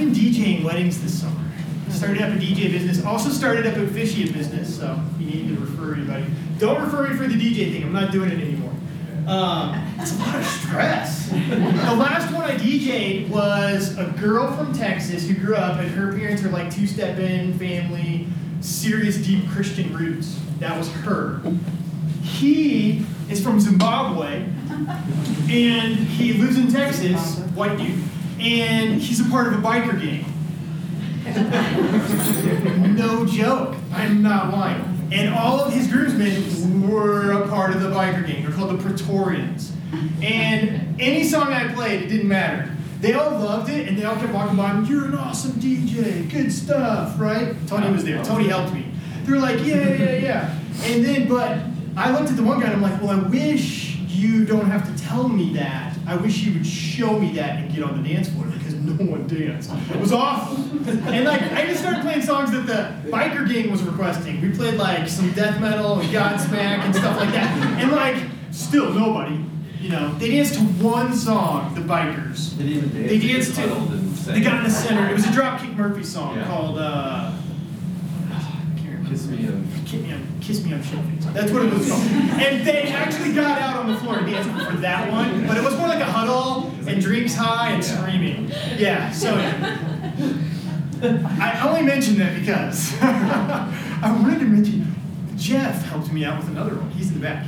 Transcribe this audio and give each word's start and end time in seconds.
been 0.00 0.12
DJing 0.12 0.64
weddings 0.64 1.00
this 1.02 1.20
summer. 1.20 1.36
Started 1.90 2.22
up 2.22 2.30
a 2.30 2.36
DJ 2.38 2.70
business. 2.70 3.04
Also 3.04 3.28
started 3.28 3.66
up 3.66 3.76
a 3.76 3.82
officiant 3.82 4.32
business. 4.32 4.78
So 4.78 4.98
you 5.18 5.26
need 5.26 5.54
to 5.54 5.60
refer 5.60 5.94
anybody, 5.94 6.24
don't 6.58 6.80
refer 6.80 7.08
me 7.08 7.16
for 7.16 7.26
the 7.26 7.34
DJ 7.34 7.72
thing. 7.72 7.82
I'm 7.82 7.92
not 7.92 8.10
doing 8.10 8.30
it 8.30 8.40
anymore. 8.40 8.72
Um, 9.26 9.94
it's 9.98 10.14
a 10.14 10.18
lot 10.18 10.36
of 10.36 10.46
stress. 10.46 11.28
the 11.28 11.94
last 11.96 12.32
one 12.32 12.44
I 12.44 12.56
DJ'd 12.56 13.30
was 13.30 13.96
a 13.98 14.06
girl 14.18 14.50
from 14.56 14.72
Texas 14.72 15.28
who 15.28 15.34
grew 15.34 15.54
up, 15.54 15.78
and 15.78 15.90
her 15.90 16.12
parents 16.14 16.42
are 16.42 16.48
like 16.48 16.74
two-step 16.74 17.18
in 17.18 17.58
family, 17.58 18.26
serious 18.62 19.18
deep 19.18 19.48
Christian 19.50 19.94
roots. 19.94 20.40
That 20.60 20.78
was 20.78 20.90
her. 20.92 21.42
He 22.22 23.04
is 23.28 23.42
from 23.42 23.60
Zimbabwe, 23.60 24.46
and 25.50 25.94
he 25.94 26.32
lives 26.32 26.56
in 26.56 26.72
Texas, 26.72 27.40
white 27.54 27.76
dude, 27.76 28.02
and 28.40 29.00
he's 29.00 29.20
a 29.20 29.30
part 29.30 29.48
of 29.48 29.54
a 29.54 29.56
biker 29.66 30.00
gang. 30.00 30.24
no 32.96 33.26
joke. 33.26 33.76
I'm 33.92 34.22
not 34.22 34.52
lying. 34.52 35.08
And 35.12 35.34
all 35.34 35.60
of 35.60 35.72
his 35.72 35.88
groomsmen 35.88 36.88
were 36.88 37.32
a 37.32 37.48
part 37.48 37.74
of 37.74 37.82
the 37.82 37.88
biker 37.88 38.26
gang. 38.26 38.44
They're 38.44 38.52
called 38.52 38.78
the 38.78 38.82
Praetorians. 38.82 39.72
And 40.22 41.00
any 41.00 41.24
song 41.24 41.52
I 41.52 41.72
played, 41.72 42.02
it 42.02 42.06
didn't 42.08 42.28
matter. 42.28 42.70
They 43.00 43.14
all 43.14 43.30
loved 43.30 43.70
it, 43.70 43.88
and 43.88 43.98
they 43.98 44.04
all 44.04 44.16
kept 44.16 44.32
walking 44.32 44.56
by 44.56 44.74
me. 44.74 44.88
You're 44.88 45.06
an 45.06 45.14
awesome 45.14 45.52
DJ, 45.52 46.30
good 46.30 46.52
stuff, 46.52 47.18
right? 47.18 47.56
Tony 47.66 47.90
was 47.90 48.04
there. 48.04 48.22
Tony 48.22 48.48
helped 48.48 48.74
me. 48.74 48.86
They 49.24 49.32
were 49.32 49.38
like, 49.38 49.64
yeah, 49.64 49.94
yeah, 49.94 50.12
yeah. 50.16 50.58
And 50.84 51.04
then, 51.04 51.28
but 51.28 51.58
I 51.96 52.12
looked 52.12 52.30
at 52.30 52.36
the 52.36 52.42
one 52.42 52.60
guy, 52.60 52.66
and 52.66 52.74
I'm 52.74 52.82
like, 52.82 53.00
well, 53.00 53.10
I 53.10 53.28
wish 53.28 53.96
you 54.08 54.44
don't 54.44 54.66
have 54.66 54.94
to 54.94 55.02
tell 55.02 55.28
me 55.28 55.54
that. 55.54 55.89
I 56.06 56.16
wish 56.16 56.38
you 56.42 56.54
would 56.54 56.66
show 56.66 57.18
me 57.18 57.32
that 57.34 57.58
and 57.60 57.72
get 57.72 57.84
on 57.84 58.02
the 58.02 58.08
dance 58.08 58.28
floor 58.30 58.46
because 58.46 58.74
no 58.74 58.92
one 59.04 59.26
danced. 59.28 59.70
It 59.90 60.00
was 60.00 60.12
awful. 60.12 60.56
And 60.88 61.24
like, 61.24 61.42
I 61.52 61.66
just 61.66 61.80
started 61.80 62.02
playing 62.02 62.22
songs 62.22 62.50
that 62.52 62.66
the 62.66 63.10
biker 63.10 63.48
gang 63.48 63.70
was 63.70 63.82
requesting. 63.82 64.40
We 64.40 64.50
played 64.50 64.74
like 64.74 65.08
some 65.08 65.30
death 65.32 65.60
metal 65.60 66.00
and 66.00 66.08
Godsmack 66.10 66.80
and 66.84 66.94
stuff 66.94 67.16
like 67.16 67.30
that. 67.32 67.80
And 67.80 67.92
like, 67.92 68.16
still 68.50 68.92
nobody. 68.92 69.44
You 69.80 69.88
know, 69.90 70.12
they 70.18 70.30
danced 70.30 70.54
to 70.54 70.60
one 70.60 71.14
song, 71.14 71.74
the 71.74 71.80
bikers. 71.80 72.54
They 72.58 72.64
didn't 72.64 72.92
dance. 72.92 73.08
They 73.08 73.18
danced 73.18 73.54
to. 73.56 74.30
They 74.32 74.40
got 74.40 74.58
in 74.58 74.64
the 74.64 74.70
center. 74.70 75.08
It 75.08 75.14
was 75.14 75.24
a 75.24 75.28
Dropkick 75.28 75.74
Murphy 75.76 76.02
song 76.04 76.36
Yeah. 76.36 76.46
called. 76.46 76.76
Uh, 76.78 76.82
I 76.82 76.88
can't 76.90 77.30
remember. 77.30 77.39
Kiss 79.10 79.26
me 79.26 79.44
and 79.44 79.86
Kiss 79.86 80.00
me 80.00 80.12
on, 80.12 80.40
kiss 80.40 80.64
me 80.64 80.72
on 80.72 80.82
shit 80.84 81.00
face. 81.00 81.24
That's 81.34 81.50
what 81.50 81.64
it 81.64 81.72
was 81.74 81.88
called. 81.88 82.02
And 82.02 82.64
they 82.64 82.82
actually 82.84 83.32
got 83.34 83.60
out 83.60 83.76
on 83.78 83.88
the 83.90 83.96
floor 83.98 84.18
and 84.18 84.26
danced 84.26 84.48
for 84.70 84.76
that 84.76 85.10
one, 85.10 85.48
but 85.48 85.56
it 85.56 85.64
was 85.64 85.76
more 85.76 85.88
like 85.88 85.98
a 85.98 86.04
huddle 86.04 86.70
and 86.86 87.02
drinks 87.02 87.34
high 87.34 87.72
and 87.72 87.84
screaming. 87.84 88.52
Yeah, 88.78 89.10
so 89.10 89.34
I 91.02 91.68
only 91.68 91.82
mentioned 91.82 92.18
that 92.18 92.38
because 92.38 92.94
I 93.02 94.16
wanted 94.22 94.38
to 94.38 94.44
mention 94.44 94.94
Jeff 95.34 95.84
helped 95.86 96.12
me 96.12 96.24
out 96.24 96.38
with 96.38 96.48
another 96.48 96.76
one. 96.76 96.88
He's 96.90 97.08
in 97.08 97.14
the 97.14 97.20
back. 97.20 97.46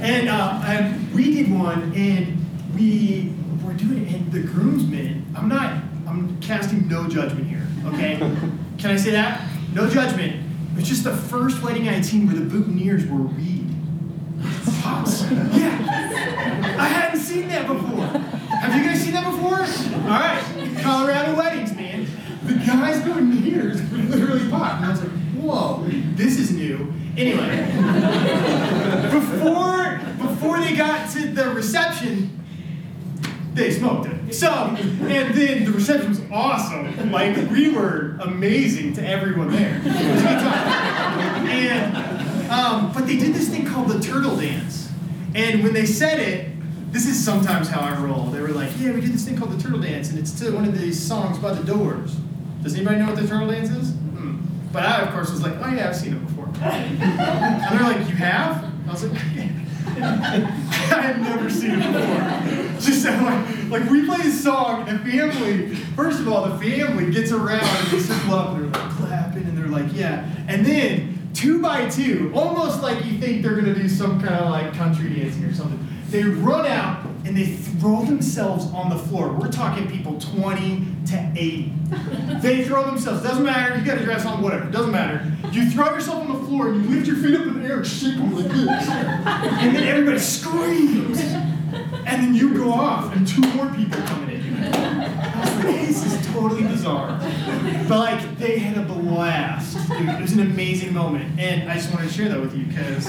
And, 0.00 0.30
uh, 0.30 0.62
and 0.64 1.12
we 1.14 1.34
did 1.34 1.52
one, 1.52 1.92
and 1.94 2.42
we 2.74 3.34
were 3.62 3.74
doing 3.74 4.06
it, 4.06 4.14
and 4.14 4.32
the 4.32 4.40
groomsmen, 4.40 5.26
I'm 5.36 5.48
not, 5.48 5.82
I'm 6.08 6.40
casting 6.40 6.88
no 6.88 7.06
judgment 7.06 7.48
here, 7.48 7.66
okay? 7.84 8.16
Can 8.78 8.90
I 8.90 8.96
say 8.96 9.10
that? 9.10 9.46
No 9.74 9.90
judgment. 9.90 10.43
It's 10.76 10.88
just 10.88 11.04
the 11.04 11.16
first 11.16 11.62
wedding 11.62 11.88
I'd 11.88 12.04
seen 12.04 12.26
where 12.26 12.36
the 12.36 12.42
boutonnieres 12.42 13.08
were 13.08 13.18
reed. 13.18 13.70
yeah. 15.56 16.76
I 16.78 16.86
hadn't 16.88 17.20
seen 17.20 17.48
that 17.48 17.66
before. 17.66 18.06
Have 18.06 18.74
you 18.76 18.84
guys 18.88 19.00
seen 19.02 19.12
that 19.12 19.24
before? 19.30 19.60
All 19.60 20.08
right. 20.08 20.42
Colorado 20.82 21.36
weddings, 21.36 21.74
man. 21.74 22.06
The 22.44 22.54
guy's 22.54 23.00
boutonnieres 23.02 23.90
were 23.90 23.98
literally 24.16 24.50
popped. 24.50 24.76
And 24.82 24.86
I 24.86 24.90
was 24.90 25.00
like, 25.02 25.12
whoa, 25.36 25.84
this 26.16 26.38
is 26.38 26.50
new. 26.52 26.92
Anyway, 27.16 27.66
before 29.12 30.00
before 30.18 30.58
they 30.60 30.74
got 30.76 31.08
to 31.12 31.28
the 31.28 31.50
reception, 31.50 32.44
they 33.54 33.70
smoked 33.70 34.08
it. 34.08 34.13
So, 34.38 34.50
and 34.50 35.34
then 35.34 35.64
the 35.64 35.70
reception 35.72 36.08
was 36.08 36.22
awesome. 36.32 37.12
Like, 37.12 37.36
we 37.50 37.70
were 37.70 38.16
amazing 38.20 38.94
to 38.94 39.06
everyone 39.06 39.52
there. 39.52 39.80
And, 41.44 42.50
um, 42.50 42.92
but 42.92 43.06
they 43.06 43.16
did 43.16 43.34
this 43.34 43.48
thing 43.48 43.64
called 43.66 43.88
the 43.88 44.00
turtle 44.00 44.36
dance. 44.36 44.90
And 45.34 45.62
when 45.62 45.72
they 45.72 45.86
said 45.86 46.18
it, 46.18 46.50
this 46.92 47.06
is 47.06 47.22
sometimes 47.22 47.68
how 47.68 47.80
I 47.80 47.98
roll. 47.98 48.26
They 48.26 48.40
were 48.40 48.48
like, 48.48 48.70
yeah, 48.78 48.92
we 48.92 49.00
did 49.00 49.12
this 49.12 49.24
thing 49.24 49.36
called 49.36 49.52
the 49.52 49.62
turtle 49.62 49.80
dance, 49.80 50.10
and 50.10 50.18
it's 50.18 50.30
to 50.40 50.52
one 50.52 50.64
of 50.64 50.78
these 50.78 51.00
songs 51.00 51.38
by 51.38 51.52
the 51.52 51.64
Doors. 51.64 52.16
Does 52.62 52.74
anybody 52.74 52.98
know 52.98 53.06
what 53.06 53.16
the 53.16 53.26
turtle 53.26 53.48
dance 53.48 53.68
is? 53.70 53.90
Hmm. 53.90 54.38
But 54.72 54.84
I, 54.84 55.02
of 55.02 55.12
course, 55.12 55.30
was 55.30 55.42
like, 55.42 55.54
oh 55.60 55.68
yeah, 55.74 55.88
I've 55.88 55.96
seen 55.96 56.14
it 56.14 56.26
before. 56.26 56.46
And 56.62 57.00
they're 57.00 57.82
like, 57.82 58.08
you 58.08 58.14
have? 58.14 58.64
I 58.86 58.90
was 58.90 59.04
like, 59.04 59.20
I 59.86 61.00
had 61.00 61.20
never 61.20 61.50
seen 61.50 61.80
it 61.80 61.92
before. 61.92 62.80
Just 62.80 63.02
so 63.02 63.10
like, 63.10 63.63
like 63.74 63.90
we 63.90 64.06
play 64.06 64.18
this 64.18 64.40
song, 64.40 64.88
and 64.88 65.04
the 65.04 65.10
family, 65.10 65.74
first 65.96 66.20
of 66.20 66.28
all, 66.28 66.48
the 66.48 66.58
family 66.58 67.10
gets 67.10 67.32
around 67.32 67.64
and 67.64 67.88
they 67.88 67.98
circle 67.98 68.34
up 68.34 68.56
and 68.56 68.72
they're 68.72 68.82
like 68.82 68.90
clapping 68.92 69.42
and 69.42 69.58
they're 69.58 69.66
like, 69.66 69.92
yeah. 69.92 70.30
And 70.46 70.64
then 70.64 71.30
two 71.34 71.60
by 71.60 71.88
two, 71.88 72.30
almost 72.36 72.82
like 72.82 73.04
you 73.04 73.18
think 73.18 73.42
they're 73.42 73.56
gonna 73.56 73.74
do 73.74 73.88
some 73.88 74.20
kind 74.20 74.36
of 74.36 74.50
like 74.50 74.72
country 74.74 75.12
dancing 75.12 75.42
or 75.42 75.52
something. 75.52 75.84
They 76.10 76.22
run 76.22 76.66
out 76.66 77.04
and 77.24 77.36
they 77.36 77.46
throw 77.46 78.04
themselves 78.04 78.66
on 78.66 78.90
the 78.90 78.98
floor. 78.98 79.32
We're 79.32 79.50
talking 79.50 79.90
people 79.90 80.20
20 80.20 80.86
to 81.06 81.32
80. 81.34 81.72
They 82.42 82.64
throw 82.64 82.84
themselves, 82.84 83.24
doesn't 83.24 83.42
matter, 83.42 83.76
you 83.76 83.84
got 83.84 83.98
a 83.98 84.04
dress 84.04 84.24
on, 84.24 84.40
whatever, 84.40 84.70
doesn't 84.70 84.92
matter. 84.92 85.32
You 85.50 85.68
throw 85.70 85.86
yourself 85.94 86.28
on 86.28 86.40
the 86.40 86.46
floor 86.46 86.68
and 86.68 86.84
you 86.84 86.90
lift 86.94 87.08
your 87.08 87.16
feet 87.16 87.34
up 87.34 87.46
in 87.46 87.60
the 87.60 87.68
air 87.68 87.78
and 87.78 87.86
shake 87.86 88.14
them 88.18 88.36
like 88.36 88.46
this. 88.52 88.88
And 88.88 89.74
then 89.74 89.82
everybody 89.82 90.20
screams. 90.20 91.20
And 92.06 92.22
then 92.22 92.34
you 92.34 92.54
go 92.54 92.72
off 92.72 93.14
and 93.14 93.26
two 93.26 93.40
more 93.54 93.68
people 93.74 94.00
come 94.02 94.28
in 94.28 94.44
you. 94.44 94.56
I 94.56 95.40
was 95.40 95.64
like, 95.64 95.74
this 95.86 96.04
is 96.04 96.26
totally 96.32 96.62
bizarre. 96.62 97.18
But 97.88 97.98
like, 97.98 98.38
they 98.38 98.58
had 98.58 98.76
a 98.78 98.86
blast. 98.86 99.76
It 99.90 100.20
was 100.20 100.32
an 100.32 100.40
amazing 100.40 100.92
moment. 100.92 101.38
And 101.38 101.70
I 101.70 101.74
just 101.74 101.92
wanted 101.92 102.08
to 102.08 102.14
share 102.14 102.28
that 102.28 102.40
with 102.40 102.54
you 102.56 102.66
because 102.66 103.06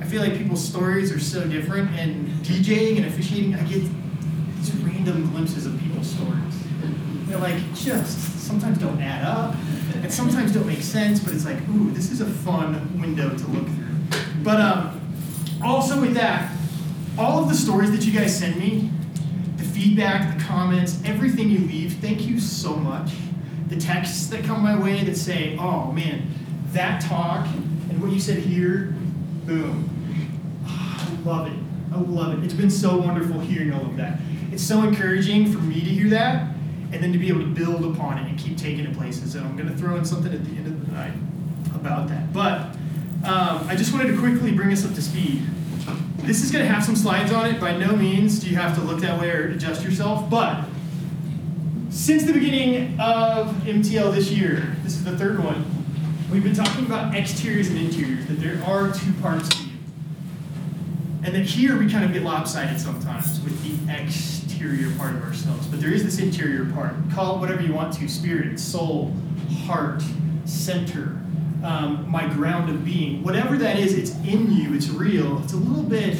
I 0.00 0.04
feel 0.04 0.22
like 0.22 0.36
people's 0.36 0.66
stories 0.66 1.12
are 1.12 1.20
so 1.20 1.46
different. 1.46 1.90
And 1.98 2.28
DJing 2.44 2.96
and 2.98 3.06
officiating, 3.06 3.54
I 3.54 3.62
get 3.62 3.82
these 4.56 4.72
random 4.76 5.30
glimpses 5.30 5.66
of 5.66 5.78
people's 5.80 6.10
stories. 6.10 6.36
They're 7.26 7.38
like, 7.38 7.74
just 7.74 8.40
sometimes 8.40 8.78
don't 8.78 9.00
add 9.00 9.24
up, 9.24 9.54
and 9.94 10.12
sometimes 10.12 10.52
don't 10.52 10.66
make 10.66 10.82
sense, 10.82 11.20
but 11.20 11.32
it's 11.32 11.44
like, 11.44 11.56
ooh, 11.68 11.92
this 11.92 12.10
is 12.10 12.20
a 12.20 12.26
fun 12.26 13.00
window 13.00 13.30
to 13.30 13.46
look 13.46 13.66
through. 13.66 14.20
But 14.42 14.60
um, 14.60 15.00
also 15.62 16.00
with 16.00 16.14
that, 16.14 16.52
all 17.18 17.42
of 17.42 17.48
the 17.48 17.54
stories 17.54 17.90
that 17.92 18.04
you 18.04 18.12
guys 18.12 18.38
send 18.38 18.56
me, 18.56 18.90
the 19.56 19.64
feedback, 19.64 20.36
the 20.36 20.44
comments, 20.44 21.00
everything 21.04 21.50
you 21.50 21.58
leave, 21.58 21.94
thank 21.94 22.26
you 22.26 22.40
so 22.40 22.74
much. 22.76 23.12
The 23.68 23.76
texts 23.76 24.26
that 24.28 24.44
come 24.44 24.62
my 24.62 24.78
way 24.78 25.04
that 25.04 25.16
say, 25.16 25.56
oh 25.58 25.92
man, 25.92 26.28
that 26.72 27.00
talk 27.00 27.46
and 27.46 28.00
what 28.02 28.10
you 28.10 28.20
said 28.20 28.38
here, 28.38 28.94
boom. 29.46 29.88
Ah, 30.66 31.08
I 31.08 31.28
love 31.28 31.46
it. 31.46 31.58
I 31.92 31.98
love 31.98 32.38
it. 32.38 32.44
It's 32.44 32.54
been 32.54 32.70
so 32.70 32.96
wonderful 32.98 33.40
hearing 33.40 33.72
all 33.72 33.84
of 33.84 33.96
that. 33.96 34.18
It's 34.52 34.62
so 34.62 34.82
encouraging 34.82 35.52
for 35.52 35.58
me 35.58 35.74
to 35.74 35.90
hear 35.90 36.08
that 36.10 36.54
and 36.92 37.02
then 37.02 37.12
to 37.12 37.18
be 37.18 37.28
able 37.28 37.40
to 37.40 37.46
build 37.46 37.84
upon 37.84 38.18
it 38.18 38.28
and 38.28 38.38
keep 38.38 38.56
taking 38.56 38.84
it 38.84 38.96
places. 38.96 39.34
And 39.34 39.46
I'm 39.46 39.56
going 39.56 39.68
to 39.68 39.76
throw 39.76 39.96
in 39.96 40.04
something 40.04 40.32
at 40.32 40.44
the 40.44 40.50
end 40.56 40.66
of 40.66 40.86
the 40.86 40.92
night 40.92 41.12
about 41.74 42.08
that. 42.08 42.32
But 42.32 42.60
um, 43.24 43.66
I 43.68 43.76
just 43.76 43.92
wanted 43.92 44.12
to 44.12 44.18
quickly 44.18 44.52
bring 44.52 44.72
us 44.72 44.84
up 44.84 44.94
to 44.94 45.02
speed. 45.02 45.42
This 46.18 46.42
is 46.42 46.50
going 46.50 46.64
to 46.64 46.72
have 46.72 46.84
some 46.84 46.96
slides 46.96 47.32
on 47.32 47.46
it. 47.46 47.60
By 47.60 47.76
no 47.76 47.96
means 47.96 48.38
do 48.38 48.48
you 48.48 48.56
have 48.56 48.74
to 48.76 48.80
look 48.82 49.00
that 49.00 49.20
way 49.20 49.30
or 49.30 49.48
adjust 49.48 49.82
yourself. 49.82 50.28
But 50.30 50.64
since 51.90 52.24
the 52.24 52.32
beginning 52.32 53.00
of 53.00 53.54
MTL 53.64 54.14
this 54.14 54.30
year, 54.30 54.76
this 54.84 54.94
is 54.94 55.04
the 55.04 55.16
third 55.16 55.42
one, 55.42 55.64
we've 56.30 56.44
been 56.44 56.54
talking 56.54 56.86
about 56.86 57.14
exteriors 57.14 57.68
and 57.68 57.78
interiors, 57.78 58.26
that 58.26 58.34
there 58.34 58.62
are 58.64 58.92
two 58.92 59.12
parts 59.14 59.48
to 59.48 59.64
you. 59.64 59.70
And 61.24 61.34
that 61.34 61.44
here 61.44 61.78
we 61.78 61.90
kind 61.90 62.04
of 62.04 62.12
get 62.12 62.22
lopsided 62.22 62.80
sometimes 62.80 63.40
with 63.42 63.60
the 63.62 63.92
exterior 63.92 64.94
part 64.96 65.16
of 65.16 65.22
ourselves. 65.22 65.66
But 65.66 65.80
there 65.80 65.92
is 65.92 66.04
this 66.04 66.18
interior 66.18 66.64
part. 66.72 66.94
Call 67.12 67.36
it 67.36 67.40
whatever 67.40 67.62
you 67.62 67.72
want 67.72 67.92
to 67.94 68.08
spirit, 68.08 68.60
soul, 68.60 69.14
heart, 69.66 70.02
center, 70.44 71.20
um, 71.62 72.08
my 72.10 72.26
ground 72.28 72.70
of 72.70 72.84
being. 72.84 73.22
Whatever 73.22 73.56
that 73.58 73.78
is, 73.78 73.94
it's 73.94 74.14
in 74.26 74.50
you, 74.50 74.74
it's 74.74 74.88
real. 74.88 75.42
It's 75.42 75.52
a 75.52 75.56
little 75.56 75.82
bit 75.82 76.18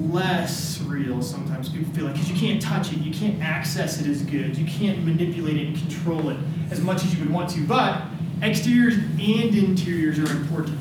less 0.00 0.80
real 0.82 1.20
sometimes 1.20 1.68
people 1.68 1.92
feel 1.92 2.06
like 2.06 2.14
because 2.14 2.30
you 2.30 2.36
can't 2.36 2.62
touch 2.62 2.90
it 2.92 2.98
you 3.00 3.12
can't 3.12 3.42
access 3.42 4.00
it 4.00 4.06
as 4.06 4.22
good 4.22 4.56
you 4.56 4.64
can't 4.64 5.04
manipulate 5.04 5.58
it 5.58 5.66
and 5.66 5.76
control 5.76 6.30
it 6.30 6.38
as 6.70 6.80
much 6.80 7.04
as 7.04 7.14
you 7.14 7.20
would 7.22 7.30
want 7.30 7.50
to 7.50 7.60
but 7.66 8.04
exteriors 8.40 8.94
and 8.94 9.54
interiors 9.54 10.18
are 10.18 10.30
important 10.30 10.78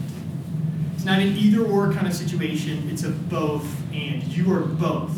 it's 0.96 1.04
not 1.04 1.20
an 1.20 1.36
either 1.36 1.62
or 1.66 1.92
kind 1.92 2.08
of 2.08 2.14
situation 2.14 2.88
it's 2.90 3.04
a 3.04 3.10
both 3.10 3.68
and 3.92 4.24
you 4.24 4.50
are 4.54 4.62
both 4.62 5.12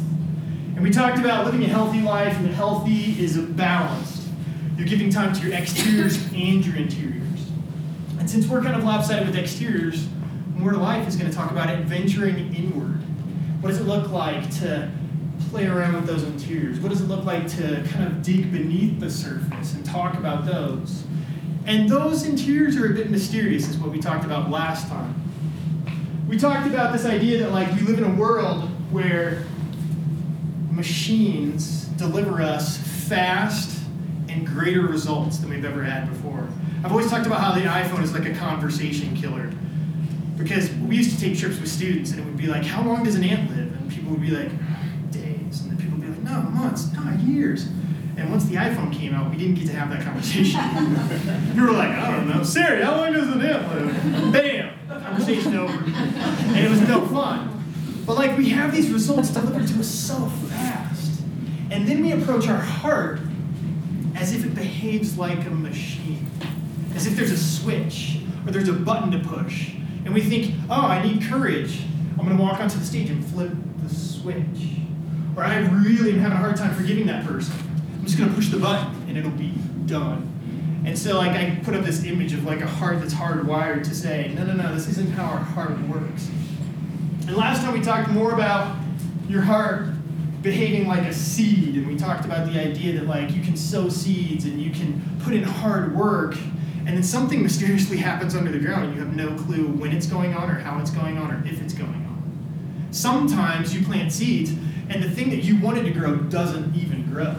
and 0.74 0.82
we 0.82 0.90
talked 0.90 1.20
about 1.20 1.46
living 1.46 1.64
a 1.64 1.68
healthy 1.68 2.02
life 2.02 2.36
and 2.38 2.46
that 2.48 2.54
healthy 2.54 3.12
is 3.22 3.38
a 3.38 3.44
balanced 3.44 4.20
You're 4.80 4.88
giving 4.88 5.10
time 5.10 5.34
to 5.34 5.42
your 5.46 5.54
exteriors 5.54 6.24
and 6.34 6.66
your 6.66 6.78
interiors. 6.78 7.19
And 8.20 8.30
since 8.30 8.48
we're 8.48 8.62
kind 8.62 8.76
of 8.76 8.84
lopsided 8.84 9.28
with 9.28 9.38
exteriors, 9.38 10.08
more 10.54 10.74
life 10.74 11.08
is 11.08 11.16
going 11.16 11.32
to 11.32 11.36
talk 11.36 11.52
about 11.52 11.70
adventuring 11.70 12.54
inward. 12.54 13.00
What 13.62 13.70
does 13.70 13.80
it 13.80 13.86
look 13.86 14.12
like 14.12 14.50
to 14.60 14.92
play 15.50 15.68
around 15.68 15.96
with 15.96 16.06
those 16.06 16.24
interiors? 16.24 16.80
What 16.80 16.90
does 16.90 17.02
it 17.02 17.08
look 17.08 17.24
like 17.24 17.48
to 17.56 17.84
kind 17.92 18.06
of 18.08 18.22
dig 18.22 18.52
beneath 18.52 19.00
the 19.00 19.10
surface 19.10 19.74
and 19.74 19.86
talk 19.86 20.16
about 20.16 20.46
those? 20.46 21.04
And 21.66 21.90
those 21.90 22.26
interiors 22.26 22.76
are 22.76 22.92
a 22.92 22.94
bit 22.94 23.10
mysterious, 23.10 23.70
is 23.70 23.78
what 23.78 23.90
we 23.92 24.00
talked 24.00 24.26
about 24.26 24.50
last 24.50 24.90
time. 24.90 25.16
We 26.28 26.38
talked 26.38 26.68
about 26.68 26.92
this 26.92 27.06
idea 27.06 27.40
that 27.40 27.52
like 27.52 27.74
we 27.74 27.82
live 27.82 28.00
in 28.00 28.04
a 28.04 28.16
world 28.16 28.70
where 28.92 29.46
machines 30.72 31.86
deliver 31.98 32.42
us 32.42 32.78
fast 33.08 33.79
and 34.40 34.48
greater 34.48 34.82
results 34.82 35.38
than 35.38 35.50
we've 35.50 35.66
ever 35.66 35.84
had 35.84 36.10
before. 36.10 36.48
I've 36.84 36.92
always 36.92 37.10
talked 37.10 37.28
about 37.28 37.42
how 37.42 37.54
the 37.54 37.62
iPhone 37.62 38.04
is 38.04 38.14
like 38.14 38.26
a 38.26 38.34
conversation 38.34 39.16
killer. 39.16 39.52
Because 40.38 40.72
we 40.76 40.96
used 40.96 41.14
to 41.14 41.20
take 41.20 41.38
trips 41.38 41.60
with 41.60 41.70
students 41.70 42.12
and 42.12 42.20
it 42.22 42.26
would 42.26 42.38
be 42.38 42.48
like, 42.48 42.64
how 42.64 42.82
long 42.82 43.04
does 43.04 43.16
an 43.16 43.24
ant 43.26 43.50
live? 43.50 43.74
And 43.74 43.92
people 43.92 44.12
would 44.12 44.22
be 44.22 44.32
like, 44.32 44.50
days. 45.12 45.62
And 45.62 45.72
then 45.72 45.78
people 45.78 45.98
would 45.98 46.08
be 46.08 46.08
like, 46.08 46.20
no, 46.20 46.42
months, 46.50 46.94
not 46.94 47.20
years. 47.20 47.68
And 48.16 48.30
once 48.32 48.46
the 48.46 48.56
iPhone 48.56 48.94
came 48.94 49.14
out, 49.14 49.30
we 49.30 49.38
didn't 49.38 49.56
get 49.56 49.68
to 49.68 49.74
have 49.74 49.90
that 49.90 50.04
conversation. 50.04 50.60
you 51.56 51.62
were 51.62 51.72
like, 51.72 51.90
I 51.90 52.12
don't 52.12 52.30
know, 52.30 52.44
Siri, 52.44 52.82
how 52.82 52.98
long 52.98 53.14
does 53.14 53.28
an 53.28 53.42
ant 53.42 53.68
live? 53.74 54.34
Bam! 54.34 54.74
Conversation 54.88 55.56
over. 55.56 55.74
And 55.74 56.58
it 56.58 56.70
was 56.70 56.82
no 56.82 57.06
fun. 57.08 57.56
But 58.06 58.16
like 58.16 58.38
we 58.38 58.50
have 58.50 58.74
these 58.74 58.90
results 58.90 59.30
delivered 59.30 59.68
to 59.68 59.80
us 59.80 59.88
so 59.88 60.28
fast. 60.50 61.22
And 61.70 61.88
then 61.88 62.02
we 62.02 62.14
approach 62.14 62.48
our 62.48 62.60
heart 62.60 63.20
as 64.20 64.34
if 64.34 64.46
it 64.46 64.54
behaves 64.54 65.18
like 65.18 65.46
a 65.46 65.50
machine. 65.50 66.30
As 66.94 67.08
if 67.08 67.16
there's 67.16 67.32
a 67.32 67.38
switch 67.38 68.20
or 68.46 68.52
there's 68.52 68.68
a 68.68 68.74
button 68.74 69.12
to 69.12 69.20
push. 69.20 69.72
And 70.06 70.14
we 70.14 70.22
think, 70.22 70.54
oh, 70.70 70.82
I 70.82 71.02
need 71.02 71.24
courage. 71.24 71.82
I'm 72.12 72.26
going 72.26 72.36
to 72.36 72.44
walk 72.44 72.60
onto 72.60 72.78
the 72.78 72.86
stage 72.86 73.10
and 73.10 73.26
flip 73.26 73.52
the 73.82 73.94
switch. 73.94 74.78
Or 75.38 75.44
I 75.44 75.60
really 75.60 76.12
am 76.12 76.20
having 76.20 76.38
a 76.38 76.42
hard 76.42 76.58
time 76.58 76.76
forgiving 76.76 77.08
that 77.08 77.26
person. 77.26 77.56
I'm 77.98 78.06
just 78.06 78.18
going 78.18 78.30
to 78.30 78.36
push 78.36 78.50
the 78.50 78.60
button 78.60 78.94
and 79.08 79.18
it'll 79.18 79.32
be 79.32 79.54
done. 79.86 80.26
And 80.86 80.98
so, 80.98 81.18
like, 81.18 81.32
I 81.32 81.60
put 81.64 81.74
up 81.74 81.86
this 81.86 82.04
image 82.04 82.34
of 82.34 82.44
like 82.44 82.62
a 82.62 82.68
heart 82.68 83.00
that's 83.00 83.14
hardwired 83.14 83.84
to 83.86 83.96
say, 83.96 84.34
no, 84.36 84.46
no, 84.46 84.54
no, 84.54 84.74
this 84.74 84.88
isn't 84.90 85.12
how 85.12 85.26
our 85.26 85.40
heart 85.40 85.80
works. 85.88 86.30
And 87.28 87.38
last 87.38 87.62
time 87.62 87.74
we 87.74 87.82
talked 87.82 88.10
more 88.10 88.34
about 88.34 88.76
your 89.30 89.42
heart 89.42 89.86
behaving 90.42 90.88
like 90.88 91.04
a 91.04 91.14
seed, 91.14 91.76
and 91.76 91.88
we 91.88 91.96
talked 91.98 92.26
about 92.26 92.52
the 92.52 92.60
idea 92.60 92.94
that 92.94 93.08
like 93.08 93.32
you 93.32 93.42
can 93.42 93.58
sow 93.58 93.90
seeds 93.90 94.46
and 94.46 94.62
you 94.62 94.72
can 94.72 95.02
put 95.24 95.34
in 95.34 95.44
hard 95.44 95.96
work, 95.96 96.38
and 96.86 96.96
then 96.96 97.04
something 97.04 97.44
mysteriously 97.44 97.98
happens 97.98 98.36
under 98.36 98.52
the 98.52 98.60
ground, 98.60 98.86
and 98.86 98.96
you 98.96 99.00
have 99.02 99.16
no 99.16 99.36
clue 99.44 99.68
when 99.68 99.92
it's 99.92 100.08
going 100.08 100.34
on 100.34 100.50
or 100.50 100.60
how 100.60 100.80
it's 100.80 100.92
going 100.92 101.18
on 101.18 101.32
or 101.32 101.46
if 101.46 101.62
it's 101.62 101.74
going 101.74 101.90
on. 101.90 102.88
Sometimes 102.92 103.76
you 103.76 103.86
plant 103.86 104.12
seeds, 104.12 104.52
and 104.90 105.04
the 105.04 105.10
thing 105.10 105.30
that 105.30 105.44
you 105.44 105.60
wanted 105.60 105.84
to 105.84 105.92
grow 105.92 106.16
doesn't 106.16 106.76
even 106.76 107.06
grow. 107.12 107.36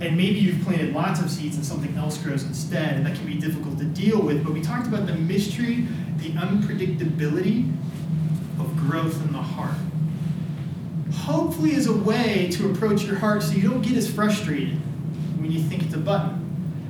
And 0.00 0.16
maybe 0.16 0.40
you've 0.40 0.62
planted 0.64 0.92
lots 0.92 1.20
of 1.20 1.30
seeds 1.30 1.54
and 1.54 1.64
something 1.64 1.96
else 1.96 2.18
grows 2.18 2.42
instead, 2.42 2.96
and 2.96 3.06
that 3.06 3.14
can 3.14 3.24
be 3.24 3.34
difficult 3.34 3.78
to 3.78 3.84
deal 3.84 4.20
with. 4.20 4.44
But 4.44 4.52
we 4.52 4.60
talked 4.60 4.88
about 4.88 5.06
the 5.06 5.14
mystery, 5.14 5.86
the 6.16 6.30
unpredictability 6.32 7.72
of 8.58 8.76
growth 8.76 9.24
in 9.24 9.32
the 9.32 9.38
heart. 9.38 9.76
Hopefully, 11.22 11.72
is 11.72 11.86
a 11.86 11.96
way 11.96 12.50
to 12.50 12.68
approach 12.72 13.04
your 13.04 13.16
heart 13.16 13.44
so 13.44 13.52
you 13.52 13.62
don't 13.68 13.80
get 13.80 13.96
as 13.96 14.10
frustrated 14.10 14.74
when 15.40 15.52
you 15.52 15.62
think 15.62 15.84
it's 15.84 15.94
a 15.94 15.98
button. 15.98 16.30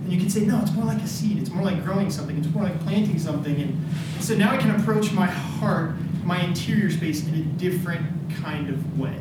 And 0.03 0.11
you 0.11 0.19
can 0.19 0.31
say, 0.31 0.47
no, 0.47 0.59
it's 0.63 0.73
more 0.73 0.87
like 0.87 1.03
a 1.03 1.07
seed. 1.07 1.37
It's 1.37 1.51
more 1.51 1.63
like 1.63 1.85
growing 1.85 2.11
something. 2.11 2.39
It's 2.39 2.49
more 2.49 2.63
like 2.63 2.81
planting 2.81 3.19
something. 3.19 3.61
And 3.61 3.79
so 4.21 4.35
now 4.35 4.51
I 4.51 4.57
can 4.57 4.71
approach 4.81 5.13
my 5.13 5.27
heart, 5.27 5.97
my 6.25 6.41
interior 6.41 6.91
space, 6.91 7.27
in 7.27 7.35
a 7.35 7.43
different 7.43 8.07
kind 8.43 8.71
of 8.71 8.99
way. 8.99 9.19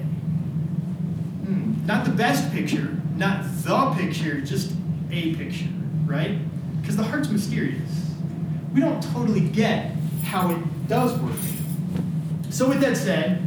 Hmm. 1.45 1.85
Not 1.85 2.05
the 2.05 2.11
best 2.11 2.49
picture, 2.53 2.97
not 3.17 3.43
the 3.63 3.93
picture, 3.97 4.39
just 4.39 4.71
a 5.11 5.35
picture, 5.35 5.67
right? 6.05 6.39
Because 6.79 6.95
the 6.95 7.03
heart's 7.03 7.27
mysterious. 7.27 8.13
We 8.73 8.79
don't 8.79 9.03
totally 9.11 9.41
get 9.41 9.91
how 10.23 10.51
it 10.51 10.87
does 10.87 11.19
work. 11.19 11.35
So, 12.49 12.69
with 12.69 12.79
that 12.79 12.95
said, 12.95 13.45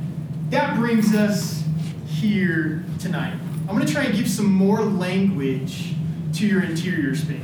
that 0.51 0.77
brings 0.77 1.15
us 1.15 1.65
here 2.07 2.85
tonight. 2.99 3.35
I'm 3.69 3.75
going 3.75 3.87
to 3.87 3.93
try 3.93 4.05
and 4.05 4.15
give 4.15 4.29
some 4.29 4.53
more 4.53 4.83
language 4.83 5.95
to 6.35 6.47
your 6.47 6.63
interior 6.63 7.15
space. 7.15 7.41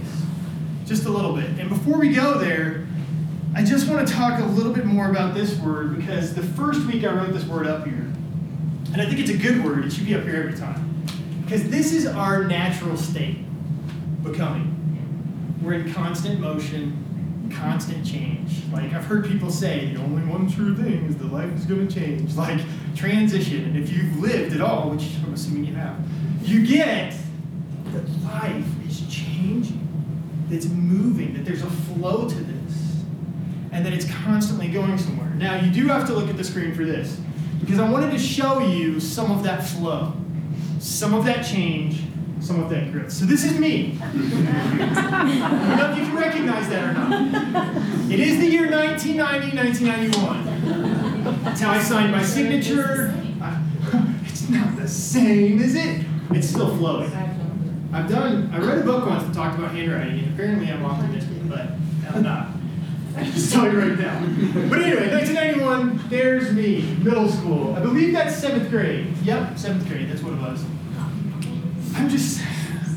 Just 0.86 1.06
a 1.06 1.10
little 1.10 1.34
bit. 1.34 1.50
And 1.58 1.68
before 1.68 1.98
we 1.98 2.12
go 2.12 2.38
there, 2.38 2.86
I 3.54 3.64
just 3.64 3.88
want 3.88 4.06
to 4.06 4.12
talk 4.12 4.40
a 4.40 4.44
little 4.44 4.72
bit 4.72 4.84
more 4.84 5.10
about 5.10 5.34
this 5.34 5.58
word 5.58 5.96
because 5.96 6.34
the 6.34 6.42
first 6.42 6.86
week 6.86 7.04
I 7.04 7.12
wrote 7.12 7.32
this 7.32 7.44
word 7.44 7.66
up 7.66 7.84
here. 7.84 8.12
And 8.92 9.00
I 9.00 9.06
think 9.06 9.18
it's 9.18 9.30
a 9.30 9.36
good 9.36 9.64
word. 9.64 9.84
It 9.84 9.92
should 9.92 10.06
be 10.06 10.14
up 10.14 10.22
here 10.22 10.36
every 10.36 10.56
time. 10.56 11.04
Because 11.42 11.68
this 11.68 11.92
is 11.92 12.06
our 12.06 12.44
natural 12.44 12.96
state, 12.96 13.38
becoming. 14.22 14.76
We're 15.62 15.74
in 15.74 15.92
constant 15.92 16.40
motion, 16.40 17.04
constant 17.50 18.06
change. 18.06 18.62
Like 18.72 18.92
I've 18.92 19.04
heard 19.04 19.26
people 19.26 19.50
say, 19.50 19.92
the 19.92 20.00
only 20.00 20.22
one 20.22 20.50
true 20.50 20.76
thing 20.76 21.06
is 21.06 21.16
that 21.16 21.32
life 21.32 21.52
is 21.54 21.64
going 21.66 21.88
to 21.88 21.94
change. 21.94 22.34
Like 22.40 22.60
transition. 22.96 23.64
And 23.64 23.76
if 23.76 23.92
you've 23.92 24.18
lived 24.18 24.54
at 24.54 24.60
all, 24.60 24.90
which 24.90 25.10
I'm 25.24 25.34
assuming 25.34 25.64
you 25.64 25.74
have, 25.74 25.96
you 26.42 26.66
get 26.66 27.14
that 27.92 28.08
life 28.24 28.64
is 28.88 29.02
changing, 29.08 29.86
that 30.48 30.56
it's 30.56 30.66
moving, 30.66 31.34
that 31.34 31.44
there's 31.44 31.62
a 31.62 31.70
flow 31.70 32.28
to 32.28 32.34
this, 32.34 33.02
and 33.72 33.84
that 33.84 33.92
it's 33.92 34.10
constantly 34.10 34.68
going 34.68 34.96
somewhere. 34.98 35.30
Now, 35.30 35.60
you 35.60 35.70
do 35.70 35.86
have 35.88 36.06
to 36.06 36.14
look 36.14 36.28
at 36.28 36.36
the 36.36 36.44
screen 36.44 36.74
for 36.74 36.84
this, 36.84 37.20
because 37.60 37.78
I 37.78 37.88
wanted 37.88 38.10
to 38.12 38.18
show 38.18 38.60
you 38.60 39.00
some 39.00 39.30
of 39.30 39.42
that 39.44 39.66
flow, 39.66 40.12
some 40.78 41.14
of 41.14 41.24
that 41.26 41.44
change, 41.44 42.02
some 42.40 42.60
of 42.60 42.70
that 42.70 42.92
growth. 42.92 43.12
So 43.12 43.24
this 43.26 43.44
is 43.44 43.58
me. 43.58 43.98
I 44.00 44.12
don't 44.12 45.76
know 45.76 45.92
if 45.92 45.98
you 45.98 46.04
can 46.04 46.16
recognize 46.16 46.68
that 46.68 46.84
or 46.84 46.92
not. 46.94 47.76
It 48.10 48.20
is 48.20 48.38
the 48.38 48.46
year 48.46 48.70
1990, 48.70 49.56
1991. 49.56 51.44
That's 51.44 51.60
how 51.60 51.70
I 51.70 51.82
signed 51.82 52.12
my 52.12 52.22
signature. 52.22 53.14
It's 54.22 54.48
not 54.48 54.76
the 54.76 54.86
same, 54.88 55.60
is 55.60 55.74
it? 55.74 56.04
It's 56.30 56.48
still 56.48 56.76
flowing. 56.76 57.12
I've 57.92 58.08
done, 58.08 58.50
I 58.52 58.58
read 58.58 58.78
a 58.78 58.84
book 58.84 59.06
once 59.06 59.24
that 59.24 59.34
talked 59.34 59.58
about 59.58 59.72
handwriting, 59.72 60.20
and 60.20 60.32
apparently 60.34 60.70
I'm 60.70 60.84
optimistic, 60.84 61.48
but 61.48 61.70
I'm 62.08 62.22
not. 62.22 62.48
I 63.16 63.24
just 63.24 63.52
tell 63.52 63.70
you 63.70 63.78
right 63.78 63.98
now. 63.98 64.20
But 64.68 64.82
anyway, 64.82 65.10
1991, 65.10 66.08
there's 66.08 66.52
me, 66.52 66.82
middle 67.02 67.28
school. 67.28 67.74
I 67.74 67.80
believe 67.80 68.12
that's 68.12 68.36
seventh 68.36 68.70
grade. 68.70 69.08
Yep, 69.24 69.58
seventh 69.58 69.88
grade, 69.88 70.08
that's 70.08 70.22
what 70.22 70.34
it 70.34 70.40
was. 70.40 70.64
I'm 72.00 72.08
just 72.08 72.40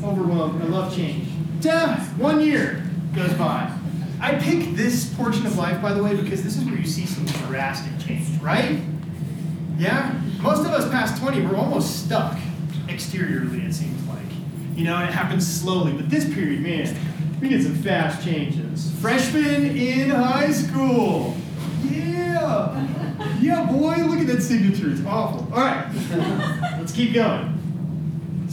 overwhelmed. 0.02 0.62
I 0.62 0.64
love 0.64 0.96
change. 0.96 1.28
Duh, 1.60 1.96
one 2.16 2.40
year 2.40 2.82
goes 3.14 3.34
by. 3.34 3.70
I 4.18 4.36
picked 4.36 4.76
this 4.76 5.12
portion 5.12 5.44
of 5.44 5.58
life, 5.58 5.82
by 5.82 5.92
the 5.92 6.02
way, 6.02 6.16
because 6.16 6.42
this 6.42 6.56
is 6.56 6.64
where 6.64 6.76
you 6.76 6.86
see 6.86 7.04
some 7.04 7.26
drastic 7.46 7.92
change, 7.98 8.40
right? 8.40 8.80
Yeah? 9.76 10.18
Most 10.40 10.60
of 10.60 10.68
us 10.68 10.90
past 10.90 11.20
20, 11.20 11.42
we're 11.42 11.54
almost 11.54 12.06
stuck 12.06 12.38
exteriorly, 12.88 13.60
it 13.60 13.74
seems 13.74 14.02
like. 14.08 14.24
You 14.74 14.84
know, 14.84 14.96
and 14.96 15.10
it 15.10 15.12
happens 15.12 15.46
slowly. 15.46 15.92
But 15.92 16.08
this 16.08 16.24
period, 16.32 16.62
man, 16.62 16.96
we 17.42 17.50
get 17.50 17.62
some 17.62 17.74
fast 17.74 18.24
changes. 18.24 18.90
Freshman 19.02 19.76
in 19.76 20.08
high 20.08 20.50
school. 20.50 21.36
Yeah. 21.84 22.88
Yeah, 23.38 23.66
boy, 23.66 23.96
look 23.96 24.20
at 24.20 24.28
that 24.28 24.40
signature. 24.40 24.90
It's 24.90 25.04
awful. 25.04 25.46
All 25.52 25.60
right, 25.60 25.86
let's 26.78 26.92
keep 26.92 27.12
going. 27.12 27.53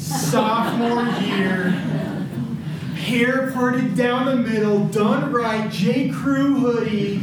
Sophomore 0.02 1.04
year, 1.24 1.70
hair 2.96 3.52
parted 3.52 3.96
down 3.96 4.26
the 4.26 4.36
middle, 4.36 4.86
done 4.88 5.32
right, 5.32 5.70
J. 5.72 6.10
Crew 6.10 6.56
hoodie. 6.56 7.22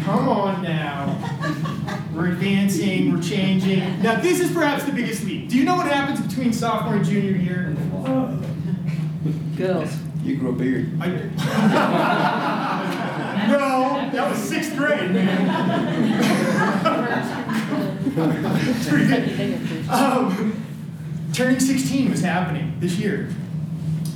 Come 0.00 0.28
on 0.28 0.60
now. 0.60 1.16
We're 2.12 2.32
advancing, 2.32 3.12
we're 3.12 3.22
changing. 3.22 4.02
Now, 4.02 4.20
this 4.20 4.40
is 4.40 4.50
perhaps 4.50 4.82
the 4.84 4.90
biggest 4.92 5.22
leap. 5.24 5.48
Do 5.48 5.56
you 5.56 5.64
know 5.64 5.76
what 5.76 5.86
happens 5.86 6.20
between 6.20 6.52
sophomore 6.52 6.96
and 6.96 7.04
junior 7.04 7.30
year? 7.30 7.76
Girls. 9.56 9.96
You 10.24 10.36
grow 10.36 10.50
a 10.50 10.54
beard. 10.54 11.00
I, 11.00 11.06
no, 13.50 14.10
that 14.10 14.28
was 14.28 14.38
sixth 14.38 14.76
grade, 14.76 15.12
man. 15.12 15.46
It's 18.68 18.88
pretty 18.88 19.06
good. 19.06 19.88
Um, 19.88 20.66
turning 21.32 21.60
16 21.60 22.10
was 22.10 22.20
happening 22.20 22.76
this 22.80 22.96
year. 22.96 23.30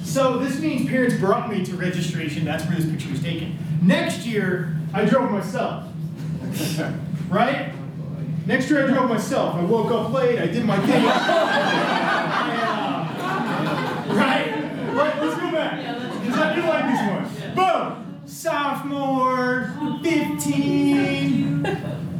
So 0.03 0.39
this 0.39 0.59
means 0.61 0.89
parents 0.89 1.17
brought 1.17 1.51
me 1.51 1.65
to 1.65 1.77
registration. 1.77 2.45
That's 2.45 2.65
where 2.67 2.77
this 2.77 2.91
picture 2.91 3.11
was 3.11 3.23
taken. 3.23 3.59
Next 3.83 4.27
year, 4.27 4.77
I 4.93 5.05
drove 5.05 5.31
myself. 5.31 5.89
right? 7.29 7.73
Next 8.47 8.71
year, 8.71 8.87
I 8.87 8.93
drove 8.93 9.09
myself. 9.09 9.57
I 9.57 9.63
woke 9.65 9.91
up 9.91 10.13
late. 10.13 10.39
I 10.39 10.47
did 10.47 10.65
my 10.65 10.79
thing. 10.87 11.05
Uh, 14.07 14.17
I, 14.17 14.93
right? 14.95 15.23
Let's 15.23 15.41
go 15.41 15.51
back. 15.51 15.77
Because 16.21 16.39
I 16.39 16.55
do 16.55 16.63
like 16.63 16.85
this 16.87 17.01
one. 17.09 17.27
Yeah. 17.41 17.55
Boom! 17.55 18.23
Sophomore, 18.27 19.73
15. 20.03 21.63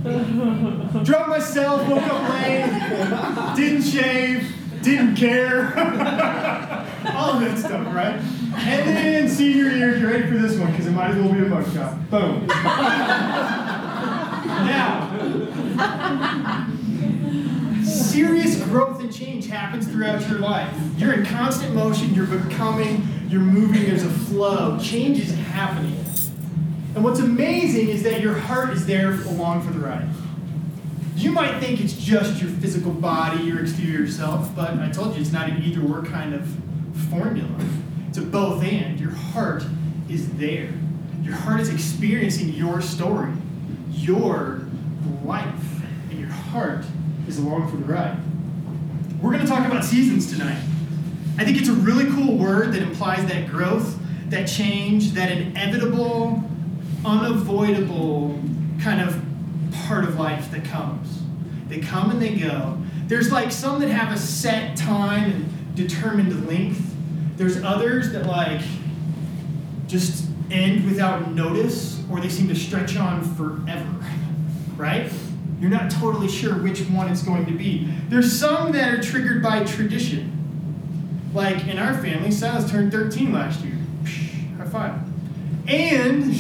drove 1.05 1.29
myself, 1.29 1.89
woke 1.89 2.03
up 2.03 2.29
late, 2.31 3.55
didn't 3.57 3.83
shave 3.83 4.54
didn't 4.85 5.17
care. 5.17 5.77
All 7.15 7.31
of 7.31 7.41
that 7.41 7.59
stuff, 7.59 7.87
right? 7.95 8.17
And 8.57 8.97
then 8.97 9.29
senior 9.29 9.71
year, 9.71 9.99
get 9.99 10.05
ready 10.05 10.29
for 10.29 10.39
this 10.39 10.59
one 10.59 10.71
because 10.71 10.87
it 10.87 10.93
might 10.93 11.11
as 11.11 11.17
well 11.17 11.33
be 11.33 11.41
a 11.41 11.45
mugshot. 11.45 12.11
Boom. 12.11 12.47
now, 14.47 15.11
serious 17.85 18.63
growth 18.65 19.01
and 19.01 19.13
change 19.13 19.47
happens 19.47 19.89
throughout 19.89 20.29
your 20.29 20.39
life. 20.39 20.73
You're 20.99 21.15
in 21.15 21.27
constant 21.27 21.75
motion, 21.75 22.15
you're 22.15 22.27
becoming, 22.27 23.09
you're 23.29 23.41
moving, 23.41 23.85
there's 23.87 24.05
a 24.05 24.11
flow. 24.11 24.79
Change 24.79 25.19
is 25.19 25.35
happening. 25.35 25.99
And 26.95 27.03
what's 27.03 27.21
amazing 27.21 27.89
is 27.89 28.03
that 28.05 28.21
your 28.21 28.35
heart 28.35 28.71
is 28.71 28.87
there 28.87 29.13
along 29.13 29.63
for 29.63 29.73
the 29.73 29.81
ride. 29.81 30.09
You 31.17 31.31
might 31.31 31.61
think 31.61 31.81
it's 31.81 31.95
just 31.95 32.43
your 32.43 32.51
physical 32.51 32.91
body, 32.91 33.45
your 33.45 33.61
exterior 33.61 34.09
self, 34.09 34.55
but 34.57 34.79
I 34.81 34.91
told 34.91 35.15
you 35.15 35.21
it's 35.21 35.33
not 35.33 35.49
an 35.49 35.63
either 35.63 35.81
or 35.83 36.03
kind 36.03 36.35
of 36.35 36.47
formula. 37.09 37.55
It's 38.09 38.19
a 38.19 38.23
both 38.23 38.65
and. 38.65 38.99
Your 38.99 39.13
heart 39.13 39.65
is 40.09 40.29
there. 40.37 40.73
Your 41.23 41.35
heart 41.35 41.61
is 41.61 41.69
experiencing 41.69 42.53
your 42.53 42.81
story, 42.81 43.33
your 43.93 44.67
life, 45.25 45.83
and 46.11 46.19
your 46.19 46.29
heart 46.29 46.85
is 47.29 47.39
along 47.39 47.71
for 47.71 47.77
the 47.77 47.85
ride. 47.85 48.19
We're 49.23 49.31
going 49.31 49.43
to 49.43 49.49
talk 49.49 49.67
about 49.67 49.85
seasons 49.85 50.31
tonight. 50.31 50.61
I 51.39 51.45
think 51.45 51.59
it's 51.59 51.69
a 51.69 51.73
really 51.73 52.07
cool 52.11 52.37
word 52.37 52.73
that 52.75 52.83
implies 52.83 53.25
that 53.27 53.49
growth, 53.49 53.99
that 54.31 54.47
change, 54.47 55.13
that 55.13 55.31
inevitable, 55.31 56.43
unavoidable 57.05 58.39
kind 58.81 59.01
of 59.01 59.24
part 59.85 60.05
of 60.05 60.19
life 60.19 60.51
that 60.51 60.65
comes. 60.65 61.23
They 61.69 61.81
come 61.81 62.11
and 62.11 62.21
they 62.21 62.35
go. 62.35 62.79
There's 63.07 63.31
like 63.31 63.53
some 63.53 63.81
that 63.81 63.89
have 63.89 64.13
a 64.13 64.19
set 64.19 64.77
time 64.77 65.31
and 65.31 65.77
determined 65.77 66.47
length. 66.47 66.95
There's 67.37 67.63
others 67.63 68.13
that 68.13 68.27
like 68.27 68.63
just 69.87 70.27
end 70.51 70.85
without 70.85 71.33
notice 71.33 72.03
or 72.11 72.21
they 72.21 72.29
seem 72.29 72.49
to 72.49 72.55
stretch 72.55 72.97
on 72.97 73.23
forever. 73.35 73.91
Right? 74.77 75.09
You're 75.61 75.71
not 75.71 75.89
totally 75.89 76.27
sure 76.27 76.61
which 76.61 76.81
one 76.81 77.09
it's 77.09 77.23
going 77.23 77.47
to 77.47 77.53
be. 77.53 77.89
There's 78.09 78.37
some 78.37 78.73
that 78.73 78.93
are 78.93 79.01
triggered 79.01 79.41
by 79.41 79.63
tradition. 79.63 81.31
Like 81.33 81.69
in 81.69 81.79
our 81.79 81.95
family, 81.95 82.33
Silas 82.33 82.69
turned 82.69 82.91
13 82.91 83.33
last 83.33 83.65
year. 83.65 83.77
High 84.59 84.67
five. 84.67 84.99
And 85.69 86.35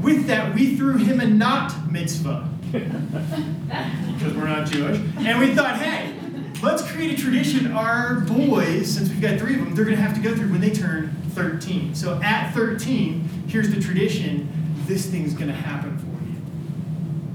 with 0.00 0.26
that, 0.28 0.54
we 0.54 0.76
threw 0.76 0.96
him 0.96 1.18
a 1.18 1.26
not 1.26 1.90
mitzvah. 1.90 2.51
Because 2.72 4.34
we're 4.34 4.46
not 4.46 4.66
Jewish. 4.66 4.98
And 5.18 5.38
we 5.38 5.54
thought, 5.54 5.78
hey, 5.78 6.14
let's 6.62 6.82
create 6.90 7.18
a 7.18 7.22
tradition. 7.22 7.72
Our 7.72 8.20
boys, 8.20 8.94
since 8.94 9.10
we've 9.10 9.20
got 9.20 9.38
three 9.38 9.54
of 9.54 9.64
them, 9.64 9.74
they're 9.74 9.84
going 9.84 9.96
to 9.96 10.02
have 10.02 10.14
to 10.14 10.22
go 10.22 10.34
through 10.34 10.50
when 10.50 10.60
they 10.60 10.70
turn 10.70 11.14
13. 11.30 11.94
So 11.94 12.20
at 12.22 12.52
13, 12.52 13.44
here's 13.48 13.70
the 13.70 13.80
tradition 13.80 14.48
this 14.86 15.06
thing's 15.06 15.34
going 15.34 15.48
to 15.48 15.54
happen 15.54 15.96
for 15.98 16.06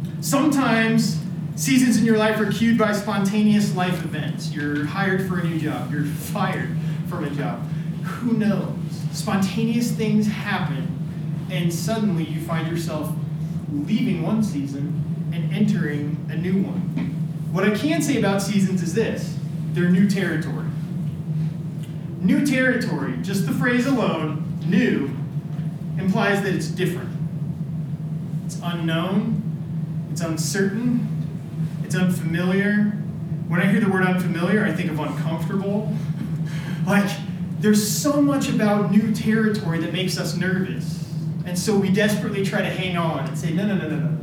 you. 0.09 0.21
Sometimes 0.21 1.19
seasons 1.55 1.97
in 1.97 2.05
your 2.05 2.17
life 2.17 2.39
are 2.39 2.51
cued 2.51 2.77
by 2.77 2.91
spontaneous 2.91 3.75
life 3.75 4.03
events. 4.03 4.51
You're 4.51 4.85
hired 4.85 5.27
for 5.27 5.39
a 5.39 5.43
new 5.43 5.59
job, 5.59 5.91
you're 5.91 6.05
fired 6.05 6.75
from 7.07 7.23
a 7.23 7.29
job. 7.29 7.61
Who 8.03 8.33
knows? 8.33 8.73
Spontaneous 9.11 9.91
things 9.91 10.27
happen, 10.27 11.47
and 11.51 11.73
suddenly 11.73 12.25
you 12.25 12.41
find 12.41 12.67
yourself 12.67 13.13
leaving 13.71 14.21
one 14.21 14.43
season 14.43 15.06
and 15.33 15.53
entering 15.53 16.17
a 16.29 16.35
new 16.35 16.61
one. 16.63 16.81
What 17.51 17.63
I 17.63 17.75
can 17.75 18.01
say 18.01 18.17
about 18.17 18.41
seasons 18.41 18.83
is 18.83 18.93
this 18.93 19.37
they're 19.73 19.89
new 19.89 20.09
territory. 20.09 20.65
New 22.19 22.45
territory, 22.45 23.17
just 23.21 23.45
the 23.45 23.53
phrase 23.53 23.85
alone, 23.85 24.59
new, 24.65 25.15
implies 25.97 26.41
that 26.41 26.53
it's 26.53 26.67
different. 26.67 27.09
It's 28.45 28.59
unknown, 28.63 30.07
it's 30.11 30.21
uncertain, 30.21 31.07
it's 31.83 31.95
unfamiliar. 31.95 32.85
When 33.47 33.61
I 33.61 33.65
hear 33.65 33.79
the 33.79 33.89
word 33.89 34.03
unfamiliar, 34.05 34.65
I 34.65 34.73
think 34.73 34.89
of 34.89 34.99
uncomfortable. 34.99 35.95
like, 36.87 37.09
there's 37.59 37.87
so 37.87 38.21
much 38.21 38.49
about 38.49 38.91
new 38.91 39.13
territory 39.13 39.79
that 39.79 39.93
makes 39.93 40.17
us 40.17 40.35
nervous. 40.35 41.05
And 41.45 41.57
so 41.57 41.77
we 41.77 41.89
desperately 41.89 42.43
try 42.43 42.61
to 42.61 42.69
hang 42.69 42.97
on 42.97 43.27
and 43.27 43.37
say, 43.37 43.53
no, 43.53 43.65
no, 43.65 43.75
no, 43.75 43.87
no, 43.87 43.99
no. 43.99 44.16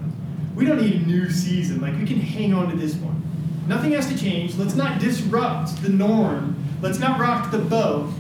We 0.55 0.65
don't 0.65 0.81
need 0.81 1.03
a 1.03 1.07
new 1.07 1.31
season. 1.31 1.81
Like, 1.81 1.99
we 1.99 2.07
can 2.07 2.21
hang 2.21 2.55
on 2.55 2.71
to 2.71 2.77
this 2.77 2.95
one. 2.95 3.23
Nothing 3.67 3.93
has 3.93 4.07
to 4.09 4.19
change. 4.19 4.57
Let's 4.57 4.75
not 4.75 5.01
disrupt 5.01 5.83
the 5.83 5.89
norm. 5.89 6.57
Let's 6.81 6.99
not 6.99 7.19
rock 7.19 7.51
the 7.51 7.59
boat. 7.59 8.13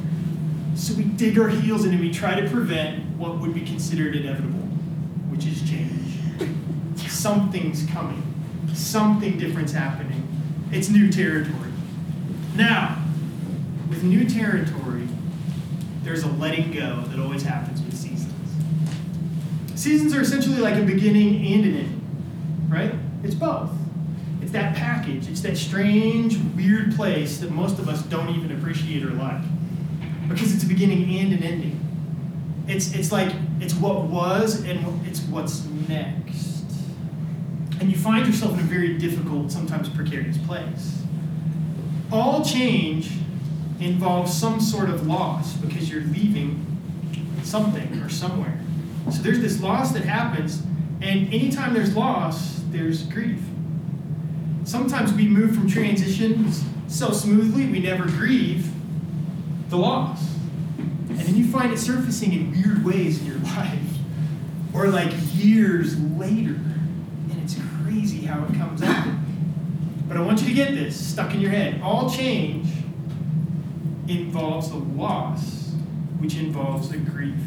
So 0.74 0.94
we 0.94 1.04
dig 1.04 1.38
our 1.38 1.48
heels 1.48 1.84
in 1.84 1.92
and 1.92 2.00
we 2.00 2.12
try 2.12 2.40
to 2.40 2.48
prevent 2.48 3.04
what 3.16 3.38
would 3.38 3.54
be 3.54 3.60
considered 3.60 4.16
inevitable, 4.16 4.58
which 5.30 5.46
is 5.46 5.62
change. 5.68 6.18
Something's 7.08 7.86
coming. 7.86 8.22
Something 8.72 9.38
different's 9.38 9.72
happening. 9.72 10.26
It's 10.72 10.88
new 10.88 11.12
territory. 11.12 11.70
Now, 12.56 12.98
with 13.88 14.02
new 14.02 14.28
territory, 14.28 15.06
there's 16.02 16.24
a 16.24 16.28
letting 16.28 16.72
go 16.72 17.02
that 17.02 17.20
always 17.20 17.42
happens 17.42 17.80
with 17.82 17.94
seasons. 17.94 18.32
Seasons 19.74 20.14
are 20.14 20.20
essentially 20.22 20.58
like 20.58 20.76
a 20.76 20.82
beginning 20.82 21.46
and 21.46 21.64
an 21.64 21.76
end, 21.76 21.93
right? 22.74 22.94
It's 23.22 23.34
both. 23.34 23.70
It's 24.42 24.52
that 24.52 24.76
package. 24.76 25.28
It's 25.28 25.40
that 25.42 25.56
strange, 25.56 26.36
weird 26.54 26.94
place 26.94 27.38
that 27.38 27.50
most 27.50 27.78
of 27.78 27.88
us 27.88 28.02
don't 28.02 28.28
even 28.30 28.52
appreciate 28.52 29.04
or 29.04 29.10
like. 29.12 29.40
Because 30.28 30.54
it's 30.54 30.64
a 30.64 30.66
beginning 30.66 31.18
and 31.18 31.32
an 31.32 31.42
ending. 31.42 31.80
It's, 32.66 32.94
it's 32.94 33.12
like 33.12 33.32
it's 33.60 33.74
what 33.74 34.04
was 34.04 34.64
and 34.64 35.06
it's 35.06 35.20
what's 35.20 35.64
next. 35.88 36.64
And 37.80 37.90
you 37.90 37.96
find 37.96 38.26
yourself 38.26 38.54
in 38.54 38.60
a 38.60 38.62
very 38.62 38.98
difficult, 38.98 39.50
sometimes 39.52 39.88
precarious 39.88 40.38
place. 40.38 41.02
All 42.12 42.44
change 42.44 43.10
involves 43.80 44.32
some 44.32 44.60
sort 44.60 44.88
of 44.88 45.06
loss 45.06 45.54
because 45.54 45.90
you're 45.90 46.02
leaving 46.02 46.64
something 47.42 48.00
or 48.00 48.08
somewhere. 48.08 48.58
So 49.10 49.22
there's 49.22 49.40
this 49.40 49.60
loss 49.60 49.92
that 49.92 50.04
happens, 50.04 50.62
and 51.02 51.32
anytime 51.32 51.74
there's 51.74 51.94
loss, 51.94 52.63
there's 52.74 53.04
grief. 53.04 53.40
Sometimes 54.64 55.12
we 55.12 55.28
move 55.28 55.54
from 55.54 55.68
transitions 55.68 56.64
so 56.88 57.12
smoothly 57.12 57.66
we 57.66 57.80
never 57.80 58.04
grieve 58.04 58.70
the 59.68 59.76
loss. 59.76 60.34
And 61.08 61.20
then 61.20 61.36
you 61.36 61.46
find 61.46 61.72
it 61.72 61.78
surfacing 61.78 62.32
in 62.32 62.50
weird 62.50 62.84
ways 62.84 63.20
in 63.20 63.26
your 63.26 63.38
life, 63.56 63.78
or 64.74 64.88
like 64.88 65.12
years 65.34 65.98
later. 66.00 66.54
And 67.30 67.40
it's 67.42 67.56
crazy 67.82 68.26
how 68.26 68.44
it 68.44 68.54
comes 68.54 68.82
out. 68.82 69.08
But 70.08 70.16
I 70.16 70.20
want 70.20 70.40
you 70.42 70.48
to 70.48 70.54
get 70.54 70.74
this 70.74 70.94
stuck 70.94 71.32
in 71.32 71.40
your 71.40 71.50
head. 71.50 71.80
All 71.82 72.10
change 72.10 72.66
involves 74.08 74.70
a 74.70 74.76
loss, 74.76 75.72
which 76.18 76.36
involves 76.36 76.90
a 76.90 76.98
grief. 76.98 77.38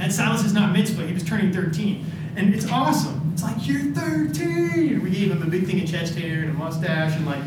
And 0.00 0.12
Silas 0.12 0.44
is 0.44 0.52
not 0.52 0.72
mitzvah, 0.72 1.06
he 1.06 1.14
was 1.14 1.24
turning 1.24 1.52
13. 1.52 2.04
And 2.36 2.54
it's 2.54 2.68
awesome. 2.68 3.21
It's 3.32 3.42
like, 3.42 3.66
you're 3.66 3.92
13! 3.92 4.94
And 4.94 5.02
we 5.02 5.10
gave 5.10 5.30
him 5.30 5.42
a 5.42 5.46
big 5.46 5.66
thing 5.66 5.82
of 5.82 5.88
chest 5.88 6.14
hair 6.16 6.42
and 6.42 6.50
a 6.50 6.54
mustache, 6.54 7.16
and 7.16 7.26
like, 7.26 7.42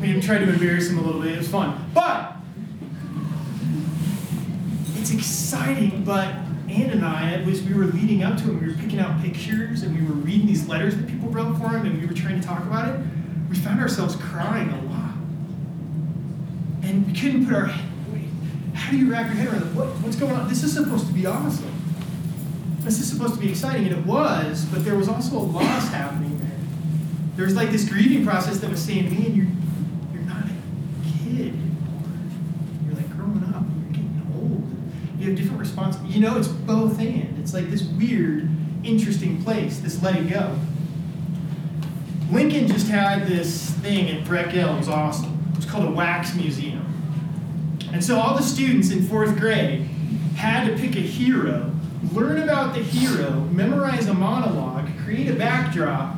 we 0.00 0.20
tried 0.20 0.38
to 0.38 0.48
embarrass 0.48 0.88
him 0.88 0.98
a 0.98 1.02
little 1.02 1.20
bit. 1.20 1.32
It 1.32 1.38
was 1.38 1.48
fun. 1.48 1.90
But, 1.94 2.36
it's 4.96 5.12
exciting, 5.12 6.04
but 6.04 6.28
Ann 6.68 6.90
and 6.90 7.04
I, 7.04 7.32
as 7.32 7.62
we 7.62 7.74
were 7.74 7.86
leading 7.86 8.22
up 8.22 8.38
to 8.38 8.50
it, 8.50 8.60
we 8.60 8.68
were 8.68 8.74
picking 8.74 9.00
out 9.00 9.20
pictures 9.22 9.82
and 9.82 9.98
we 9.98 10.06
were 10.06 10.14
reading 10.14 10.46
these 10.46 10.68
letters 10.68 10.96
that 10.96 11.08
people 11.08 11.28
wrote 11.30 11.56
for 11.58 11.68
him 11.70 11.86
and 11.86 12.00
we 12.00 12.06
were 12.06 12.14
trying 12.14 12.40
to 12.40 12.46
talk 12.46 12.62
about 12.62 12.88
it, 12.88 13.00
we 13.48 13.56
found 13.56 13.80
ourselves 13.80 14.16
crying 14.16 14.68
a 14.68 14.82
lot. 14.84 15.14
And 16.82 17.06
we 17.06 17.12
couldn't 17.12 17.46
put 17.46 17.54
our 17.54 17.70
how 18.74 18.92
do 18.92 18.98
you 18.98 19.10
wrap 19.10 19.26
your 19.26 19.34
head 19.34 19.48
around 19.48 19.62
it? 19.62 19.74
What, 19.74 19.88
what's 20.00 20.16
going 20.16 20.32
on? 20.32 20.48
This 20.48 20.62
is 20.62 20.72
supposed 20.72 21.06
to 21.06 21.12
be 21.12 21.26
awesome. 21.26 21.79
This 22.80 22.98
is 22.98 23.10
supposed 23.10 23.34
to 23.34 23.40
be 23.40 23.50
exciting, 23.50 23.86
and 23.86 23.96
it 23.96 24.06
was, 24.06 24.64
but 24.66 24.84
there 24.84 24.96
was 24.96 25.08
also 25.08 25.36
a 25.36 25.38
loss 25.38 25.88
happening 25.88 26.38
there. 26.38 26.58
There 27.36 27.44
was 27.44 27.54
like 27.54 27.70
this 27.70 27.88
grieving 27.88 28.24
process 28.24 28.58
that 28.58 28.70
was 28.70 28.82
saying, 28.82 29.04
man, 29.10 29.34
you're 29.34 29.46
you're 30.12 30.22
not 30.22 30.44
a 30.44 30.48
kid 31.24 31.54
anymore. 31.54 32.08
You're 32.86 32.96
like 32.96 33.10
growing 33.10 33.44
up, 33.54 33.64
you're 33.82 33.92
getting 33.92 34.32
old. 34.34 34.64
You 35.18 35.28
have 35.28 35.36
different 35.36 35.60
responsibilities. 35.60 36.16
You 36.16 36.22
know, 36.22 36.36
it's 36.38 36.48
both 36.48 36.98
and. 36.98 37.38
It's 37.38 37.54
like 37.54 37.70
this 37.70 37.82
weird, 37.82 38.48
interesting 38.82 39.42
place, 39.44 39.78
this 39.78 40.02
letting 40.02 40.28
go. 40.28 40.58
Lincoln 42.30 42.68
just 42.68 42.88
had 42.88 43.26
this 43.26 43.70
thing 43.70 44.08
at 44.10 44.24
Breck 44.24 44.48
Hill. 44.48 44.74
It 44.74 44.78
was 44.78 44.88
awesome. 44.88 45.38
It 45.52 45.56
was 45.56 45.66
called 45.66 45.88
a 45.88 45.90
wax 45.90 46.34
museum. 46.34 46.86
And 47.92 48.04
so 48.04 48.18
all 48.18 48.36
the 48.36 48.42
students 48.42 48.90
in 48.90 49.02
fourth 49.02 49.38
grade 49.38 49.82
had 50.36 50.66
to 50.68 50.76
pick 50.80 50.94
a 50.96 51.00
hero, 51.00 51.72
learn 52.12 52.42
about 52.42 52.74
the 52.74 52.82
hero, 52.82 53.30
memorize 53.52 54.08
a 54.08 54.14
monologue, 54.14 54.88
create 55.04 55.28
a 55.28 55.34
backdrop, 55.34 56.16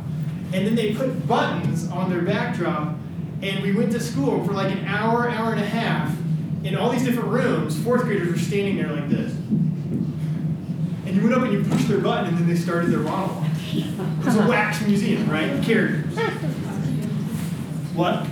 and 0.53 0.67
then 0.67 0.75
they 0.75 0.95
put 0.95 1.27
buttons 1.27 1.89
on 1.91 2.11
their 2.11 2.23
backdrop, 2.23 2.97
and 3.43 3.62
we 3.62 3.73
went 3.73 3.93
to 3.93 4.01
school 4.01 4.45
for 4.45 4.53
like 4.53 4.71
an 4.73 4.85
hour, 4.85 5.29
hour 5.29 5.53
and 5.53 5.61
a 5.61 5.67
half, 5.67 6.15
in 6.65 6.77
all 6.77 6.91
these 6.91 7.05
different 7.05 7.29
rooms. 7.29 7.83
Fourth 7.83 8.03
graders 8.03 8.33
were 8.33 8.39
standing 8.39 8.77
there 8.77 8.93
like 8.93 9.09
this. 9.09 9.33
And 9.33 11.17
you 11.17 11.23
went 11.23 11.35
up 11.35 11.43
and 11.43 11.53
you 11.53 11.65
pushed 11.65 11.89
their 11.89 11.99
button, 11.99 12.29
and 12.29 12.39
then 12.39 12.47
they 12.47 12.55
started 12.55 12.91
their 12.91 13.01
monologue. 13.01 13.51
It 13.73 14.25
was 14.25 14.37
a 14.37 14.47
wax 14.49 14.81
museum, 14.83 15.29
right? 15.29 15.62
Characters. 15.62 16.17
What? 17.95 18.27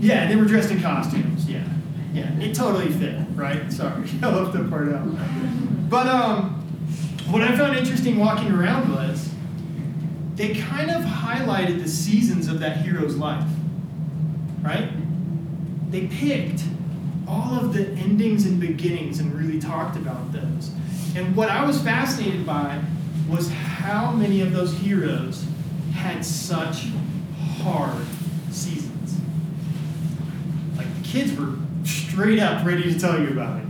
Yeah, 0.00 0.28
they 0.28 0.36
were 0.36 0.44
dressed 0.44 0.70
in 0.70 0.80
costumes. 0.80 1.48
Yeah, 1.48 1.64
yeah, 2.12 2.32
it 2.38 2.54
totally 2.54 2.90
fit, 2.90 3.20
right? 3.34 3.72
Sorry, 3.72 4.08
I 4.22 4.28
left 4.28 4.52
that 4.52 4.70
part 4.70 4.92
out. 4.92 5.08
But 5.92 6.06
um, 6.06 6.54
what 7.28 7.42
I 7.42 7.54
found 7.54 7.76
interesting 7.76 8.18
walking 8.18 8.50
around 8.50 8.90
was 8.94 9.30
they 10.36 10.54
kind 10.54 10.90
of 10.90 11.02
highlighted 11.02 11.82
the 11.82 11.88
seasons 11.88 12.48
of 12.48 12.60
that 12.60 12.78
hero's 12.78 13.14
life, 13.16 13.44
right? 14.62 14.88
They 15.90 16.06
picked 16.06 16.64
all 17.28 17.58
of 17.58 17.74
the 17.74 17.88
endings 17.88 18.46
and 18.46 18.58
beginnings 18.58 19.18
and 19.18 19.34
really 19.34 19.60
talked 19.60 19.96
about 19.96 20.32
those. 20.32 20.70
And 21.14 21.36
what 21.36 21.50
I 21.50 21.62
was 21.62 21.78
fascinated 21.82 22.46
by 22.46 22.80
was 23.28 23.50
how 23.50 24.12
many 24.12 24.40
of 24.40 24.54
those 24.54 24.72
heroes 24.72 25.44
had 25.92 26.24
such 26.24 26.86
hard 27.60 28.06
seasons. 28.50 29.20
Like 30.74 30.86
the 31.02 31.04
kids 31.06 31.38
were 31.38 31.52
straight 31.84 32.38
up 32.38 32.64
ready 32.64 32.90
to 32.90 32.98
tell 32.98 33.20
you 33.20 33.28
about 33.28 33.60
it. 33.60 33.61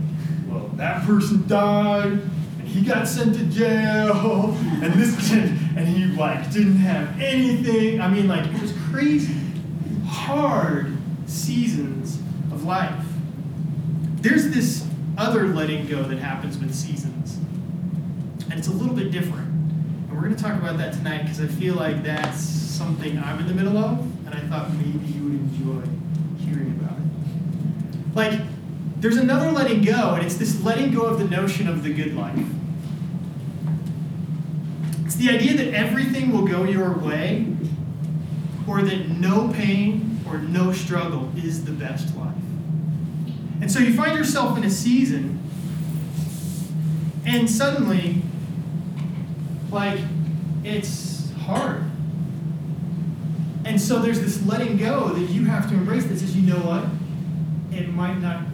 Well, 0.53 0.69
that 0.75 1.03
person 1.03 1.47
died, 1.47 2.11
and 2.11 2.67
he 2.67 2.81
got 2.81 3.07
sent 3.07 3.35
to 3.35 3.45
jail, 3.45 4.55
and 4.83 4.93
this 4.93 5.29
kid, 5.29 5.49
and 5.75 5.87
he 5.87 6.05
like 6.15 6.51
didn't 6.51 6.75
have 6.75 7.19
anything. 7.19 7.99
I 7.99 8.07
mean, 8.07 8.27
like 8.27 8.45
it 8.45 8.61
was 8.61 8.71
crazy, 8.89 9.41
hard 10.05 10.95
seasons 11.25 12.19
of 12.51 12.63
life. 12.65 13.03
There's 14.17 14.51
this 14.51 14.85
other 15.17 15.47
letting 15.47 15.87
go 15.87 16.03
that 16.03 16.19
happens 16.19 16.59
with 16.59 16.75
seasons, 16.75 17.37
and 18.51 18.53
it's 18.53 18.67
a 18.67 18.73
little 18.73 18.95
bit 18.95 19.09
different. 19.09 19.47
And 19.47 20.11
we're 20.13 20.21
going 20.21 20.35
to 20.35 20.43
talk 20.43 20.53
about 20.53 20.77
that 20.77 20.93
tonight 20.93 21.23
because 21.23 21.41
I 21.41 21.47
feel 21.47 21.73
like 21.73 22.03
that's 22.03 22.39
something 22.39 23.17
I'm 23.17 23.39
in 23.39 23.47
the 23.47 23.55
middle 23.55 23.77
of, 23.79 23.99
and 24.27 24.35
I 24.35 24.39
thought 24.49 24.71
maybe 24.73 25.03
you 25.13 25.23
would 25.23 25.33
enjoy 25.33 25.81
hearing 26.45 26.79
about 26.79 26.99
it. 26.99 28.15
Like, 28.15 28.39
there's 29.03 29.17
another 29.17 29.51
letting 29.51 29.81
go, 29.81 30.13
and 30.13 30.25
it's 30.25 30.35
this 30.35 30.63
letting 30.63 30.93
go 30.93 31.01
of 31.01 31.19
the 31.19 31.25
notion 31.25 31.67
of 31.67 31.83
the 31.83 31.93
good 31.93 32.15
life. 32.15 32.39
It's 35.03 35.15
the 35.15 35.29
idea 35.29 35.57
that 35.57 35.73
everything 35.73 36.31
will 36.31 36.47
go 36.47 36.63
your 36.63 36.97
way, 36.97 37.53
or 38.65 38.81
that 38.81 39.09
no 39.09 39.49
pain 39.49 40.21
or 40.25 40.37
no 40.37 40.71
struggle 40.71 41.29
is 41.35 41.65
the 41.65 41.73
best 41.73 42.15
life. 42.15 42.33
And 43.59 43.69
so 43.69 43.79
you 43.79 43.93
find 43.93 44.17
yourself 44.17 44.57
in 44.57 44.63
a 44.63 44.69
season, 44.69 45.37
and 47.25 47.49
suddenly, 47.49 48.21
like, 49.69 49.99
it's 50.63 51.29
hard. 51.41 51.83
And 53.65 53.81
so 53.81 53.99
there's 53.99 54.21
this 54.21 54.45
letting 54.45 54.77
go 54.77 55.09
that 55.09 55.29
you 55.29 55.43
have 55.43 55.67
to 55.67 55.73
embrace 55.73 56.05
that 56.05 56.19
says, 56.19 56.37
you 56.37 56.43
know 56.43 56.61
what? 56.61 56.85
It 57.77 57.89
might 57.89 58.19
not 58.19 58.52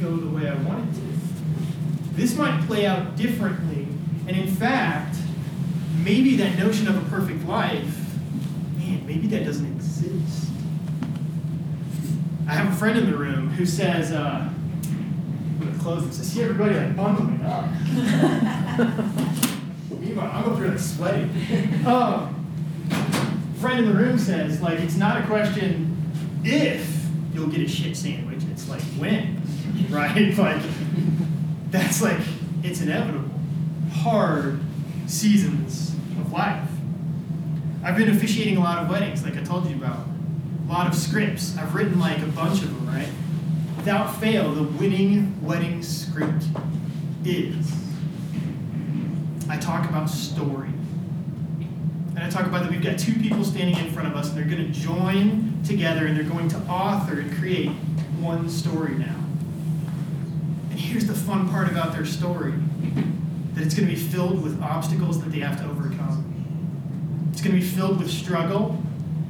go 0.00 0.16
the 0.16 0.28
way 0.28 0.48
I 0.48 0.54
want 0.54 0.88
it 0.88 0.94
to. 0.94 2.16
This 2.16 2.36
might 2.36 2.64
play 2.66 2.86
out 2.86 3.16
differently. 3.16 3.86
And 4.26 4.36
in 4.36 4.48
fact, 4.48 5.16
maybe 6.02 6.36
that 6.36 6.58
notion 6.58 6.88
of 6.88 6.96
a 6.96 7.10
perfect 7.10 7.46
life, 7.46 7.96
man, 8.78 9.06
maybe 9.06 9.26
that 9.28 9.44
doesn't 9.44 9.66
exist. 9.66 10.48
I 12.48 12.52
have 12.52 12.72
a 12.72 12.76
friend 12.76 12.98
in 12.98 13.10
the 13.10 13.16
room 13.16 13.50
who 13.50 13.66
says, 13.66 14.12
uh, 14.12 14.48
I'm 14.48 15.58
going 15.58 15.72
to 15.72 15.78
close 15.80 16.06
this. 16.06 16.20
I 16.20 16.22
see 16.22 16.42
everybody 16.42 16.74
like 16.74 16.96
bundling 16.96 17.42
up. 17.44 17.64
Meanwhile, 20.00 20.30
I'm 20.32 20.52
up 20.52 20.58
here 20.58 20.68
like 20.68 20.78
sweating. 20.78 21.30
Um, 21.86 22.32
friend 23.58 23.80
in 23.80 23.86
the 23.86 23.98
room 23.98 24.18
says, 24.18 24.60
like, 24.60 24.78
it's 24.80 24.96
not 24.96 25.22
a 25.22 25.26
question 25.26 25.92
if 26.44 27.04
you'll 27.34 27.48
get 27.48 27.60
a 27.60 27.68
shit 27.68 27.96
sandwich, 27.96 28.42
it's 28.50 28.68
like 28.68 28.82
when, 28.98 29.35
right? 29.90 30.36
Like, 30.36 30.62
that's 31.70 32.02
like, 32.02 32.20
it's 32.62 32.80
inevitable. 32.80 33.30
Hard 33.92 34.60
seasons 35.06 35.94
of 36.18 36.32
life. 36.32 36.68
I've 37.84 37.96
been 37.96 38.10
officiating 38.10 38.56
a 38.56 38.60
lot 38.60 38.82
of 38.82 38.90
weddings, 38.90 39.22
like 39.22 39.36
I 39.36 39.42
told 39.42 39.68
you 39.68 39.76
about. 39.76 40.06
A 40.66 40.72
lot 40.72 40.88
of 40.88 40.94
scripts. 40.94 41.56
I've 41.56 41.74
written 41.74 42.00
like 42.00 42.18
a 42.18 42.26
bunch 42.26 42.62
of 42.62 42.74
them, 42.74 42.88
right? 42.88 43.08
Without 43.76 44.16
fail, 44.20 44.52
the 44.52 44.64
winning 44.64 45.40
wedding 45.40 45.82
script 45.82 46.44
is 47.24 47.72
I 49.48 49.56
talk 49.56 49.88
about 49.88 50.10
story. 50.10 50.70
And 52.16 52.18
I 52.18 52.30
talk 52.30 52.46
about 52.46 52.62
that 52.62 52.70
we've 52.70 52.82
got 52.82 52.98
two 52.98 53.12
people 53.14 53.44
standing 53.44 53.76
in 53.76 53.92
front 53.92 54.08
of 54.08 54.16
us, 54.16 54.30
and 54.30 54.36
they're 54.36 54.56
going 54.56 54.72
to 54.72 54.80
join 54.80 55.62
together 55.64 56.06
and 56.06 56.16
they're 56.16 56.24
going 56.24 56.48
to 56.48 56.58
author 56.62 57.20
and 57.20 57.32
create 57.36 57.68
one 58.18 58.48
story 58.48 58.94
now. 58.94 59.14
And 60.76 60.84
here's 60.84 61.06
the 61.06 61.14
fun 61.14 61.48
part 61.48 61.70
about 61.70 61.94
their 61.94 62.04
story 62.04 62.52
that 63.54 63.64
it's 63.64 63.74
going 63.74 63.88
to 63.88 63.94
be 63.94 63.98
filled 63.98 64.42
with 64.42 64.60
obstacles 64.60 65.22
that 65.22 65.30
they 65.30 65.38
have 65.38 65.56
to 65.58 65.64
overcome. 65.70 67.30
It's 67.32 67.40
going 67.40 67.58
to 67.58 67.62
be 67.62 67.66
filled 67.66 67.98
with 67.98 68.10
struggle. 68.10 68.78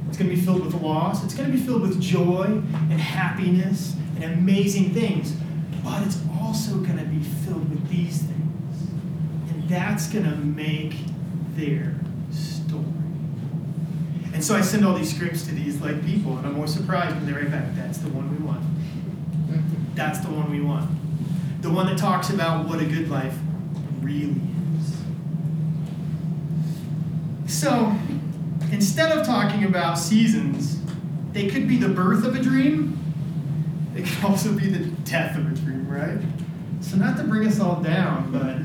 It's 0.09 0.17
going 0.17 0.29
to 0.29 0.35
be 0.35 0.41
filled 0.41 0.65
with 0.65 0.73
loss. 0.73 1.23
It's 1.23 1.33
going 1.33 1.49
to 1.49 1.57
be 1.57 1.63
filled 1.63 1.83
with 1.83 2.01
joy 2.01 2.43
and 2.43 2.99
happiness 2.99 3.95
and 4.15 4.25
amazing 4.25 4.93
things. 4.93 5.37
But 5.85 6.05
it's 6.05 6.19
also 6.37 6.79
going 6.79 6.97
to 6.97 7.05
be 7.05 7.23
filled 7.23 7.69
with 7.69 7.87
these 7.87 8.23
things. 8.23 8.89
And 9.49 9.69
that's 9.69 10.09
going 10.09 10.25
to 10.25 10.35
make 10.35 10.95
their 11.55 11.95
story. 12.29 12.83
And 14.33 14.43
so 14.43 14.53
I 14.53 14.59
send 14.59 14.85
all 14.85 14.95
these 14.95 15.15
scripts 15.15 15.45
to 15.45 15.55
these 15.55 15.79
like 15.79 16.05
people, 16.05 16.37
and 16.39 16.45
I'm 16.45 16.55
always 16.55 16.73
surprised 16.73 17.15
when 17.15 17.25
they 17.25 17.31
write 17.31 17.51
back, 17.51 17.73
that's 17.73 17.99
the 17.99 18.09
one 18.09 18.37
we 18.37 18.45
want. 18.45 18.65
That's 19.95 20.19
the 20.19 20.29
one 20.29 20.51
we 20.51 20.59
want. 20.59 20.89
The 21.61 21.69
one 21.69 21.87
that 21.87 21.97
talks 21.97 22.29
about 22.29 22.67
what 22.67 22.79
a 22.79 22.85
good 22.85 23.09
life 23.09 23.35
really 24.01 24.35
is. 24.79 24.95
So 27.47 27.95
instead 28.71 29.17
of 29.17 29.25
talking 29.25 29.63
about 29.63 29.97
seasons, 29.97 30.79
they 31.33 31.47
could 31.49 31.67
be 31.67 31.77
the 31.77 31.89
birth 31.89 32.23
of 32.25 32.35
a 32.35 32.41
dream. 32.41 32.97
They 33.93 34.03
could 34.03 34.23
also 34.23 34.53
be 34.53 34.69
the 34.69 34.85
death 35.09 35.37
of 35.37 35.51
a 35.51 35.55
dream, 35.55 35.87
right? 35.89 36.19
So 36.81 36.97
not 36.97 37.17
to 37.17 37.23
bring 37.23 37.47
us 37.47 37.59
all 37.59 37.81
down, 37.81 38.31
but 38.31 38.57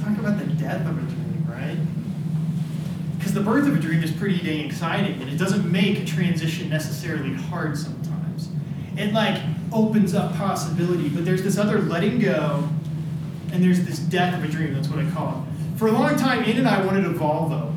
talk 0.00 0.16
about 0.18 0.38
the 0.38 0.46
death 0.54 0.86
of 0.86 0.96
a 0.96 1.00
dream, 1.00 1.46
right? 1.48 1.78
Because 3.18 3.34
the 3.34 3.40
birth 3.40 3.66
of 3.66 3.74
a 3.74 3.80
dream 3.80 4.02
is 4.02 4.12
pretty 4.12 4.40
dang 4.40 4.66
exciting, 4.66 5.20
and 5.20 5.30
it 5.30 5.36
doesn't 5.36 5.70
make 5.70 5.98
a 5.98 6.04
transition 6.04 6.68
necessarily 6.68 7.34
hard 7.34 7.76
sometimes. 7.76 8.48
It 8.96 9.12
like 9.12 9.40
opens 9.74 10.14
up 10.14 10.34
possibility, 10.36 11.08
but 11.08 11.24
there's 11.24 11.42
this 11.42 11.58
other 11.58 11.80
letting 11.80 12.20
go, 12.20 12.68
and 13.52 13.62
there's 13.62 13.84
this 13.84 13.98
death 13.98 14.38
of 14.38 14.44
a 14.44 14.48
dream. 14.48 14.72
That's 14.72 14.88
what 14.88 15.04
I 15.04 15.10
call 15.10 15.46
it. 15.46 15.78
For 15.78 15.88
a 15.88 15.92
long 15.92 16.16
time, 16.16 16.44
Ian 16.44 16.58
and 16.58 16.68
I 16.68 16.84
wanted 16.84 17.04
a 17.04 17.10
Volvo. 17.10 17.74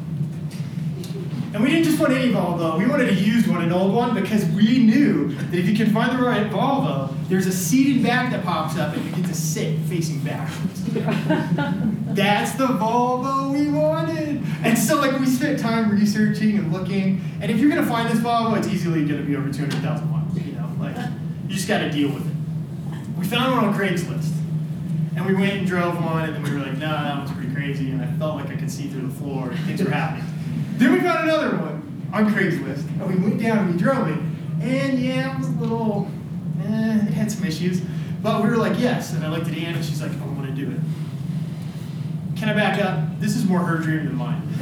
And 1.53 1.63
we 1.63 1.71
didn't 1.71 1.85
just 1.85 1.99
want 1.99 2.13
any 2.13 2.31
Volvo, 2.31 2.77
we 2.77 2.85
wanted 2.85 3.09
a 3.09 3.13
used 3.13 3.47
one, 3.47 3.63
an 3.63 3.71
old 3.71 3.93
one, 3.93 4.13
because 4.13 4.45
we 4.49 4.79
knew 4.79 5.29
that 5.33 5.55
if 5.55 5.67
you 5.67 5.75
can 5.75 5.91
find 5.91 6.17
the 6.17 6.23
right 6.23 6.51
Volvo, 6.51 7.13
there's 7.29 7.47
a 7.47 7.51
seated 7.51 8.03
back 8.03 8.31
that 8.31 8.43
pops 8.43 8.77
up 8.77 8.95
and 8.95 9.03
you 9.05 9.11
get 9.15 9.25
to 9.25 9.33
sit 9.33 9.79
facing 9.81 10.19
backwards. 10.19 10.83
That's 12.13 12.51
the 12.53 12.67
Volvo 12.67 13.51
we 13.51 13.69
wanted. 13.71 14.43
And 14.63 14.77
so 14.77 14.97
like 14.97 15.19
we 15.19 15.25
spent 15.25 15.59
time 15.59 15.89
researching 15.89 16.57
and 16.57 16.71
looking, 16.71 17.21
and 17.41 17.49
if 17.49 17.57
you're 17.59 17.69
gonna 17.69 17.85
find 17.85 18.09
this 18.09 18.19
Volvo, 18.19 18.57
it's 18.57 18.67
easily 18.67 19.05
gonna 19.05 19.23
be 19.23 19.35
over 19.35 19.51
200,000 19.51 20.11
miles, 20.11 20.37
you 20.37 20.53
know, 20.53 20.69
like 20.79 20.95
just 21.57 21.67
gotta 21.67 21.89
deal 21.89 22.09
with 22.09 22.27
it. 22.27 23.17
We 23.17 23.25
found 23.25 23.55
one 23.55 23.65
on 23.65 23.73
Craigslist. 23.73 24.31
And 25.15 25.25
we 25.25 25.33
went 25.33 25.53
and 25.53 25.65
drove 25.65 25.99
one, 26.03 26.25
and 26.25 26.35
then 26.35 26.43
we 26.43 26.51
were 26.51 26.59
like, 26.59 26.77
no, 26.77 26.91
that 26.91 27.17
one's 27.17 27.31
pretty 27.31 27.51
crazy, 27.51 27.89
and 27.89 28.03
I 28.03 28.05
felt 28.19 28.35
like 28.35 28.49
I 28.49 28.55
could 28.55 28.69
see 28.69 28.87
through 28.87 29.07
the 29.07 29.13
floor, 29.15 29.51
things 29.65 29.83
were 29.83 29.89
happening. 29.89 30.23
Then 30.73 30.93
we 30.93 30.99
found 30.99 31.27
another 31.27 31.57
one 31.57 32.11
on 32.13 32.31
Craigslist, 32.31 32.87
and 32.87 33.07
we 33.07 33.15
went 33.15 33.41
down 33.41 33.57
and 33.57 33.73
we 33.73 33.79
drove 33.79 34.07
it, 34.09 34.19
and 34.61 34.99
yeah, 34.99 35.33
it 35.33 35.39
was 35.39 35.47
a 35.47 35.53
little, 35.53 36.07
eh, 36.63 37.07
it 37.07 37.13
had 37.13 37.31
some 37.31 37.43
issues, 37.45 37.81
but 38.21 38.43
we 38.43 38.49
were 38.49 38.57
like, 38.57 38.77
yes, 38.79 39.13
and 39.13 39.25
I 39.25 39.29
looked 39.29 39.47
at 39.47 39.57
Anne, 39.57 39.73
and 39.73 39.83
she's 39.83 40.03
like, 40.03 40.11
I 40.11 40.25
want 40.27 40.45
to 40.45 40.51
do 40.51 40.69
it. 40.69 40.79
Can 42.37 42.49
I 42.49 42.53
back 42.53 42.79
up? 42.79 43.19
This 43.19 43.35
is 43.35 43.45
more 43.45 43.61
her 43.61 43.77
dream 43.77 44.05
than 44.05 44.15
mine. 44.15 44.43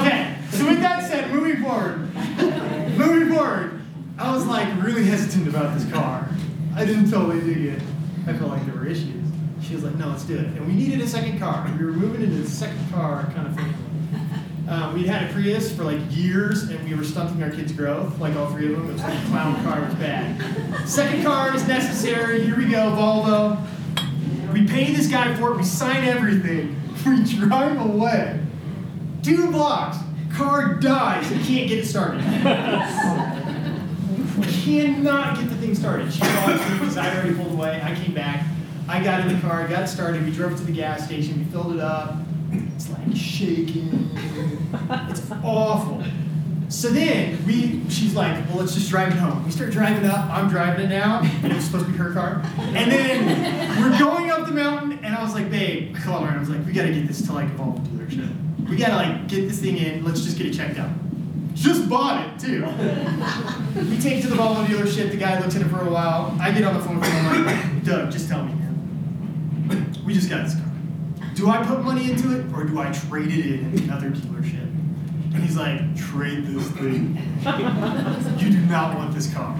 okay, 0.00 0.36
so 0.52 0.68
with 0.68 0.80
that 0.82 1.10
said, 1.10 1.32
moving 1.32 1.60
forward, 1.60 2.14
moving 2.96 3.34
forward, 3.34 3.71
I 4.22 4.32
was 4.32 4.46
like 4.46 4.68
really 4.80 5.04
hesitant 5.04 5.48
about 5.48 5.76
this 5.76 5.90
car. 5.90 6.28
I 6.76 6.84
didn't 6.84 7.10
totally 7.10 7.40
dig 7.40 7.74
it. 7.74 7.82
I 8.28 8.32
felt 8.34 8.50
like 8.50 8.64
there 8.64 8.76
were 8.76 8.86
issues. 8.86 9.26
She 9.60 9.74
was 9.74 9.82
like, 9.82 9.96
no, 9.96 10.10
let's 10.10 10.22
do 10.22 10.38
it. 10.38 10.46
And 10.46 10.64
we 10.64 10.74
needed 10.74 11.00
a 11.00 11.08
second 11.08 11.40
car. 11.40 11.68
We 11.76 11.84
were 11.84 11.90
moving 11.90 12.22
into 12.22 12.36
the 12.36 12.48
second 12.48 12.88
car 12.92 13.24
kind 13.34 13.48
of 13.48 13.56
thing. 13.56 13.74
Um, 14.68 14.94
we'd 14.94 15.06
had 15.06 15.28
a 15.28 15.32
Prius 15.32 15.74
for 15.74 15.82
like 15.82 15.98
years, 16.10 16.62
and 16.62 16.88
we 16.88 16.94
were 16.94 17.02
stunting 17.02 17.42
our 17.42 17.50
kids' 17.50 17.72
growth, 17.72 18.16
like 18.20 18.36
all 18.36 18.46
three 18.52 18.72
of 18.72 18.78
them. 18.78 18.90
It 18.90 18.92
was 18.92 19.02
like 19.02 19.18
a 19.18 19.26
clown 19.26 19.60
car 19.64 19.84
was 19.84 19.94
bad. 19.96 20.88
Second 20.88 21.24
car 21.24 21.54
is 21.54 21.66
necessary. 21.66 22.44
Here 22.44 22.56
we 22.56 22.66
go, 22.66 22.92
Volvo. 22.92 23.60
We 24.52 24.68
pay 24.68 24.94
this 24.94 25.08
guy 25.08 25.34
for 25.34 25.50
it. 25.52 25.56
We 25.56 25.64
sign 25.64 26.04
everything. 26.04 26.78
We 27.04 27.24
drive 27.24 27.80
away. 27.80 28.38
Two 29.24 29.50
blocks. 29.50 29.96
Car 30.34 30.74
dies. 30.74 31.28
We 31.28 31.38
can't 31.38 31.68
get 31.68 31.80
it 31.80 31.86
started. 31.86 32.22
cannot 34.42 35.38
get 35.38 35.48
the 35.48 35.56
thing 35.56 35.74
started. 35.74 36.12
She 36.12 36.20
lost 36.20 36.68
me 36.70 36.78
because 36.78 36.96
I 36.96 37.14
already 37.14 37.34
pulled 37.34 37.52
away. 37.52 37.80
I 37.82 37.94
came 37.94 38.14
back. 38.14 38.46
I 38.88 39.02
got 39.02 39.20
in 39.20 39.34
the 39.34 39.40
car, 39.40 39.66
got 39.68 39.88
started. 39.88 40.24
We 40.24 40.32
drove 40.32 40.56
to 40.56 40.64
the 40.64 40.72
gas 40.72 41.06
station. 41.06 41.38
We 41.38 41.44
filled 41.46 41.74
it 41.74 41.80
up. 41.80 42.16
It's 42.50 42.90
like 42.90 43.16
shaking. 43.16 44.10
It's 45.08 45.30
awful. 45.42 46.02
So 46.68 46.88
then 46.88 47.44
we, 47.46 47.82
she's 47.90 48.14
like, 48.14 48.48
well, 48.48 48.58
let's 48.58 48.74
just 48.74 48.88
drive 48.88 49.12
it 49.12 49.18
home. 49.18 49.44
We 49.44 49.50
start 49.50 49.70
driving 49.72 50.08
up. 50.08 50.30
I'm 50.30 50.48
driving 50.48 50.86
it 50.86 50.88
now, 50.88 51.20
it 51.22 51.52
was 51.52 51.66
supposed 51.66 51.84
to 51.84 51.92
be 51.92 51.98
her 51.98 52.12
car. 52.12 52.42
And 52.58 52.90
then 52.90 53.78
we're 53.78 53.98
going 53.98 54.30
up 54.30 54.46
the 54.46 54.52
mountain, 54.52 54.98
and 55.04 55.14
I 55.14 55.22
was 55.22 55.34
like, 55.34 55.50
babe, 55.50 55.94
I 55.94 56.00
called 56.00 56.22
her 56.22 56.28
and 56.28 56.36
I 56.38 56.40
was 56.40 56.48
like, 56.48 56.64
we 56.64 56.72
gotta 56.72 56.92
get 56.92 57.06
this 57.06 57.20
to 57.26 57.32
like 57.34 57.48
a 57.48 57.52
Volvo 57.52 57.78
dealership. 57.88 58.68
We 58.70 58.76
gotta 58.76 58.96
like 58.96 59.28
get 59.28 59.48
this 59.48 59.60
thing 59.60 59.76
in. 59.76 60.02
Let's 60.02 60.22
just 60.22 60.38
get 60.38 60.46
it 60.46 60.54
checked 60.54 60.78
out. 60.78 60.90
Just 61.54 61.88
bought 61.88 62.26
it 62.26 62.38
too. 62.40 62.64
we 63.90 63.98
take 63.98 64.18
it 64.18 64.22
to 64.22 64.28
the 64.28 64.36
Volvo 64.36 64.64
dealership. 64.66 65.10
The 65.10 65.16
guy 65.16 65.38
looks 65.40 65.54
at 65.56 65.62
it 65.62 65.68
for 65.68 65.80
a 65.80 65.90
while. 65.90 66.36
I 66.40 66.50
get 66.50 66.64
on 66.64 66.74
the 66.74 66.80
phone 66.80 66.98
with 67.00 67.08
him. 67.08 67.26
I'm 67.26 67.46
like, 67.46 67.84
Doug, 67.84 68.10
just 68.10 68.28
tell 68.28 68.44
me, 68.44 68.54
man. 68.54 69.94
We 70.04 70.14
just 70.14 70.30
got 70.30 70.44
this 70.44 70.54
car. 70.54 70.64
Do 71.34 71.48
I 71.48 71.64
put 71.64 71.82
money 71.82 72.10
into 72.10 72.38
it, 72.38 72.52
or 72.54 72.64
do 72.64 72.78
I 72.78 72.92
trade 72.92 73.32
it 73.32 73.46
in 73.46 73.72
at 73.72 73.80
another 73.80 74.10
dealership? 74.10 74.62
And 75.34 75.42
he's 75.42 75.56
like, 75.56 75.96
trade 75.96 76.46
this 76.46 76.68
thing. 76.72 77.16
you 78.38 78.50
do 78.50 78.60
not 78.66 78.96
want 78.96 79.14
this 79.14 79.32
car. 79.32 79.56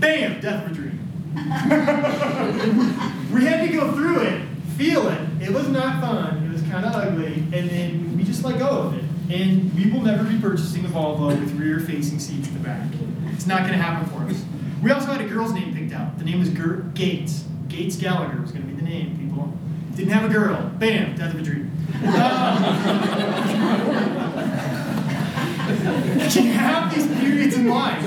Bam, 0.00 0.40
death 0.40 0.66
of 0.66 0.72
a 0.72 0.74
dream. 0.74 1.00
we 3.32 3.44
had 3.44 3.66
to 3.66 3.72
go 3.72 3.92
through 3.92 4.22
it, 4.22 4.42
feel 4.76 5.08
it. 5.08 5.20
It 5.40 5.50
was 5.50 5.68
not 5.68 6.00
fun. 6.00 6.44
It 6.44 6.52
was 6.52 6.62
kind 6.62 6.84
of 6.84 6.94
ugly, 6.94 7.34
and 7.52 7.70
then 7.70 8.16
we 8.16 8.24
just 8.24 8.44
let 8.44 8.58
go 8.58 8.68
of 8.68 8.94
it. 8.98 9.03
And 9.30 9.74
we 9.74 9.90
will 9.90 10.02
never 10.02 10.24
be 10.24 10.38
purchasing 10.38 10.84
a 10.84 10.88
Volvo 10.88 11.28
with 11.28 11.52
rear-facing 11.58 12.18
seats 12.18 12.48
in 12.48 12.54
the 12.54 12.60
back. 12.60 12.86
It's 13.32 13.46
not 13.46 13.60
going 13.60 13.72
to 13.72 13.78
happen 13.78 14.08
for 14.10 14.22
us. 14.30 14.42
We 14.82 14.90
also 14.90 15.06
had 15.06 15.20
a 15.20 15.28
girl's 15.28 15.52
name 15.52 15.74
picked 15.74 15.92
out. 15.92 16.18
The 16.18 16.24
name 16.24 16.40
was 16.40 16.50
Ger- 16.50 16.84
Gates. 16.94 17.44
Gates 17.68 17.96
Gallagher 17.96 18.40
was 18.40 18.52
going 18.52 18.66
to 18.66 18.68
be 18.68 18.74
the 18.76 18.82
name, 18.86 19.16
people. 19.18 19.52
Didn't 19.96 20.12
have 20.12 20.28
a 20.30 20.32
girl. 20.32 20.70
Bam, 20.78 21.16
death 21.16 21.32
of 21.32 21.40
a 21.40 21.42
dream. 21.42 21.70
Um, 21.94 22.04
you 26.30 26.52
have 26.52 26.94
these 26.94 27.06
periods 27.18 27.56
in 27.56 27.68
life. 27.68 28.04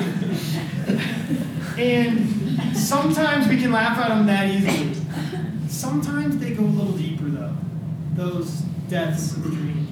And 1.79 2.77
sometimes 2.77 3.47
we 3.47 3.57
can 3.57 3.71
laugh 3.71 3.97
at 3.97 4.09
them 4.09 4.25
that 4.27 4.49
easily. 4.49 4.93
Sometimes 5.67 6.37
they 6.37 6.53
go 6.53 6.63
a 6.63 6.65
little 6.65 6.93
deeper, 6.93 7.25
though. 7.25 7.55
Those 8.13 8.49
deaths 8.89 9.33
of 9.33 9.43
dreams. 9.43 9.86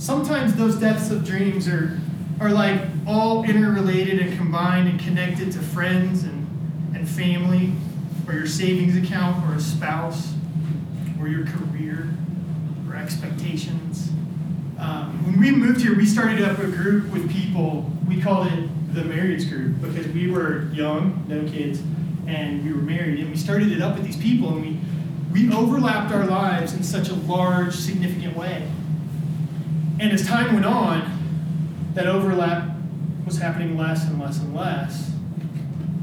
Sometimes 0.00 0.54
those 0.54 0.76
deaths 0.76 1.10
of 1.10 1.26
dreams 1.26 1.68
are, 1.68 2.00
are 2.40 2.48
like 2.48 2.80
all 3.06 3.44
interrelated 3.44 4.18
and 4.18 4.34
combined 4.38 4.88
and 4.88 4.98
connected 4.98 5.52
to 5.52 5.58
friends 5.58 6.24
and, 6.24 6.96
and 6.96 7.06
family, 7.06 7.74
or 8.26 8.32
your 8.32 8.46
savings 8.46 8.96
account, 8.96 9.46
or 9.46 9.56
a 9.56 9.60
spouse, 9.60 10.32
or 11.20 11.28
your 11.28 11.44
career, 11.44 12.08
or 12.88 12.96
expectations. 12.96 14.08
Um, 14.78 15.22
when 15.26 15.38
we 15.38 15.50
moved 15.50 15.82
here, 15.82 15.94
we 15.94 16.06
started 16.06 16.40
up 16.40 16.58
a 16.60 16.66
group 16.66 17.12
with 17.12 17.30
people. 17.30 17.92
We 18.08 18.22
called 18.22 18.46
it 18.46 18.94
the 18.94 19.04
marriage 19.04 19.50
group 19.50 19.82
because 19.82 20.08
we 20.08 20.30
were 20.30 20.72
young, 20.72 21.26
no 21.28 21.42
kids, 21.46 21.82
and 22.26 22.64
we 22.64 22.72
were 22.72 22.80
married. 22.80 23.20
And 23.20 23.28
we 23.28 23.36
started 23.36 23.70
it 23.70 23.82
up 23.82 23.96
with 23.96 24.06
these 24.06 24.16
people, 24.16 24.48
and 24.56 24.62
we 24.64 24.78
we 25.30 25.54
overlapped 25.54 26.10
our 26.10 26.24
lives 26.24 26.72
in 26.72 26.82
such 26.82 27.10
a 27.10 27.14
large, 27.14 27.74
significant 27.74 28.34
way. 28.34 28.66
And 30.00 30.12
as 30.12 30.26
time 30.26 30.54
went 30.54 30.64
on, 30.64 31.92
that 31.92 32.06
overlap 32.06 32.70
was 33.26 33.36
happening 33.36 33.76
less 33.76 34.08
and 34.08 34.18
less 34.18 34.38
and 34.38 34.54
less 34.56 35.12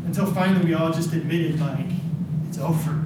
until 0.05 0.27
finally 0.27 0.63
we 0.63 0.75
all 0.75 0.93
just 0.93 1.11
admitted, 1.13 1.59
like, 1.59 1.87
it's 2.47 2.59
over. 2.59 3.05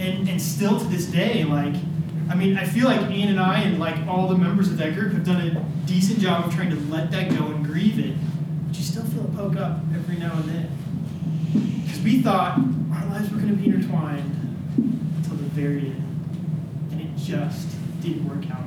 And, 0.00 0.28
and 0.28 0.40
still 0.40 0.80
to 0.80 0.84
this 0.86 1.04
day, 1.04 1.44
like, 1.44 1.74
I 2.30 2.34
mean, 2.34 2.56
I 2.56 2.64
feel 2.64 2.86
like 2.86 3.10
Ian 3.10 3.28
and 3.28 3.38
I 3.38 3.60
and 3.60 3.78
like 3.78 3.94
all 4.08 4.28
the 4.28 4.36
members 4.36 4.68
of 4.68 4.78
that 4.78 4.94
group 4.94 5.12
have 5.12 5.26
done 5.26 5.46
a 5.46 5.86
decent 5.86 6.18
job 6.18 6.46
of 6.46 6.54
trying 6.54 6.70
to 6.70 6.76
let 6.90 7.10
that 7.10 7.28
go 7.38 7.48
and 7.48 7.62
grieve 7.64 7.98
it, 7.98 8.16
but 8.66 8.76
you 8.78 8.82
still 8.82 9.04
feel 9.04 9.26
it 9.26 9.36
poke 9.36 9.56
up 9.58 9.80
every 9.94 10.16
now 10.16 10.32
and 10.32 10.44
then. 10.44 11.82
Because 11.84 12.00
we 12.00 12.22
thought 12.22 12.58
our 12.94 13.06
lives 13.10 13.30
were 13.30 13.36
going 13.36 13.50
to 13.50 13.56
be 13.56 13.66
intertwined 13.66 14.56
until 14.78 15.36
the 15.36 15.50
very 15.50 15.80
end, 15.80 16.88
and 16.92 17.00
it 17.02 17.14
just 17.16 17.68
didn't 18.00 18.26
work 18.26 18.50
out. 18.50 18.62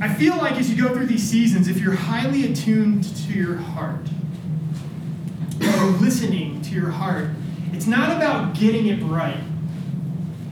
I 0.00 0.12
feel 0.14 0.36
like 0.36 0.54
as 0.54 0.70
you 0.70 0.80
go 0.80 0.94
through 0.94 1.06
these 1.06 1.28
seasons, 1.28 1.68
if 1.68 1.78
you're 1.78 1.94
highly 1.94 2.50
attuned 2.50 3.04
to 3.04 3.32
your 3.32 3.56
heart, 3.56 4.06
you're 5.58 5.86
listening 5.86 6.62
to 6.62 6.74
your 6.74 6.90
heart, 6.90 7.30
it's 7.72 7.86
not 7.86 8.16
about 8.16 8.54
getting 8.54 8.86
it 8.86 9.02
right. 9.02 9.40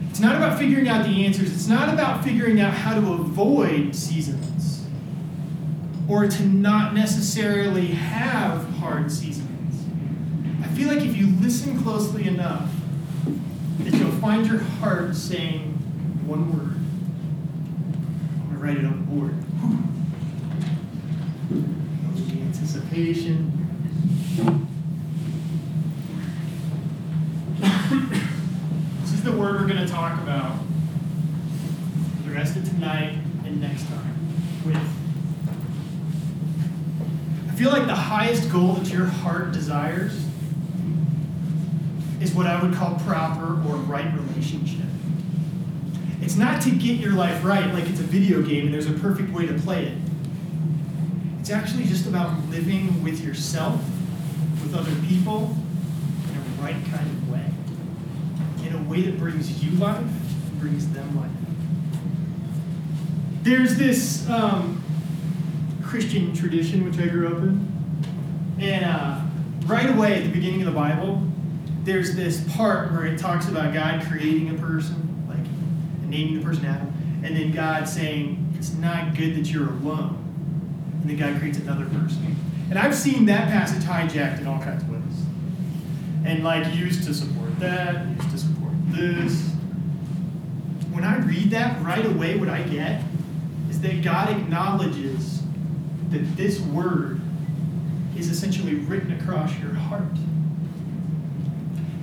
It's 0.09 0.19
not 0.19 0.35
about 0.35 0.57
figuring 0.57 0.89
out 0.89 1.05
the 1.05 1.25
answers. 1.25 1.53
It's 1.53 1.67
not 1.67 1.93
about 1.93 2.23
figuring 2.23 2.59
out 2.59 2.73
how 2.73 2.99
to 2.99 3.13
avoid 3.13 3.95
seasons 3.95 4.85
or 6.09 6.27
to 6.27 6.43
not 6.43 6.93
necessarily 6.93 7.87
have 7.87 8.67
hard 8.75 9.11
seasons. 9.11 9.85
I 10.63 10.67
feel 10.69 10.87
like 10.87 11.01
if 11.01 11.15
you 11.15 11.27
listen 11.39 11.81
closely 11.83 12.27
enough, 12.27 12.69
that 13.79 13.93
you'll 13.93 14.11
find 14.11 14.45
your 14.45 14.59
heart 14.59 15.15
saying 15.15 15.73
one 16.25 16.51
word. 16.51 16.76
Write 18.67 18.79
it 18.79 18.85
on 18.85 18.97
the 18.97 19.05
board. 19.15 19.31
Whew. 19.61 19.79
Anticipation. 22.41 23.53
This 28.99 29.13
is 29.13 29.23
the 29.23 29.31
word 29.31 29.61
we're 29.61 29.67
going 29.67 29.87
to 29.87 29.87
talk 29.87 30.21
about 30.21 30.57
the 32.25 32.31
rest 32.31 32.57
of 32.57 32.67
tonight 32.67 33.17
and 33.45 33.61
next 33.61 33.87
time 33.87 34.17
with. 34.65 34.75
I 37.49 37.55
feel 37.55 37.71
like 37.71 37.87
the 37.87 37.95
highest 37.95 38.51
goal 38.51 38.73
that 38.73 38.91
your 38.91 39.05
heart 39.05 39.53
desires 39.53 40.25
is 42.19 42.33
what 42.33 42.47
I 42.47 42.61
would 42.61 42.73
call 42.73 42.99
proper 43.05 43.45
or 43.45 43.77
right 43.77 44.13
relationship. 44.13 44.87
It's 46.27 46.35
not 46.35 46.61
to 46.63 46.71
get 46.71 46.99
your 46.99 47.13
life 47.13 47.41
right 47.45 47.73
like 47.73 47.87
it's 47.87 48.01
a 48.01 48.03
video 48.03 48.41
game 48.41 48.65
and 48.65 48.73
there's 48.73 48.89
a 48.89 48.99
perfect 48.99 49.31
way 49.31 49.45
to 49.45 49.53
play 49.53 49.85
it. 49.85 49.97
It's 51.39 51.49
actually 51.49 51.85
just 51.85 52.05
about 52.05 52.37
living 52.49 53.01
with 53.01 53.23
yourself, 53.23 53.79
with 54.61 54.75
other 54.75 54.93
people, 55.07 55.55
in 56.29 56.35
a 56.35 56.61
right 56.61 56.75
kind 56.91 57.07
of 57.07 57.31
way 57.31 57.45
in 58.65 58.75
a 58.75 58.89
way 58.89 59.03
that 59.03 59.17
brings 59.17 59.63
you 59.63 59.71
life, 59.79 60.03
brings 60.59 60.89
them 60.89 61.15
life. 61.15 61.31
There's 63.43 63.77
this 63.77 64.29
um, 64.29 64.83
Christian 65.81 66.33
tradition 66.35 66.83
which 66.83 66.99
I 66.99 67.07
grew 67.07 67.29
up 67.29 67.37
in, 67.37 67.71
and 68.59 68.83
uh, 68.83 69.21
right 69.65 69.89
away 69.89 70.15
at 70.15 70.23
the 70.23 70.29
beginning 70.29 70.59
of 70.59 70.65
the 70.65 70.77
Bible, 70.77 71.25
there's 71.85 72.17
this 72.17 72.45
part 72.53 72.91
where 72.91 73.05
it 73.05 73.17
talks 73.17 73.47
about 73.47 73.73
God 73.73 74.05
creating 74.09 74.49
a 74.49 74.55
person, 74.55 75.06
naming 76.07 76.39
the 76.39 76.43
person 76.43 76.65
Adam, 76.65 76.93
and 77.23 77.35
then 77.35 77.51
God 77.51 77.87
saying 77.87 78.53
it's 78.57 78.73
not 78.73 79.15
good 79.15 79.35
that 79.35 79.51
you're 79.51 79.69
alone, 79.69 80.23
and 81.01 81.09
then 81.09 81.17
God 81.17 81.39
creates 81.39 81.57
another 81.59 81.85
person. 81.85 82.35
And 82.69 82.77
I've 82.77 82.95
seen 82.95 83.25
that 83.27 83.49
passage 83.49 83.83
hijacked 83.83 84.39
in 84.39 84.47
all 84.47 84.59
kinds 84.59 84.83
of 84.83 84.89
ways, 84.89 85.01
and 86.25 86.43
like 86.43 86.73
used 86.75 87.03
to 87.05 87.13
support 87.13 87.59
that, 87.59 88.07
used 88.17 88.31
to 88.31 88.37
support 88.37 88.73
this. 88.87 89.49
When 90.91 91.03
I 91.03 91.17
read 91.19 91.51
that, 91.51 91.81
right 91.83 92.05
away, 92.05 92.37
what 92.37 92.49
I 92.49 92.63
get 92.63 93.03
is 93.69 93.79
that 93.81 94.01
God 94.01 94.29
acknowledges 94.29 95.43
that 96.09 96.35
this 96.35 96.59
word 96.59 97.21
is 98.17 98.29
essentially 98.29 98.75
written 98.75 99.11
across 99.19 99.57
your 99.59 99.73
heart. 99.73 100.03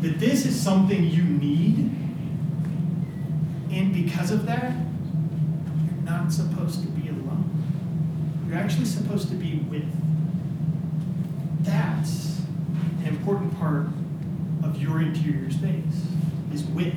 That 0.00 0.20
this 0.20 0.46
is 0.46 0.60
something 0.60 1.04
you 1.04 1.24
need, 1.24 1.90
and 3.74 3.92
because 3.92 4.30
of 4.30 4.46
that, 4.46 4.72
you're 4.72 6.04
not 6.04 6.32
supposed 6.32 6.80
to 6.82 6.88
be 6.88 7.08
alone. 7.08 7.50
You're 8.48 8.56
actually 8.56 8.84
supposed 8.84 9.28
to 9.30 9.34
be 9.34 9.56
with. 9.68 9.84
That's 11.64 12.40
an 13.00 13.08
important 13.08 13.58
part 13.58 13.88
of 14.62 14.80
your 14.80 15.02
interior 15.02 15.50
space 15.50 16.06
is 16.52 16.64
with. 16.66 16.94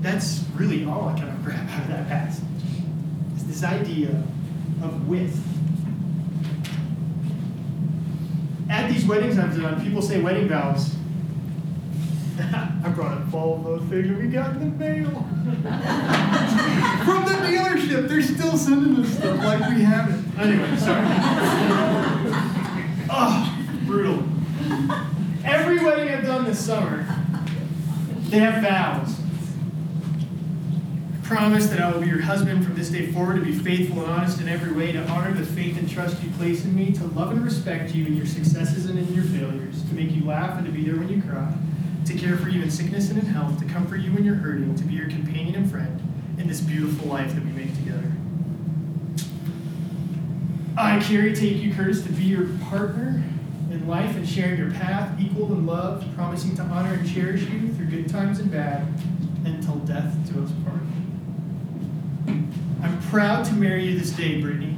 that's 0.00 0.44
really 0.54 0.84
all 0.84 1.08
I 1.08 1.18
kind 1.18 1.28
of 1.28 1.44
grab 1.44 1.68
out 1.70 1.82
of 1.82 1.88
that 1.88 2.06
passage. 2.08 2.44
Is 3.36 3.46
this 3.46 3.64
idea 3.64 4.10
of 4.82 5.08
with. 5.08 5.42
At 8.70 8.92
these 8.92 9.04
weddings 9.06 9.38
I've 9.38 9.60
done, 9.60 9.82
people 9.82 10.02
say 10.02 10.20
wedding 10.20 10.48
vows. 10.48 10.94
I 12.38 12.92
brought 12.94 13.16
a 13.16 13.20
Volvo 13.22 13.88
thing 13.88 14.08
that 14.08 14.20
we 14.20 14.28
got 14.28 14.56
in 14.56 14.60
the 14.60 14.66
mail. 14.76 15.10
From 17.04 17.24
the 17.24 17.36
dealership. 17.46 18.08
They're 18.08 18.22
still 18.22 18.56
sending 18.58 19.02
us 19.02 19.10
stuff 19.14 19.38
like 19.38 19.70
we 19.70 19.82
have 19.82 20.10
it. 20.10 20.38
Anyway, 20.38 20.76
sorry. 20.76 21.06
oh, 23.10 23.58
brutal. 23.86 24.22
Every 25.44 25.82
wedding 25.82 26.08
I've 26.12 26.24
done 26.24 26.44
this 26.44 26.58
summer, 26.58 27.06
they 28.28 28.38
have 28.38 28.62
vows. 28.62 29.18
I 31.14 31.26
promise 31.26 31.68
that 31.68 31.80
I 31.80 31.90
will 31.90 32.00
be 32.00 32.08
your 32.08 32.20
husband 32.20 32.64
from 32.64 32.74
this 32.74 32.90
day 32.90 33.10
forward 33.12 33.36
to 33.36 33.42
be 33.42 33.52
faithful 33.52 34.02
and 34.02 34.12
honest 34.12 34.40
in 34.40 34.48
every 34.48 34.72
way, 34.72 34.92
to 34.92 35.02
honor 35.08 35.32
the 35.32 35.46
faith 35.46 35.78
and 35.78 35.88
trust 35.88 36.22
you 36.22 36.30
place 36.32 36.64
in 36.64 36.74
me, 36.76 36.92
to 36.92 37.04
love 37.04 37.30
and 37.30 37.42
respect 37.44 37.94
you 37.94 38.06
in 38.06 38.16
your 38.16 38.26
successes 38.26 38.86
and 38.86 38.98
in 38.98 39.12
your 39.14 39.24
failures, 39.24 39.82
to 39.88 39.94
make 39.94 40.10
you 40.10 40.24
laugh 40.24 40.58
and 40.58 40.66
to 40.66 40.72
be 40.72 40.84
there 40.84 40.96
when 40.96 41.08
you 41.08 41.22
cry, 41.22 41.52
to 42.06 42.14
care 42.14 42.36
for 42.36 42.48
you 42.48 42.62
in 42.62 42.70
sickness 42.70 43.10
and 43.10 43.18
in 43.18 43.26
health, 43.26 43.58
to 43.58 43.64
comfort 43.66 43.96
you 43.96 44.12
when 44.12 44.24
you're 44.24 44.36
hurting, 44.36 44.74
to 44.76 44.84
be 44.84 44.94
your 44.94 45.08
companion 45.08 45.56
and 45.56 45.70
friend 45.70 46.00
in 46.38 46.46
this 46.46 46.60
beautiful 46.60 47.08
life 47.08 47.34
that 47.34 47.44
we 47.44 47.50
make 47.50 47.74
together. 47.74 48.12
I, 50.78 51.00
Carrie, 51.00 51.34
take 51.34 51.56
you, 51.56 51.74
Curtis, 51.74 52.02
to 52.02 52.12
be 52.12 52.24
your 52.24 52.48
partner 52.68 53.22
in 53.70 53.88
life 53.88 54.14
and 54.14 54.28
sharing 54.28 54.58
your 54.58 54.70
path, 54.70 55.18
equal 55.20 55.52
in 55.52 55.66
love, 55.66 56.06
promising 56.14 56.54
to 56.56 56.62
honor 56.62 56.92
and 56.92 57.08
cherish 57.08 57.42
you 57.42 57.72
through 57.72 57.86
good 57.86 58.08
times 58.08 58.38
and 58.38 58.50
bad, 58.50 58.86
until 59.44 59.76
death 59.80 60.14
do 60.32 60.44
us 60.44 60.50
part. 60.64 60.82
I'm 62.82 63.00
proud 63.10 63.44
to 63.46 63.54
marry 63.54 63.86
you 63.86 63.98
this 63.98 64.10
day, 64.10 64.40
Brittany. 64.40 64.76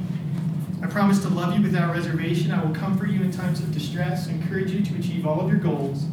I 0.81 0.87
promise 0.87 1.19
to 1.23 1.29
love 1.29 1.55
you 1.55 1.61
without 1.61 1.93
reservation. 1.93 2.51
I 2.51 2.63
will 2.63 2.73
comfort 2.73 3.09
you 3.09 3.21
in 3.21 3.31
times 3.31 3.59
of 3.59 3.73
distress, 3.73 4.27
encourage 4.27 4.71
you 4.71 4.81
to 4.83 4.95
achieve 4.95 5.27
all 5.27 5.41
of 5.41 5.49
your 5.49 5.59
goals, 5.59 6.05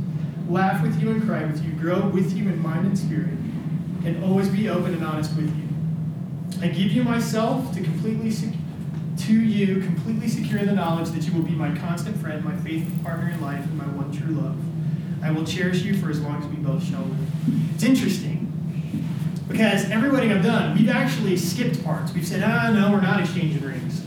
laugh 0.49 0.83
with 0.83 1.01
you 1.01 1.11
and 1.11 1.23
cry 1.25 1.45
with 1.45 1.65
you, 1.65 1.73
grow 1.73 2.09
with 2.09 2.37
you 2.37 2.45
in 2.45 2.63
mind 2.63 2.87
and 2.87 2.99
spirit, 2.99 3.39
and 4.05 4.23
always 4.25 4.49
be 4.49 4.69
open 4.69 4.95
and 4.95 5.05
honest 5.05 5.35
with 5.37 5.55
you. 5.57 5.67
I 6.63 6.69
give 6.69 6.93
you 6.93 7.03
myself 7.03 7.75
to 7.75 7.83
completely 7.83 8.31
sec- 8.31 8.55
to 9.19 9.33
you, 9.33 9.81
completely 9.81 10.29
secure 10.29 10.65
the 10.65 10.73
knowledge 10.73 11.11
that 11.11 11.27
you 11.27 11.33
will 11.33 11.43
be 11.43 11.53
my 11.53 11.75
constant 11.77 12.17
friend, 12.19 12.45
my 12.45 12.57
faithful 12.57 13.03
partner 13.05 13.31
in 13.31 13.41
life, 13.41 13.65
and 13.65 13.77
my 13.77 13.85
one 13.85 14.13
true 14.13 14.35
love. 14.35 14.57
I 15.23 15.31
will 15.31 15.45
cherish 15.45 15.83
you 15.83 15.97
for 15.97 16.11
as 16.11 16.21
long 16.21 16.43
as 16.43 16.47
we 16.47 16.57
both 16.57 16.85
shall 16.85 17.01
live. 17.01 17.75
It's 17.75 17.83
interesting 17.83 18.53
because 19.49 19.91
every 19.91 20.11
wedding 20.11 20.33
I've 20.33 20.45
done, 20.45 20.77
we've 20.77 20.91
actually 20.91 21.37
skipped 21.37 21.83
parts. 21.85 22.13
We've 22.13 22.27
said, 22.27 22.43
ah, 22.45 22.71
no, 22.73 22.93
we're 22.93 23.01
not 23.01 23.21
exchanging 23.21 23.63
rings. 23.63 24.01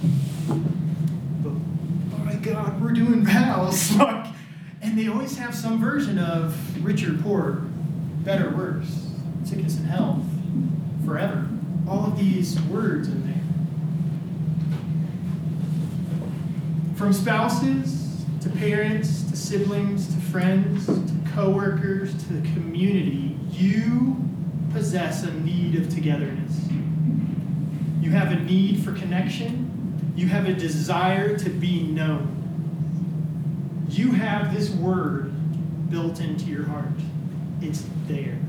But, 1.43 1.49
oh 1.49 2.23
my 2.23 2.35
God, 2.35 2.81
we're 2.81 2.91
doing 2.91 3.25
vows. 3.25 3.91
they 4.99 5.07
always 5.07 5.37
have 5.37 5.55
some 5.55 5.79
version 5.79 6.19
of 6.19 6.83
richer, 6.83 7.13
poorer, 7.23 7.63
better, 8.25 8.49
or 8.49 8.57
worse, 8.57 9.07
sickness 9.45 9.77
and 9.77 9.85
health, 9.85 10.25
forever. 11.05 11.47
All 11.87 12.05
of 12.05 12.19
these 12.19 12.59
words 12.63 13.07
in 13.07 13.25
there. 13.25 13.41
From 16.97 17.13
spouses 17.13 18.25
to 18.41 18.49
parents 18.49 19.23
to 19.23 19.37
siblings 19.37 20.13
to 20.13 20.19
friends 20.19 20.85
to 20.85 21.31
coworkers 21.33 22.11
to 22.25 22.33
the 22.33 22.41
community, 22.49 23.37
you 23.51 24.17
possess 24.73 25.23
a 25.23 25.31
need 25.31 25.75
of 25.75 25.87
togetherness. 25.87 26.67
You 28.01 28.11
have 28.11 28.33
a 28.33 28.39
need 28.39 28.83
for 28.83 28.91
connection. 28.91 30.13
You 30.17 30.27
have 30.27 30.49
a 30.49 30.53
desire 30.53 31.37
to 31.37 31.49
be 31.49 31.83
known. 31.83 32.38
You 33.99 34.13
have 34.13 34.53
this 34.53 34.69
word 34.69 35.29
built 35.91 36.21
into 36.21 36.45
your 36.45 36.63
heart. 36.63 36.85
It's 37.61 37.83
there. 38.07 38.39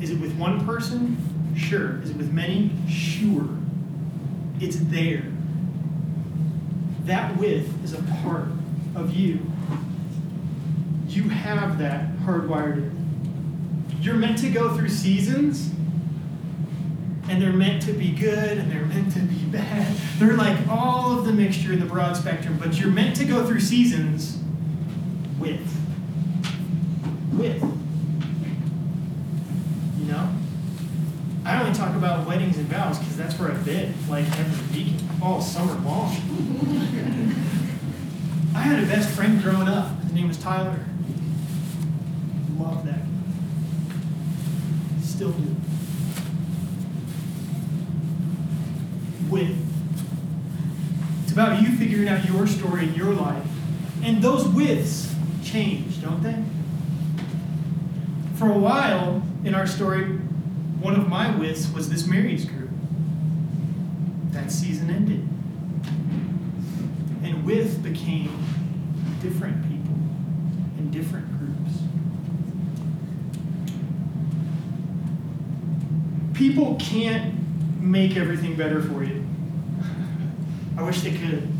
Is 0.00 0.10
it 0.10 0.18
with 0.18 0.36
one 0.36 0.66
person? 0.66 1.16
Sure. 1.56 2.02
Is 2.02 2.10
it 2.10 2.16
with 2.16 2.32
many? 2.32 2.72
Sure. 2.88 3.48
It's 4.58 4.78
there. 4.90 5.22
That 7.04 7.36
with 7.36 7.84
is 7.84 7.92
a 7.92 8.02
part 8.24 8.48
of 8.96 9.14
you. 9.14 9.38
You 11.06 11.28
have 11.28 11.78
that 11.78 12.18
hardwired 12.24 12.78
in. 12.78 13.84
You're 14.00 14.16
meant 14.16 14.38
to 14.38 14.50
go 14.50 14.76
through 14.76 14.88
seasons, 14.88 15.70
and 17.28 17.40
they're 17.40 17.52
meant 17.52 17.80
to 17.84 17.92
be 17.92 18.10
good 18.10 18.58
and 18.58 18.72
they're 18.72 18.86
meant 18.86 19.12
to 19.12 19.20
be. 19.20 19.35
They're 20.18 20.34
like 20.34 20.68
all 20.68 21.18
of 21.18 21.26
the 21.26 21.32
mixture 21.32 21.72
in 21.72 21.80
the 21.80 21.86
broad 21.86 22.16
spectrum, 22.16 22.58
but 22.58 22.78
you're 22.78 22.90
meant 22.90 23.16
to 23.16 23.24
go 23.24 23.46
through 23.46 23.60
seasons 23.60 24.38
with. 25.38 25.60
With. 27.32 27.62
You 29.98 30.04
know? 30.04 30.30
I 31.44 31.60
only 31.60 31.74
talk 31.74 31.94
about 31.94 32.26
weddings 32.26 32.58
and 32.58 32.66
vows 32.66 32.98
because 32.98 33.16
that's 33.16 33.38
where 33.38 33.50
I've 33.50 33.64
been, 33.64 33.94
like 34.08 34.26
every 34.38 34.78
week, 34.78 34.94
all 35.22 35.40
summer 35.40 35.74
long. 35.80 36.10
I 38.54 38.60
had 38.60 38.82
a 38.82 38.86
best 38.86 39.10
friend 39.10 39.42
growing 39.42 39.68
up. 39.68 40.02
His 40.02 40.12
name 40.12 40.28
was 40.28 40.38
Tyler. 40.38 40.80
Love 42.58 42.86
that 42.86 43.00
still 45.16 45.30
do. 45.30 45.56
With. 49.30 49.56
It's 51.22 51.32
about 51.32 51.62
you 51.62 51.74
figuring 52.06 52.08
out 52.08 52.36
your 52.36 52.46
story 52.46 52.84
in 52.84 52.94
your 52.94 53.12
life. 53.12 53.46
And 54.02 54.22
those 54.22 54.46
withs 54.48 55.14
change, 55.42 56.00
don't 56.02 56.22
they? 56.22 56.42
For 58.36 58.50
a 58.50 58.58
while 58.58 59.22
in 59.44 59.54
our 59.54 59.66
story, 59.66 60.04
one 60.80 60.94
of 60.94 61.08
my 61.08 61.34
withs 61.36 61.72
was 61.72 61.88
this 61.88 62.06
marriage 62.06 62.46
group. 62.48 62.70
That 64.30 64.52
season 64.52 64.90
ended. 64.90 65.26
And 67.24 67.44
with 67.44 67.82
became 67.82 68.44
different 69.20 69.62
people 69.68 69.94
in 70.78 70.90
different 70.90 71.26
groups. 71.38 71.42
people 76.34 76.76
can't 76.78 77.32
make 77.80 78.14
everything 78.18 78.54
better 78.56 78.82
for 78.82 79.02
you. 79.02 79.26
I 80.76 80.82
wish 80.82 81.00
they 81.00 81.16
could. 81.16 81.55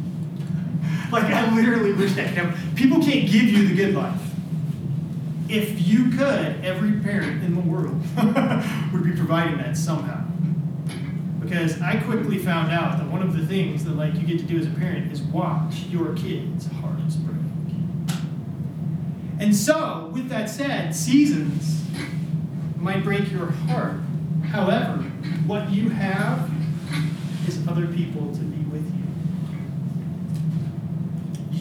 Like, 1.13 1.33
I 1.33 1.55
literally 1.55 1.93
wish 1.93 2.15
that 2.15 2.35
could. 2.35 2.55
People 2.77 2.99
can't 3.01 3.31
give 3.31 3.45
you 3.45 3.69
the 3.69 3.75
good 3.75 3.95
life. 3.95 4.21
If 5.49 5.87
you 5.87 6.11
could, 6.11 6.65
every 6.65 7.01
parent 7.01 7.45
in 7.45 7.55
the 7.55 7.61
world 7.61 8.03
would 8.93 9.05
be 9.05 9.13
providing 9.13 9.59
that 9.59 9.77
somehow. 9.77 10.25
Because 11.41 11.81
I 11.81 11.97
quickly 12.01 12.39
found 12.39 12.73
out 12.73 12.99
that 12.99 13.09
one 13.09 13.23
of 13.23 13.37
the 13.37 13.47
things 13.47 13.85
that 13.85 13.93
like 13.93 14.15
you 14.15 14.27
get 14.27 14.41
to 14.41 14.45
do 14.45 14.59
as 14.59 14.67
a 14.67 14.71
parent 14.71 15.13
is 15.13 15.23
watch 15.23 15.85
your 15.89 16.13
kids' 16.15 16.67
hearts 16.67 17.15
break. 17.17 18.19
And 19.39 19.55
so, 19.55 20.11
with 20.13 20.29
that 20.31 20.51
said, 20.51 20.95
seasons 20.95 21.85
might 22.79 23.05
break 23.05 23.31
your 23.31 23.53
heart 23.53 24.01
However, 24.51 25.03
what 25.47 25.71
you 25.71 25.91
have 25.91 26.49
is 27.47 27.67
other 27.67 27.87
people 27.87 28.33
to 28.33 28.41
be 28.41 28.65
with 28.71 28.91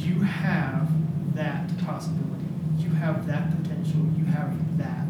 you. 0.05 0.21
Have 0.21 0.89
that 1.35 1.67
possibility. 1.85 2.45
You 2.77 2.89
have 2.91 3.27
that 3.27 3.51
potential. 3.61 3.99
You 4.17 4.25
have 4.25 4.77
that. 4.77 5.07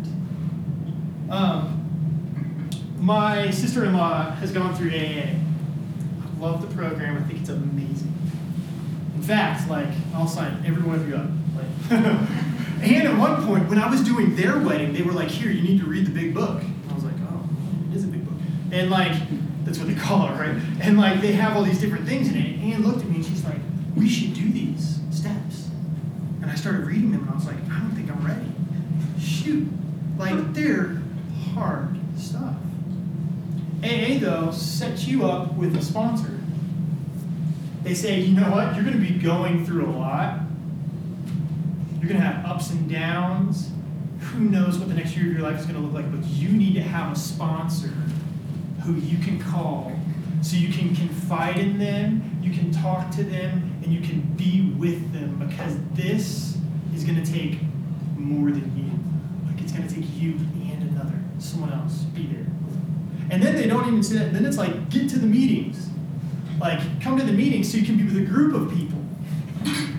Um, 1.29 1.81
my 2.99 3.51
sister 3.51 3.85
in 3.85 3.93
law 3.93 4.31
has 4.31 4.51
gone 4.51 4.75
through 4.75 4.91
AA. 4.91 5.35
I 5.35 6.39
love 6.39 6.67
the 6.67 6.75
program. 6.75 7.17
I 7.17 7.27
think 7.27 7.41
it's 7.41 7.49
amazing. 7.49 8.13
In 9.15 9.21
fact, 9.21 9.69
like, 9.69 9.89
I'll 10.13 10.27
sign 10.27 10.63
every 10.65 10.83
one 10.83 10.95
of 10.95 11.07
you 11.07 11.15
up. 11.15 11.29
Like, 11.55 11.91
and 12.81 13.07
at 13.07 13.17
one 13.17 13.45
point, 13.45 13.69
when 13.69 13.79
I 13.79 13.89
was 13.89 14.01
doing 14.01 14.35
their 14.35 14.59
wedding, 14.59 14.93
they 14.93 15.01
were 15.01 15.13
like, 15.13 15.29
here, 15.29 15.51
you 15.51 15.61
need 15.61 15.79
to 15.79 15.85
read 15.85 16.05
the 16.05 16.11
big 16.11 16.33
book 16.33 16.61
and 16.61 16.91
I 16.91 16.93
was 16.93 17.03
like 17.03 17.13
oh, 17.29 17.49
it 17.89 17.95
is 17.95 18.03
a 18.03 18.07
big 18.07 18.25
book. 18.25 18.39
And 18.71 18.89
like, 18.89 19.13
that's 19.63 19.77
what 19.79 19.87
they 19.87 19.95
call 19.95 20.27
it, 20.27 20.37
right? 20.37 20.55
And 20.81 20.97
like 20.97 21.21
they 21.21 21.33
have 21.33 21.55
all 21.55 21.63
these 21.63 21.79
different 21.79 22.07
things 22.07 22.29
in 22.29 22.35
it. 22.37 22.59
Anne 22.59 22.83
looked 22.83 23.01
at 23.01 23.09
me 23.09 23.15
and 23.17 23.25
she's 23.25 23.43
like, 23.43 23.57
"We 23.95 24.07
should 24.07 24.33
do 24.33 24.41
these 24.41 24.45
steps." 24.45 24.55
And 24.55 24.63
I 24.63 24.64
started 26.65 26.87
reading 26.87 27.11
them, 27.11 27.21
and 27.21 27.29
I 27.29 27.35
was 27.35 27.45
like, 27.45 27.57
"I 27.69 27.77
don't 27.77 27.91
think 27.91 28.09
I'm 28.09 28.25
ready." 28.25 28.51
Shoot, 29.19 29.67
like 30.17 30.55
they're 30.55 30.99
hard 31.53 31.95
stuff. 32.17 32.55
AA 33.83 34.17
though 34.17 34.49
sets 34.49 35.05
you 35.05 35.25
up 35.25 35.53
with 35.53 35.75
a 35.75 35.81
sponsor. 35.83 36.39
They 37.83 37.93
say, 37.93 38.19
you 38.19 38.33
know 38.33 38.49
what? 38.49 38.73
You're 38.73 38.83
going 38.83 38.99
to 38.99 39.13
be 39.13 39.19
going 39.19 39.63
through 39.63 39.85
a 39.85 39.93
lot. 39.93 40.39
You're 41.99 42.09
going 42.09 42.19
to 42.19 42.25
have 42.25 42.43
ups 42.43 42.71
and 42.71 42.89
downs. 42.89 43.69
who 44.19 44.39
knows 44.39 44.79
what 44.79 44.87
the 44.87 44.95
next 44.95 45.15
year 45.15 45.27
of 45.27 45.37
your 45.37 45.47
life 45.47 45.59
is 45.59 45.67
going 45.67 45.79
to 45.79 45.81
look 45.81 45.93
like, 45.93 46.11
but 46.11 46.27
you 46.27 46.49
need 46.49 46.73
to 46.73 46.81
have 46.81 47.15
a 47.15 47.15
sponsor 47.15 47.93
who 48.83 48.95
you 48.95 49.19
can 49.19 49.39
call 49.39 49.91
so 50.41 50.57
you 50.57 50.73
can 50.73 50.95
confide 50.95 51.57
in 51.57 51.77
them, 51.77 52.39
you 52.41 52.51
can 52.51 52.71
talk 52.71 53.11
to 53.11 53.23
them, 53.23 53.74
and 53.85 53.93
you 53.93 54.01
can 54.01 54.21
be 54.35 54.73
with 54.77 55.13
them 55.13 55.37
because 55.37 55.77
this 55.93 56.57
is 56.95 57.03
going 57.03 57.23
to 57.23 57.31
take 57.31 57.59
more 58.17 58.49
than 58.49 58.75
you. 58.75 59.47
Like 59.47 59.61
it's 59.61 59.71
going 59.71 59.87
to 59.87 59.93
take 59.93 60.05
you 60.15 60.31
and 60.71 60.89
another, 60.89 61.19
someone 61.37 61.71
else, 61.71 61.99
be 62.15 62.25
there. 62.25 62.47
And 63.29 63.43
then 63.43 63.55
they 63.55 63.67
don't 63.67 63.87
even 63.87 64.01
say 64.01 64.17
that. 64.17 64.33
Then 64.33 64.43
it's 64.43 64.57
like, 64.57 64.89
get 64.89 65.07
to 65.11 65.19
the 65.19 65.27
meetings. 65.27 65.89
Like, 66.59 67.01
come 67.01 67.17
to 67.17 67.23
the 67.23 67.31
meetings 67.31 67.71
so 67.71 67.77
you 67.77 67.85
can 67.85 67.97
be 67.97 68.05
with 68.05 68.17
a 68.17 68.25
group 68.25 68.55
of 68.55 68.75
people, 68.75 68.99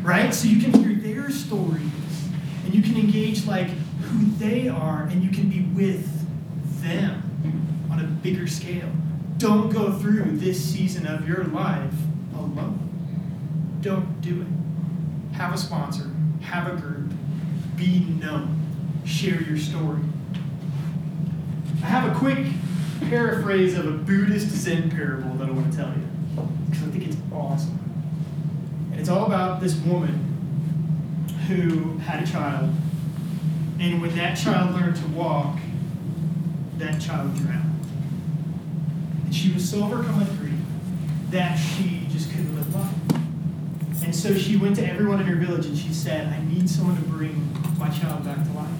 right? 0.03 0.35
So 0.35 0.49
you 0.49 0.61
can 0.61 0.73
hear 0.83 0.95
their 0.95 1.31
stories 1.31 2.29
and 2.65 2.75
you 2.75 2.83
can 2.83 2.97
engage 2.97 3.47
like 3.47 3.69
who 3.69 4.27
they 4.39 4.69
are 4.69 5.03
and 5.03 5.23
you 5.23 5.31
can 5.31 5.49
be 5.49 5.61
with 5.61 6.09
them 6.83 7.23
on 7.91 8.01
a 8.01 8.05
bigger 8.05 8.49
scale. 8.49 8.91
Don't 9.39 9.73
go 9.73 9.93
through 9.93 10.39
this 10.39 10.61
season 10.65 11.07
of 11.07 11.29
your 11.29 11.45
life 11.45 11.95
alone. 12.35 12.86
Don't 13.87 14.21
do 14.21 14.41
it. 14.41 15.37
Have 15.37 15.55
a 15.55 15.57
sponsor, 15.57 16.11
have 16.41 16.67
a 16.67 16.75
group, 16.75 17.09
be 17.77 18.01
known, 18.21 18.61
share 19.07 19.41
your 19.41 19.57
story. 19.57 20.01
I 21.85 21.87
have 21.87 22.11
a 22.11 22.19
quick 22.19 22.49
paraphrase 23.09 23.79
of 23.79 23.87
a 23.87 23.93
Buddhist 23.93 24.49
Zen 24.49 24.91
parable 24.91 25.37
that 25.37 25.49
I 25.49 25.53
want 25.53 25.71
to 25.71 25.79
tell 25.79 25.91
you 25.91 26.49
because 26.69 26.83
I 26.83 26.91
think 26.91 27.07
it's 27.07 27.17
awesome. 27.33 27.79
And 28.91 28.99
it's 28.99 29.09
all 29.09 29.27
about 29.27 29.61
this 29.61 29.77
woman 29.77 30.19
who 31.47 31.99
had 31.99 32.25
a 32.25 32.27
child, 32.27 32.75
and 33.79 34.03
when 34.03 34.17
that 34.17 34.37
child 34.37 34.75
learned 34.75 34.97
to 34.97 35.07
walk, 35.11 35.61
that 36.79 37.01
child 37.01 37.37
drowned. 37.37 37.87
And 39.27 39.33
she 39.33 39.53
was 39.53 39.71
so 39.71 39.85
overcome 39.85 40.19
with 40.19 40.41
grief 40.41 40.59
that 41.31 41.55
she 41.55 42.09
just 42.11 42.31
couldn't 42.31 42.53
live 42.57 42.75
life. 42.75 43.16
And 44.05 44.15
so 44.15 44.35
she 44.35 44.57
went 44.57 44.77
to 44.77 44.87
everyone 44.87 45.21
in 45.21 45.27
her 45.27 45.37
village 45.37 45.67
and 45.67 45.77
she 45.77 45.93
said, 45.93 46.29
I 46.29 46.43
need 46.45 46.69
someone 46.69 46.97
to 46.97 47.03
bring 47.03 47.53
my 47.79 47.89
child 47.89 48.25
back 48.25 48.45
to 48.45 48.53
life. 48.53 48.71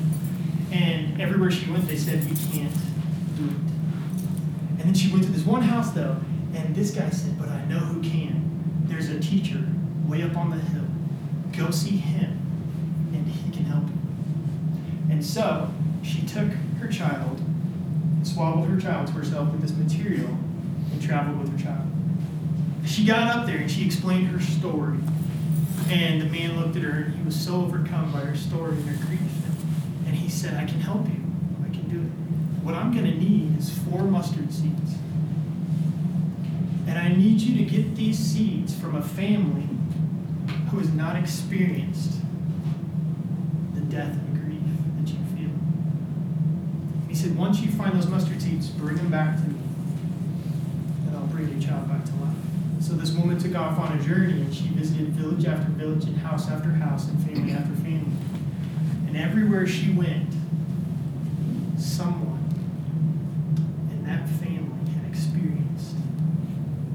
And 0.73 1.21
everywhere 1.21 1.51
she 1.51 1.71
went, 1.71 1.87
they 1.87 1.97
said, 1.97 2.25
We 2.25 2.37
can't 2.37 2.73
do 3.37 3.45
it. 3.45 3.67
And 4.79 4.81
then 4.81 4.95
she 4.95 5.11
went 5.11 5.25
to 5.25 5.31
this 5.31 5.45
one 5.45 5.63
house, 5.63 5.91
though, 5.93 6.17
and 6.55 6.75
this 6.75 6.91
guy 6.93 7.09
said, 7.11 7.39
But 7.39 7.49
I 7.49 7.65
know 7.65 7.79
who 7.79 8.03
can. 8.03 8.85
There's 8.85 9.09
a 9.09 9.19
teacher 9.19 9.65
way 10.07 10.23
up 10.23 10.37
on 10.37 10.51
the 10.51 10.59
hill. 10.59 10.85
Go 11.57 11.71
see 11.71 11.97
him, 11.97 12.39
and 13.13 13.27
he 13.27 13.51
can 13.51 13.65
help 13.65 13.85
you. 13.85 15.13
And 15.13 15.25
so 15.25 15.73
she 16.03 16.23
took 16.23 16.49
her 16.81 16.89
child, 16.89 17.41
swaddled 18.23 18.69
her 18.69 18.81
child 18.81 19.09
to 19.09 19.13
herself 19.15 19.51
with 19.51 19.63
this 19.63 19.73
material, 19.73 20.29
and 20.93 21.03
traveled 21.03 21.41
with 21.41 21.59
her 21.59 21.65
child. 21.65 21.96
She 22.87 23.05
got 23.05 23.37
up 23.37 23.47
there 23.47 23.59
and 23.59 23.71
she 23.71 23.85
explained 23.85 24.29
her 24.29 24.41
story. 24.41 24.99
And 25.91 26.21
the 26.21 26.27
man 26.27 26.59
looked 26.59 26.77
at 26.77 26.83
her 26.83 27.03
and 27.03 27.15
he 27.15 27.23
was 27.23 27.39
so 27.39 27.57
overcome 27.57 28.13
by 28.13 28.21
her 28.21 28.37
story 28.37 28.77
and 28.77 28.89
her 28.89 29.07
grief. 29.07 29.21
And 30.07 30.15
he 30.15 30.29
said, 30.29 30.55
I 30.55 30.65
can 30.65 30.81
help 30.81 31.07
you. 31.07 31.21
I 31.65 31.69
can 31.69 31.89
do 31.89 32.01
it. 32.01 32.65
What 32.65 32.75
I'm 32.75 32.93
going 32.93 33.05
to 33.05 33.17
need 33.17 33.59
is 33.59 33.77
four 33.79 34.03
mustard 34.03 34.53
seeds. 34.53 34.95
And 36.87 36.99
I 36.99 37.09
need 37.09 37.41
you 37.41 37.57
to 37.59 37.71
get 37.71 37.97
these 37.97 38.19
seeds 38.19 38.75
from 38.75 38.95
a 38.95 39.03
family 39.03 39.69
who 40.71 40.79
has 40.79 40.93
not 40.93 41.17
experienced 41.17 42.21
the 43.75 43.81
death 43.83 44.13
and 44.13 44.45
grief 44.45 44.63
that 44.99 45.09
you 45.09 45.19
feel. 45.37 45.51
He 47.09 47.15
said, 47.15 47.37
once 47.37 47.61
you 47.61 47.71
find 47.73 47.95
those 47.95 48.07
mustard 48.07 48.41
seeds, 48.41 48.69
bring 48.71 48.97
them 48.97 49.11
back 49.11 49.37
to 49.37 49.43
me, 49.43 49.59
and 51.07 51.17
I'll 51.17 51.27
bring 51.27 51.49
your 51.49 51.61
child 51.61 51.89
back 51.89 52.05
to 52.05 52.13
life. 52.17 52.37
So 52.81 52.93
this 52.93 53.13
woman 53.13 53.39
took 53.39 53.55
off 53.57 53.79
on 53.79 53.99
a 53.99 54.03
journey, 54.03 54.41
and 54.43 54.55
she 54.55 54.69
visited 54.69 55.09
village 55.09 55.45
after 55.47 55.71
village, 55.73 56.05
and 56.05 56.17
house 56.19 56.49
after 56.49 56.71
house, 56.71 57.09
and 57.09 57.25
family 57.27 57.53
after 57.53 57.75
family. 57.77 58.13
And 59.09 59.17
everywhere 59.17 59.67
she 59.67 59.93
went, 59.93 60.33
someone 61.79 62.45
in 63.91 64.05
that 64.07 64.29
family 64.29 64.91
had 64.93 65.11
experienced 65.11 65.97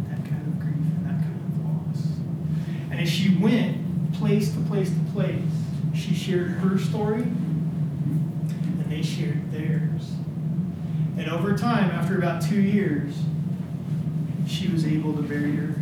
that 0.10 0.24
kind 0.30 0.48
of 0.48 0.60
grief 0.60 0.76
and 0.76 1.06
that 1.06 1.20
kind 1.22 1.36
of 1.36 1.66
loss. 1.66 2.06
And 2.92 3.00
as 3.00 3.10
she 3.10 3.36
went 3.36 4.14
place 4.14 4.54
to 4.54 4.60
place 4.62 4.90
to 4.90 5.12
place, 5.12 5.42
she 5.94 6.14
shared 6.14 6.52
her 6.52 6.78
story, 6.78 7.24
and 7.24 8.86
they 8.88 9.02
shared 9.02 9.52
theirs. 9.52 10.12
And 11.18 11.28
over 11.30 11.58
time, 11.58 11.92
after 11.92 12.18
about 12.18 12.42
two 12.42 12.62
years, 12.62 13.14
she 14.62 14.68
was 14.68 14.86
able 14.86 15.16
to 15.16 15.24
bury 15.24 15.56
her 15.56 15.74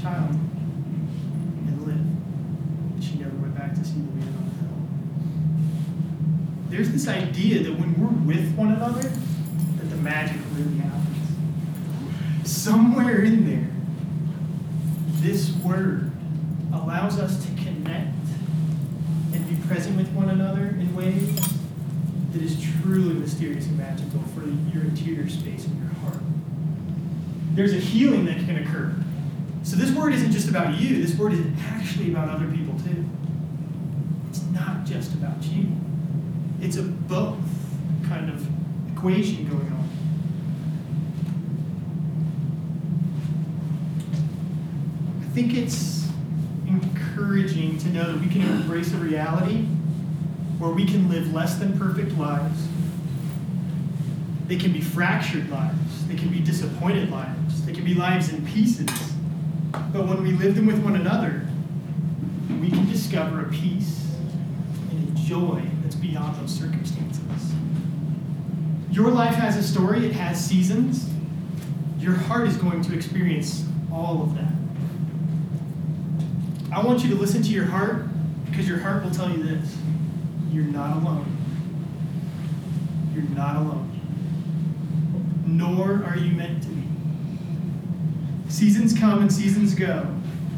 child 0.00 0.30
and 0.30 1.84
live. 1.84 3.04
She 3.04 3.18
never 3.18 3.36
went 3.38 3.56
back 3.56 3.74
to 3.74 3.84
see 3.84 3.94
the 3.94 4.12
man 4.12 4.28
on 4.28 4.44
the 4.44 4.54
hill. 4.60 4.78
There's 6.68 6.90
this 6.92 7.08
idea 7.08 7.64
that 7.64 7.72
when 7.72 8.00
we're 8.00 8.32
with 8.32 8.54
one 8.54 8.70
another, 8.72 9.02
that 9.02 9.90
the 9.90 9.96
magic 9.96 10.36
really 10.54 10.78
happens. 10.78 12.48
Somewhere 12.48 13.22
in 13.22 13.46
there, 13.50 13.68
this 15.20 15.50
word 15.56 16.12
allows 16.72 17.18
us 17.18 17.44
to 17.44 17.48
connect 17.64 18.14
and 19.32 19.48
be 19.48 19.56
present 19.66 19.96
with 19.96 20.08
one 20.12 20.30
another 20.30 20.66
in 20.66 20.94
ways 20.94 21.34
that 22.30 22.42
is 22.42 22.62
truly 22.80 23.14
mysterious 23.14 23.66
and 23.66 23.76
magical 23.76 24.20
for 24.34 24.42
your 24.72 24.84
interior 24.84 25.28
space 25.28 25.64
and 25.66 25.82
your 25.82 25.92
heart. 25.94 26.22
There's 27.54 27.72
a 27.72 27.78
healing 27.78 28.24
that 28.26 28.38
can 28.38 28.58
occur. 28.58 28.92
So 29.62 29.76
this 29.76 29.92
word 29.92 30.12
isn't 30.12 30.32
just 30.32 30.48
about 30.48 30.78
you, 30.78 31.00
this 31.00 31.16
word 31.16 31.32
is 31.32 31.40
actually 31.62 32.10
about 32.10 32.28
other 32.28 32.46
people 32.48 32.78
too. 32.80 33.08
It's 34.28 34.42
not 34.52 34.84
just 34.84 35.14
about 35.14 35.42
you. 35.44 35.68
It's 36.60 36.76
a 36.76 36.82
both 36.82 37.38
kind 38.08 38.28
of 38.28 38.46
equation 38.92 39.48
going 39.48 39.72
on. 39.72 39.88
I 45.22 45.26
think 45.34 45.54
it's 45.54 46.08
encouraging 46.66 47.78
to 47.78 47.88
know 47.88 48.12
that 48.12 48.20
we 48.20 48.28
can 48.28 48.42
embrace 48.42 48.92
a 48.92 48.96
reality 48.96 49.64
where 50.58 50.70
we 50.70 50.84
can 50.84 51.08
live 51.08 51.32
less 51.32 51.56
than 51.56 51.78
perfect 51.78 52.18
lives. 52.18 52.68
They 54.46 54.56
can 54.56 54.72
be 54.72 54.80
fractured 54.80 55.48
lives. 55.50 55.83
They 56.14 56.20
can 56.20 56.28
be 56.28 56.38
disappointed 56.38 57.10
lives. 57.10 57.66
They 57.66 57.72
can 57.72 57.84
be 57.84 57.94
lives 57.94 58.32
in 58.32 58.46
pieces. 58.46 58.88
But 59.72 60.06
when 60.06 60.22
we 60.22 60.30
live 60.30 60.54
them 60.54 60.66
with 60.66 60.78
one 60.78 60.94
another, 60.94 61.44
we 62.60 62.70
can 62.70 62.88
discover 62.88 63.40
a 63.40 63.50
peace 63.50 64.14
and 64.92 65.08
a 65.08 65.20
joy 65.20 65.60
that's 65.82 65.96
beyond 65.96 66.40
those 66.40 66.52
circumstances. 66.52 67.52
Your 68.92 69.10
life 69.10 69.34
has 69.34 69.56
a 69.56 69.62
story, 69.64 70.06
it 70.06 70.12
has 70.12 70.42
seasons. 70.42 71.10
Your 71.98 72.14
heart 72.14 72.46
is 72.46 72.56
going 72.58 72.80
to 72.82 72.94
experience 72.94 73.66
all 73.92 74.22
of 74.22 74.36
that. 74.36 74.52
I 76.72 76.80
want 76.80 77.02
you 77.02 77.10
to 77.10 77.16
listen 77.16 77.42
to 77.42 77.50
your 77.50 77.64
heart 77.64 78.06
because 78.48 78.68
your 78.68 78.78
heart 78.78 79.02
will 79.02 79.10
tell 79.10 79.28
you 79.28 79.42
this 79.42 79.76
you're 80.52 80.62
not 80.62 80.96
alone. 80.96 81.26
You're 83.12 83.24
not 83.30 83.56
alone. 83.56 83.93
Nor 85.54 86.04
are 86.04 86.16
you 86.16 86.32
meant 86.32 86.64
to 86.64 86.68
be. 86.68 86.82
Seasons 88.48 88.98
come 88.98 89.20
and 89.20 89.32
seasons 89.32 89.72
go. 89.74 90.06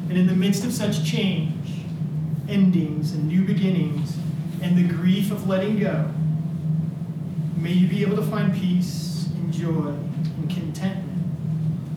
And 0.08 0.16
in 0.16 0.26
the 0.26 0.34
midst 0.34 0.64
of 0.64 0.72
such 0.72 1.04
change, 1.04 1.82
endings 2.48 3.12
and 3.12 3.28
new 3.28 3.44
beginnings, 3.44 4.16
and 4.62 4.76
the 4.78 4.94
grief 4.94 5.30
of 5.30 5.46
letting 5.46 5.80
go, 5.80 6.10
may 7.56 7.72
you 7.72 7.88
be 7.88 8.00
able 8.02 8.16
to 8.16 8.22
find 8.22 8.54
peace 8.54 9.28
and 9.34 9.52
joy 9.52 9.88
and 9.88 10.48
contentment 10.48 11.26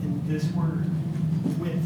in 0.03 0.21
this 0.27 0.51
word 0.51 0.85
with. 1.57 1.81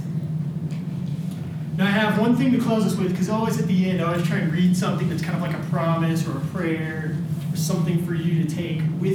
Now, 1.78 1.86
I 1.86 1.90
have 1.90 2.20
one 2.20 2.36
thing 2.36 2.52
to 2.54 2.60
close 2.60 2.86
us 2.86 2.96
with 2.96 3.12
because 3.12 3.30
always 3.30 3.60
at 3.60 3.68
the 3.68 3.90
end, 3.90 4.02
I 4.02 4.06
always 4.06 4.28
try 4.28 4.38
and 4.38 4.52
read 4.52 4.76
something 4.76 5.10
that's 5.10 5.22
kind 5.22 5.36
of 5.36 5.42
like 5.42 5.54
a 5.56 5.70
promise 5.70 6.28
or 6.28 6.38
a 6.38 6.42
prayer 6.46 7.16
or 7.52 7.58
something 7.58 8.04
for 8.04 8.16
you 8.16 8.44
to 8.44 8.56
take 8.56 8.82
with 9.00 9.13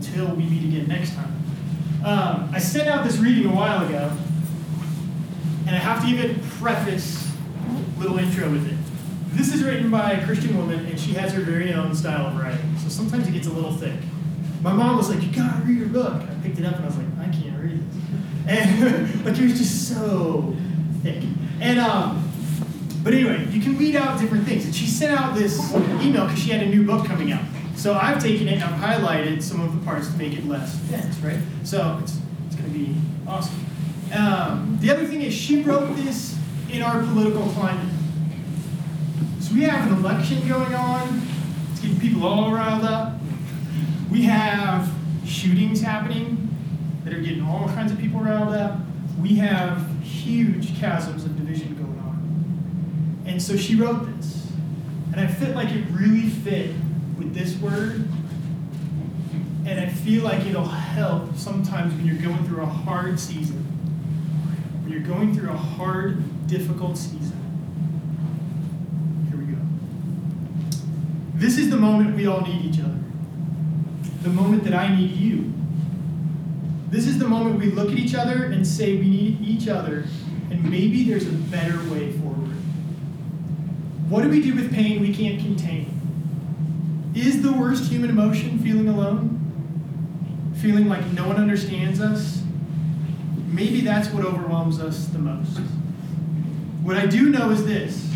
until 0.00 0.34
we 0.34 0.44
meet 0.44 0.64
again 0.64 0.88
next 0.88 1.14
time. 1.14 1.32
Um, 2.02 2.50
I 2.54 2.58
sent 2.58 2.88
out 2.88 3.04
this 3.04 3.18
reading 3.18 3.50
a 3.50 3.54
while 3.54 3.86
ago, 3.86 4.10
and 5.66 5.76
I 5.76 5.78
have 5.78 6.02
to 6.02 6.08
even 6.08 6.40
preface 6.58 7.30
a 7.68 8.00
little 8.00 8.18
intro 8.18 8.50
with 8.50 8.66
it. 8.66 8.76
This 9.36 9.54
is 9.54 9.62
written 9.62 9.90
by 9.90 10.12
a 10.12 10.24
Christian 10.24 10.56
woman, 10.56 10.86
and 10.86 10.98
she 10.98 11.12
has 11.12 11.34
her 11.34 11.42
very 11.42 11.74
own 11.74 11.94
style 11.94 12.28
of 12.28 12.40
writing, 12.40 12.76
so 12.78 12.88
sometimes 12.88 13.28
it 13.28 13.32
gets 13.32 13.46
a 13.46 13.52
little 13.52 13.72
thick. 13.72 13.94
My 14.62 14.72
mom 14.72 14.96
was 14.96 15.10
like, 15.10 15.22
"You 15.22 15.30
gotta 15.32 15.62
read 15.64 15.78
her 15.78 15.86
book." 15.86 16.22
I 16.22 16.42
picked 16.42 16.58
it 16.58 16.64
up, 16.64 16.76
and 16.76 16.84
I 16.84 16.86
was 16.86 16.96
like, 16.96 17.06
"I 17.20 17.28
can't 17.28 17.62
read 17.62 17.78
this," 17.78 18.02
and 18.46 19.24
like 19.24 19.38
it 19.38 19.42
was 19.42 19.58
just 19.58 19.94
so 19.94 20.56
thick. 21.02 21.22
And 21.60 21.78
um, 21.78 22.26
but 23.04 23.12
anyway, 23.12 23.46
you 23.50 23.60
can 23.60 23.76
read 23.76 23.96
out 23.96 24.18
different 24.18 24.46
things. 24.46 24.64
And 24.64 24.74
she 24.74 24.86
sent 24.86 25.18
out 25.18 25.34
this 25.34 25.72
email 26.02 26.24
because 26.24 26.38
she 26.38 26.50
had 26.50 26.62
a 26.62 26.66
new 26.66 26.84
book 26.84 27.06
coming 27.06 27.32
out. 27.32 27.44
So 27.80 27.94
I've 27.94 28.22
taken 28.22 28.46
it 28.46 28.60
and 28.60 28.62
I've 28.62 29.00
highlighted 29.00 29.42
some 29.42 29.62
of 29.62 29.72
the 29.74 29.82
parts 29.86 30.08
to 30.08 30.18
make 30.18 30.34
it 30.34 30.46
less 30.46 30.76
dense, 30.90 31.16
right? 31.20 31.38
So 31.64 31.98
it's, 32.02 32.18
it's 32.46 32.54
going 32.54 32.70
to 32.70 32.78
be 32.78 32.94
awesome. 33.26 33.54
Um, 34.12 34.76
the 34.82 34.90
other 34.90 35.06
thing 35.06 35.22
is 35.22 35.32
she 35.32 35.62
wrote 35.62 35.96
this 35.96 36.36
in 36.70 36.82
our 36.82 37.02
political 37.02 37.48
climate. 37.52 37.90
So 39.40 39.54
we 39.54 39.62
have 39.62 39.90
an 39.90 39.96
election 39.96 40.46
going 40.46 40.74
on. 40.74 41.22
It's 41.70 41.80
getting 41.80 41.98
people 41.98 42.26
all 42.26 42.52
riled 42.52 42.84
up. 42.84 43.14
We 44.10 44.24
have 44.24 44.92
shootings 45.24 45.80
happening 45.80 46.54
that 47.04 47.14
are 47.14 47.20
getting 47.20 47.42
all 47.42 47.66
kinds 47.68 47.92
of 47.92 47.98
people 47.98 48.20
riled 48.20 48.52
up. 48.52 48.78
We 49.22 49.36
have 49.36 49.88
huge 50.02 50.78
chasms 50.78 51.24
of 51.24 51.34
division 51.34 51.76
going 51.76 51.98
on. 52.00 53.22
And 53.24 53.42
so 53.42 53.56
she 53.56 53.74
wrote 53.74 54.04
this. 54.18 54.48
And 55.12 55.18
I 55.18 55.26
felt 55.26 55.56
like 55.56 55.70
it 55.70 55.86
really 55.92 56.28
fit 56.28 56.72
with 57.20 57.34
this 57.34 57.56
word. 57.58 58.08
And 59.66 59.78
I 59.78 59.88
feel 59.88 60.24
like 60.24 60.46
it'll 60.46 60.64
help 60.64 61.36
sometimes 61.36 61.94
when 61.94 62.06
you're 62.06 62.16
going 62.16 62.44
through 62.46 62.62
a 62.62 62.66
hard 62.66 63.20
season. 63.20 63.58
When 64.82 64.90
you're 64.90 65.02
going 65.02 65.34
through 65.34 65.50
a 65.50 65.56
hard, 65.56 66.48
difficult 66.48 66.96
season. 66.96 67.36
Here 69.28 69.38
we 69.38 69.52
go. 69.52 69.58
This 71.34 71.58
is 71.58 71.68
the 71.68 71.76
moment 71.76 72.16
we 72.16 72.26
all 72.26 72.40
need 72.40 72.64
each 72.64 72.80
other. 72.80 72.98
The 74.22 74.30
moment 74.30 74.64
that 74.64 74.74
I 74.74 74.94
need 74.96 75.12
you. 75.12 75.52
This 76.88 77.06
is 77.06 77.18
the 77.18 77.28
moment 77.28 77.60
we 77.60 77.66
look 77.66 77.92
at 77.92 77.98
each 77.98 78.14
other 78.14 78.46
and 78.46 78.66
say 78.66 78.96
we 78.96 79.08
need 79.08 79.40
each 79.42 79.68
other, 79.68 80.06
and 80.50 80.68
maybe 80.68 81.04
there's 81.04 81.28
a 81.28 81.32
better 81.32 81.78
way 81.90 82.10
forward. 82.12 82.50
What 84.08 84.22
do 84.22 84.28
we 84.28 84.42
do 84.42 84.54
with 84.54 84.72
pain 84.72 85.00
we 85.00 85.14
can't 85.14 85.38
contain? 85.38 86.00
Is 87.14 87.42
the 87.42 87.52
worst 87.52 87.90
human 87.90 88.10
emotion 88.10 88.58
feeling 88.60 88.88
alone? 88.88 89.38
Feeling 90.60 90.88
like 90.88 91.04
no 91.12 91.26
one 91.26 91.36
understands 91.36 92.00
us? 92.00 92.42
Maybe 93.48 93.80
that's 93.80 94.08
what 94.10 94.24
overwhelms 94.24 94.78
us 94.78 95.06
the 95.06 95.18
most. 95.18 95.58
What 96.82 96.96
I 96.96 97.06
do 97.06 97.28
know 97.30 97.50
is 97.50 97.64
this 97.64 98.08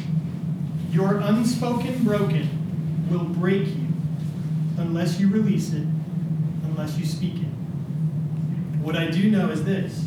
your 0.90 1.16
unspoken 1.18 2.04
broken 2.04 3.08
will 3.10 3.24
break 3.24 3.66
you 3.66 3.88
unless 4.78 5.18
you 5.18 5.28
release 5.28 5.72
it, 5.72 5.86
unless 6.62 6.96
you 6.96 7.04
speak 7.04 7.34
it. 7.34 7.48
What 8.80 8.94
I 8.94 9.10
do 9.10 9.28
know 9.30 9.50
is 9.50 9.64
this 9.64 10.06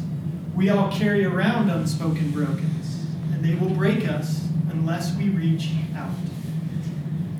we 0.56 0.70
all 0.70 0.92
carry 0.92 1.26
around 1.26 1.70
unspoken 1.70 2.32
brokenness, 2.32 3.06
and 3.34 3.44
they 3.44 3.54
will 3.56 3.70
break 3.70 4.08
us 4.08 4.48
unless 4.72 5.16
we 5.16 5.30
reach 5.30 5.72
out. 5.96 6.10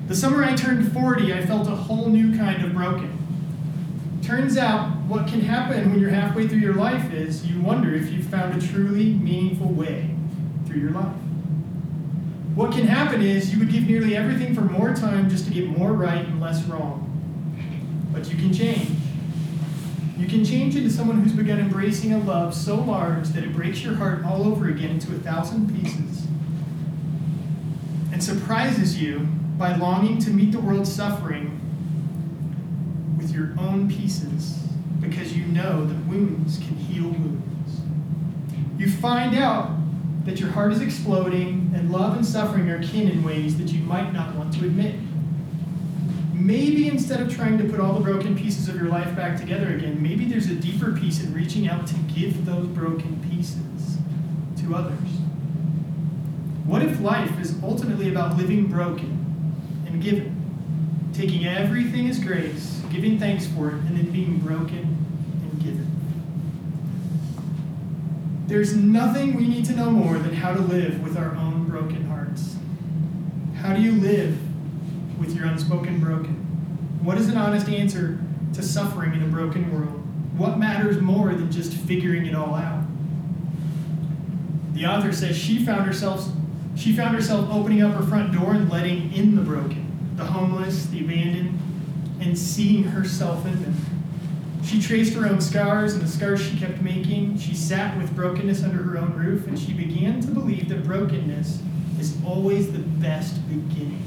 The 0.08 0.16
summer 0.16 0.42
I 0.42 0.56
turned 0.56 0.90
40, 0.90 1.34
I 1.34 1.44
felt 1.44 1.68
a 1.68 1.76
whole 1.76 2.08
new 2.08 2.34
kind 2.34 2.64
of 2.64 2.72
broken. 2.72 3.12
Turns 4.22 4.56
out, 4.56 4.88
what 5.02 5.28
can 5.28 5.42
happen 5.42 5.90
when 5.90 6.00
you're 6.00 6.08
halfway 6.08 6.48
through 6.48 6.60
your 6.60 6.72
life 6.72 7.12
is 7.12 7.46
you 7.46 7.60
wonder 7.60 7.94
if 7.94 8.10
you've 8.10 8.24
found 8.24 8.60
a 8.60 8.66
truly 8.66 9.12
meaningful 9.12 9.68
way 9.68 10.08
through 10.66 10.80
your 10.80 10.92
life. 10.92 11.14
What 12.54 12.72
can 12.72 12.86
happen 12.86 13.20
is 13.20 13.52
you 13.52 13.58
would 13.58 13.70
give 13.70 13.86
nearly 13.86 14.16
everything 14.16 14.54
for 14.54 14.62
more 14.62 14.94
time 14.94 15.28
just 15.28 15.44
to 15.44 15.50
get 15.52 15.68
more 15.68 15.92
right 15.92 16.24
and 16.24 16.40
less 16.40 16.64
wrong. 16.64 17.04
But 18.10 18.30
you 18.30 18.36
can 18.36 18.50
change. 18.50 18.88
You 20.16 20.26
can 20.26 20.42
change 20.42 20.74
into 20.74 20.90
someone 20.90 21.20
who's 21.20 21.34
begun 21.34 21.58
embracing 21.60 22.14
a 22.14 22.18
love 22.18 22.54
so 22.54 22.76
large 22.76 23.28
that 23.28 23.44
it 23.44 23.52
breaks 23.52 23.82
your 23.82 23.96
heart 23.96 24.24
all 24.24 24.44
over 24.44 24.68
again 24.68 24.92
into 24.92 25.14
a 25.14 25.18
thousand 25.18 25.78
pieces 25.78 26.26
and 28.10 28.24
surprises 28.24 29.00
you 29.00 29.28
by 29.58 29.74
longing 29.74 30.18
to 30.20 30.30
meet 30.30 30.52
the 30.52 30.60
world's 30.60 30.92
suffering 30.92 31.60
with 33.18 33.32
your 33.32 33.52
own 33.58 33.90
pieces 33.90 34.60
because 35.00 35.36
you 35.36 35.44
know 35.46 35.84
that 35.84 36.06
wounds 36.06 36.58
can 36.58 36.76
heal 36.76 37.08
wounds. 37.08 37.80
You 38.78 38.88
find 38.88 39.36
out 39.36 39.70
that 40.24 40.38
your 40.38 40.50
heart 40.50 40.72
is 40.72 40.80
exploding 40.80 41.72
and 41.74 41.90
love 41.90 42.16
and 42.16 42.24
suffering 42.24 42.70
are 42.70 42.80
kin 42.80 43.08
in 43.08 43.24
ways 43.24 43.58
that 43.58 43.68
you 43.68 43.80
might 43.82 44.12
not 44.12 44.36
want 44.36 44.54
to 44.54 44.64
admit. 44.64 44.94
Maybe 46.32 46.86
instead 46.86 47.20
of 47.20 47.34
trying 47.34 47.58
to 47.58 47.64
put 47.64 47.80
all 47.80 47.94
the 47.94 48.00
broken 48.00 48.36
pieces 48.36 48.68
of 48.68 48.76
your 48.76 48.88
life 48.88 49.16
back 49.16 49.40
together 49.40 49.74
again, 49.74 50.00
maybe 50.00 50.24
there's 50.26 50.48
a 50.48 50.54
deeper 50.54 50.92
piece 50.92 51.20
in 51.20 51.34
reaching 51.34 51.66
out 51.66 51.86
to 51.88 51.94
give 52.14 52.46
those 52.46 52.66
broken 52.68 53.20
pieces 53.28 53.98
to 54.60 54.76
others. 54.76 55.08
What 56.64 56.82
if 56.82 57.00
life 57.00 57.40
is 57.40 57.60
ultimately 57.62 58.08
about 58.08 58.36
living 58.36 58.66
broken 58.66 59.27
and 59.88 60.02
giving? 60.02 60.34
Taking 61.12 61.46
everything 61.46 62.08
as 62.08 62.18
grace, 62.18 62.80
giving 62.90 63.18
thanks 63.18 63.46
for 63.46 63.68
it, 63.68 63.74
and 63.74 63.96
then 63.96 64.10
being 64.10 64.38
broken 64.38 64.78
and 65.42 65.62
given. 65.62 65.90
There's 68.46 68.76
nothing 68.76 69.34
we 69.34 69.46
need 69.46 69.64
to 69.66 69.74
know 69.74 69.90
more 69.90 70.18
than 70.18 70.34
how 70.34 70.54
to 70.54 70.60
live 70.60 71.02
with 71.02 71.16
our 71.16 71.34
own 71.36 71.64
broken 71.64 72.06
hearts. 72.06 72.56
How 73.56 73.74
do 73.74 73.82
you 73.82 73.92
live 73.92 74.38
with 75.18 75.34
your 75.34 75.46
unspoken 75.46 76.00
broken? 76.00 76.34
What 77.02 77.18
is 77.18 77.28
an 77.28 77.36
honest 77.36 77.68
answer 77.68 78.20
to 78.54 78.62
suffering 78.62 79.14
in 79.14 79.22
a 79.22 79.26
broken 79.26 79.72
world? 79.72 80.04
What 80.36 80.58
matters 80.58 81.00
more 81.00 81.34
than 81.34 81.50
just 81.50 81.72
figuring 81.72 82.26
it 82.26 82.34
all 82.34 82.54
out? 82.54 82.84
The 84.72 84.86
author 84.86 85.12
says 85.12 85.36
she 85.36 85.64
found 85.64 85.86
herself 85.86 86.28
she 86.78 86.94
found 86.94 87.14
herself 87.14 87.50
opening 87.50 87.82
up 87.82 87.92
her 87.94 88.04
front 88.04 88.32
door 88.32 88.54
and 88.54 88.70
letting 88.70 89.12
in 89.12 89.34
the 89.34 89.42
broken, 89.42 90.14
the 90.16 90.24
homeless, 90.24 90.86
the 90.86 91.00
abandoned, 91.00 91.58
and 92.20 92.38
seeing 92.38 92.84
herself 92.84 93.44
in 93.46 93.62
them. 93.62 93.74
She 94.64 94.80
traced 94.80 95.14
her 95.14 95.26
own 95.26 95.40
scars 95.40 95.94
and 95.94 96.02
the 96.02 96.08
scars 96.08 96.40
she 96.40 96.56
kept 96.56 96.80
making. 96.80 97.38
She 97.38 97.54
sat 97.54 97.96
with 97.96 98.14
brokenness 98.14 98.62
under 98.62 98.82
her 98.82 98.98
own 98.98 99.12
roof, 99.14 99.46
and 99.46 99.58
she 99.58 99.72
began 99.72 100.20
to 100.20 100.28
believe 100.28 100.68
that 100.68 100.84
brokenness 100.84 101.62
is 101.98 102.16
always 102.24 102.70
the 102.72 102.78
best 102.78 103.48
beginning. 103.48 104.02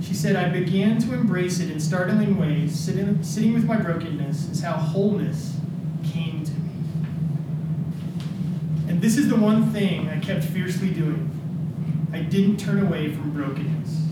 She 0.00 0.14
said, 0.14 0.36
I 0.36 0.48
began 0.48 0.98
to 1.00 1.14
embrace 1.14 1.58
it 1.58 1.70
in 1.70 1.80
startling 1.80 2.38
ways. 2.38 2.78
Sitting, 2.78 3.22
sitting 3.24 3.54
with 3.54 3.64
my 3.64 3.76
brokenness 3.76 4.50
is 4.50 4.60
how 4.60 4.74
wholeness 4.74 5.58
came 6.04 6.44
to 6.44 6.52
me. 6.52 6.70
And 8.96 9.04
this 9.04 9.18
is 9.18 9.28
the 9.28 9.36
one 9.36 9.72
thing 9.72 10.08
I 10.08 10.18
kept 10.20 10.42
fiercely 10.42 10.88
doing. 10.88 11.30
I 12.14 12.20
didn't 12.20 12.56
turn 12.56 12.80
away 12.80 13.12
from 13.12 13.30
brokenness. 13.30 14.06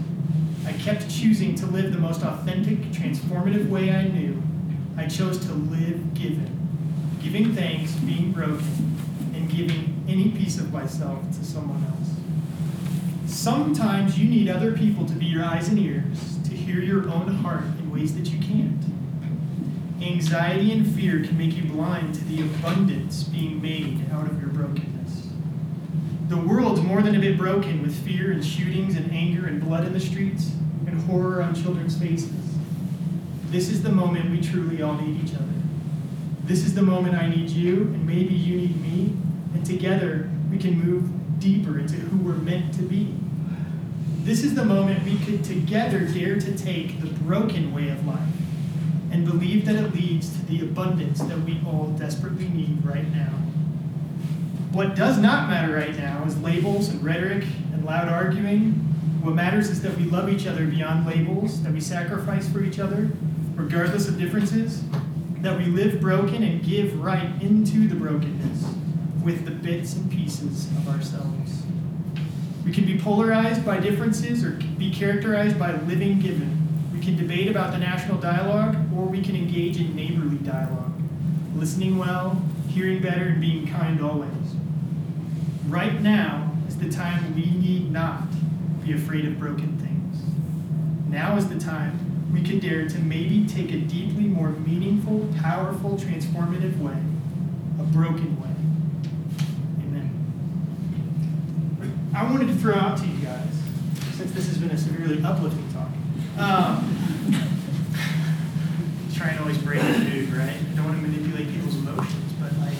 I 0.67 0.75
kept 0.75 1.09
choosing 1.09 1.55
to 1.55 1.67
live 1.67 1.91
the 1.91 1.99
most 1.99 2.23
authentic, 2.23 2.81
transformative 2.93 3.71
way 3.71 3.91
I 3.91 4.09
knew. 4.09 4.43
I 4.99 5.07
chose 5.07 5.39
to 5.47 5.55
live 5.55 6.13
given, 6.13 6.69
giving 7.23 7.55
thanks, 7.55 7.93
being 7.93 8.33
broken, 8.33 9.01
and 9.35 9.51
giving 9.51 10.05
any 10.07 10.29
piece 10.33 10.59
of 10.59 10.71
myself 10.71 11.31
to 11.31 11.43
someone 11.43 11.83
else. 11.85 12.11
Sometimes 13.25 14.19
you 14.19 14.29
need 14.29 14.51
other 14.51 14.73
people 14.73 15.07
to 15.07 15.15
be 15.15 15.25
your 15.25 15.47
eyes 15.47 15.69
and 15.69 15.79
ears, 15.79 16.37
to 16.45 16.51
hear 16.55 16.81
your 16.81 17.09
own 17.09 17.29
heart 17.37 17.65
in 17.79 17.91
ways 17.91 18.15
that 18.17 18.27
you 18.27 18.39
can't. 18.39 18.74
Anxiety 20.05 20.71
and 20.71 20.87
fear 20.95 21.25
can 21.25 21.39
make 21.39 21.57
you 21.57 21.65
blind 21.65 22.15
to 22.15 22.25
the 22.25 22.43
abundance 22.43 23.23
being 23.23 23.63
made 23.63 24.07
out 24.13 24.27
of 24.27 24.39
your 24.39 24.51
brokenness. 24.51 25.29
The 26.29 26.37
world's 26.37 26.83
more 26.83 27.01
than 27.01 27.17
a 27.17 27.19
bit 27.19 27.39
broken 27.39 27.81
with 27.81 27.95
fear 28.05 28.31
and 28.31 28.45
shootings 28.45 28.97
and 28.97 29.11
anger 29.13 29.47
and 29.47 29.63
blood 29.63 29.87
in 29.87 29.95
the 29.95 30.01
streets 30.01 30.53
and 30.87 31.01
horror 31.05 31.41
on 31.41 31.55
children's 31.55 31.97
faces. 31.97 32.31
This 33.47 33.71
is 33.71 33.83
the 33.83 33.89
moment 33.89 34.31
we 34.31 34.43
truly 34.43 34.83
all 34.83 34.93
need 34.95 35.25
each 35.25 35.35
other. 35.35 35.45
This 36.45 36.67
is 36.67 36.75
the 36.75 36.83
moment 36.83 37.15
I 37.17 37.27
need 37.27 37.49
you, 37.49 37.77
and 37.77 38.07
maybe 38.07 38.35
you 38.35 38.59
need 38.59 38.83
me, 38.83 39.17
and 39.55 39.65
together 39.65 40.29
we 40.51 40.59
can 40.59 40.79
move 40.79 41.09
deeper 41.41 41.79
into 41.79 41.95
who 41.95 42.19
we're 42.19 42.35
meant 42.35 42.75
to 42.75 42.83
be. 42.83 43.15
This 44.19 44.45
is 44.45 44.55
the 44.55 44.67
moment 44.67 45.03
we 45.05 45.17
could 45.21 45.43
together 45.45 46.01
dare 46.01 46.39
to 46.39 46.59
take 46.59 47.01
the 47.01 47.07
broken 47.07 47.73
way 47.73 47.89
of 47.89 48.07
life 48.07 48.21
and 49.15 49.25
believe 49.25 49.65
that 49.65 49.77
it 49.77 49.95
leads 49.95 50.29
to 50.29 50.45
the 50.47 50.61
abundance 50.63 51.21
that 51.21 51.39
we 51.43 51.61
all 51.65 51.95
desperately 51.97 52.49
need 52.49 52.85
right 52.85 53.09
now. 53.15 53.31
What 54.73 54.97
does 54.97 55.19
not 55.19 55.49
matter 55.49 55.73
right 55.73 55.97
now 55.97 56.25
is 56.25 56.37
labels 56.41 56.89
and 56.89 57.03
rhetoric 57.03 57.45
and 57.73 57.85
loud 57.85 58.09
arguing. 58.09 58.73
What 59.23 59.37
matters 59.37 59.71
is 59.71 59.81
that 59.83 59.97
we 59.97 60.03
love 60.07 60.29
each 60.29 60.49
other 60.49 60.67
beyond 60.67 61.07
labels, 61.07 61.63
that 61.63 61.73
we 61.73 61.81
sacrifice 61.81 62.49
for 62.49 62.65
each 62.65 62.81
other, 62.81 63.09
regardless 63.55 64.09
of 64.09 64.19
differences, 64.19 64.83
that 65.43 65.57
we 65.57 65.67
live 65.67 66.01
broken 66.01 66.43
and 66.43 66.65
give 66.65 67.01
right 67.01 67.41
into 67.41 67.87
the 67.87 67.95
brokenness 67.95 68.65
with 69.23 69.45
the 69.45 69.53
bits 69.53 69.95
and 69.95 70.11
pieces 70.11 70.67
of 70.79 70.89
ourselves. 70.89 71.63
We 72.65 72.73
can 72.73 72.85
be 72.85 72.99
polarized 72.99 73.65
by 73.65 73.79
differences 73.79 74.45
or 74.45 74.59
be 74.77 74.93
characterized 74.93 75.57
by 75.57 75.77
living 75.83 76.19
given. 76.19 76.64
Can 77.05 77.17
debate 77.19 77.49
about 77.49 77.73
the 77.73 77.79
national 77.79 78.17
dialogue 78.17 78.77
or 78.97 79.05
we 79.05 79.21
can 79.21 79.37
engage 79.37 79.77
in 79.79 79.95
neighborly 79.95 80.39
dialogue, 80.39 80.95
listening 81.55 81.99
well, 81.99 82.43
hearing 82.69 83.03
better, 83.03 83.25
and 83.25 83.43
being 83.43 83.67
kind 83.67 84.01
always. 84.01 84.31
Right 85.67 86.01
now 86.01 86.51
is 86.67 86.79
the 86.79 86.91
time 86.91 87.35
we 87.35 87.45
need 87.45 87.93
not 87.93 88.23
be 88.87 88.95
afraid 88.95 89.27
of 89.27 89.39
broken 89.39 89.77
things. 89.77 90.23
Now 91.13 91.37
is 91.37 91.47
the 91.51 91.61
time 91.61 92.33
we 92.33 92.43
could 92.43 92.63
dare 92.63 92.89
to 92.89 92.99
maybe 93.01 93.47
take 93.47 93.71
a 93.71 93.81
deeply 93.81 94.25
more 94.25 94.53
meaningful, 94.53 95.29
powerful, 95.43 95.99
transformative 95.99 96.79
way, 96.79 96.97
a 97.81 97.83
broken 97.83 98.41
way. 98.41 98.49
Amen. 99.87 100.11
I 102.17 102.25
wanted 102.25 102.49
to 102.49 102.55
throw 102.55 102.77
out 102.77 102.97
to 102.97 103.07
you 103.07 103.19
guys, 103.23 103.61
since 104.15 104.33
this 104.33 104.49
has 104.49 104.57
been 104.57 104.71
a 104.71 104.79
severely 104.79 105.23
uplifting 105.23 105.71
talk. 105.75 105.91
Um, 106.37 106.91
try 109.15 109.29
and 109.29 109.41
always 109.41 109.59
break 109.59 109.81
the 109.81 109.99
mood, 109.99 110.33
right? 110.33 110.51
I 110.51 110.75
don't 110.75 110.85
want 110.85 111.01
to 111.01 111.07
manipulate 111.07 111.49
people's 111.53 111.77
emotions, 111.77 112.33
but 112.41 112.53
like, 112.59 112.77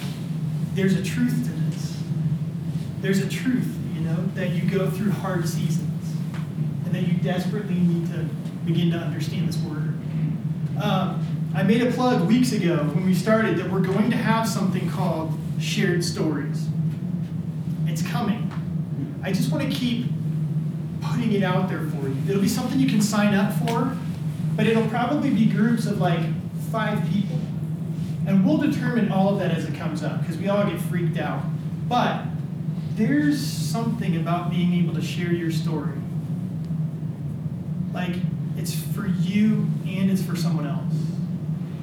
there's 0.73 0.95
a 0.95 1.03
truth 1.03 1.45
to 1.45 1.51
this. 1.51 1.97
There's 2.99 3.19
a 3.19 3.29
truth, 3.29 3.73
you 3.93 4.01
know, 4.01 4.25
that 4.35 4.49
you 4.49 4.69
go 4.69 4.89
through 4.89 5.11
hard 5.11 5.47
seasons, 5.47 6.15
and 6.85 6.93
that 6.93 7.07
you 7.07 7.13
desperately 7.13 7.75
need 7.75 8.07
to 8.11 8.27
begin 8.65 8.91
to 8.91 8.97
understand 8.97 9.47
this 9.47 9.57
word. 9.59 9.93
Um, 10.81 11.25
I 11.55 11.63
made 11.63 11.81
a 11.81 11.91
plug 11.91 12.27
weeks 12.27 12.51
ago 12.51 12.83
when 12.93 13.05
we 13.05 13.13
started 13.13 13.57
that 13.57 13.71
we're 13.71 13.79
going 13.79 14.09
to 14.11 14.17
have 14.17 14.49
something 14.49 14.89
called 14.89 15.31
shared 15.61 16.03
stories. 16.03 16.67
It's 17.87 18.01
coming. 18.01 18.51
I 19.23 19.31
just 19.31 19.49
want 19.49 19.63
to 19.63 19.69
keep 19.69 20.07
putting 21.01 21.31
it 21.31 21.43
out 21.43 21.69
there. 21.69 21.79
It'll 22.27 22.41
be 22.41 22.47
something 22.47 22.79
you 22.79 22.89
can 22.89 23.01
sign 23.01 23.33
up 23.33 23.53
for, 23.53 23.95
but 24.55 24.65
it'll 24.65 24.87
probably 24.87 25.29
be 25.29 25.45
groups 25.45 25.85
of 25.85 25.99
like 25.99 26.19
five 26.71 27.07
people. 27.11 27.39
And 28.27 28.45
we'll 28.45 28.57
determine 28.57 29.11
all 29.11 29.29
of 29.29 29.39
that 29.39 29.51
as 29.51 29.65
it 29.65 29.75
comes 29.75 30.03
up 30.03 30.21
because 30.21 30.37
we 30.37 30.47
all 30.49 30.65
get 30.67 30.81
freaked 30.81 31.19
out. 31.19 31.43
But 31.87 32.25
there's 32.95 33.45
something 33.45 34.15
about 34.15 34.49
being 34.49 34.73
able 34.73 34.95
to 34.95 35.01
share 35.01 35.31
your 35.31 35.51
story. 35.51 35.93
Like, 37.93 38.15
it's 38.57 38.73
for 38.73 39.05
you 39.05 39.67
and 39.85 40.09
it's 40.09 40.23
for 40.23 40.35
someone 40.35 40.65
else. 40.65 40.93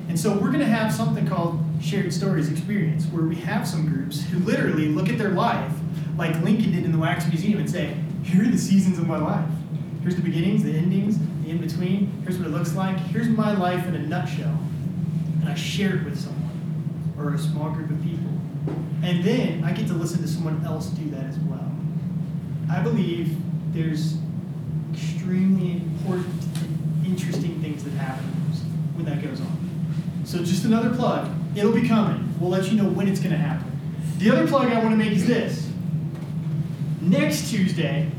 And 0.09 0.18
so 0.18 0.32
we're 0.32 0.49
going 0.49 0.61
to 0.61 0.66
have 0.66 0.93
something 0.93 1.26
called 1.26 1.62
Shared 1.80 2.12
Stories 2.12 2.51
Experience, 2.51 3.07
where 3.07 3.24
we 3.24 3.36
have 3.36 3.66
some 3.66 3.86
groups 3.86 4.22
who 4.24 4.38
literally 4.40 4.88
look 4.88 5.09
at 5.09 5.18
their 5.18 5.30
life, 5.30 5.72
like 6.18 6.34
Lincoln 6.43 6.72
did 6.72 6.84
in 6.84 6.93
the 6.93 6.99
Wax 6.99 7.26
Museum, 7.28 7.61
and 7.61 7.70
say, 7.70 7.97
Here 8.24 8.43
are 8.43 8.49
the 8.49 8.59
seasons 8.59 8.99
of 8.99 9.07
my 9.07 9.18
life. 9.18 9.49
Here's 10.03 10.16
the 10.16 10.22
beginnings, 10.22 10.64
the 10.64 10.72
endings, 10.72 11.18
the 11.18 11.50
in 11.50 11.59
between. 11.59 12.22
Here's 12.22 12.38
what 12.38 12.48
it 12.48 12.50
looks 12.50 12.74
like. 12.74 12.96
Here's 12.96 13.28
my 13.28 13.57
life 13.57 13.86
in 13.86 13.94
a 13.94 14.00
nutshell. 14.00 14.59
And 15.40 15.48
I 15.48 15.55
share 15.55 15.96
it 15.96 16.05
with 16.05 16.18
someone 16.18 17.14
or 17.18 17.34
a 17.34 17.38
small 17.38 17.70
group 17.70 17.90
of 17.90 18.03
people. 18.03 18.30
And 19.03 19.24
then 19.24 19.64
I 19.64 19.72
get 19.72 19.86
to 19.88 19.94
listen 19.94 20.22
to 20.22 20.28
someone 20.28 20.64
else 20.64 20.86
do 20.88 21.09
that 21.11 21.24
as 21.24 21.38
well. 21.38 21.70
I 22.70 22.80
believe 22.80 23.36
there's 23.72 24.16
extremely 24.92 25.72
important 25.72 26.42
and 26.62 27.07
interesting 27.07 27.61
things 27.61 27.84
that 27.84 27.90
happen 27.90 28.24
when 28.94 29.05
that 29.07 29.22
goes 29.22 29.40
on. 29.40 29.59
So 30.24 30.38
just 30.38 30.64
another 30.64 30.94
plug. 30.94 31.30
It'll 31.57 31.72
be 31.72 31.86
coming. 31.86 32.34
We'll 32.40 32.50
let 32.50 32.70
you 32.70 32.80
know 32.80 32.88
when 32.88 33.09
it's 33.09 33.20
going 33.20 33.32
to 33.32 33.38
happen. 33.38 33.70
The 34.18 34.30
other 34.30 34.46
plug 34.46 34.70
I 34.70 34.78
want 34.78 34.90
to 34.90 34.96
make 34.96 35.12
is 35.12 35.26
this. 35.26 35.68
Next 37.00 37.50
Tuesday, 37.50 38.11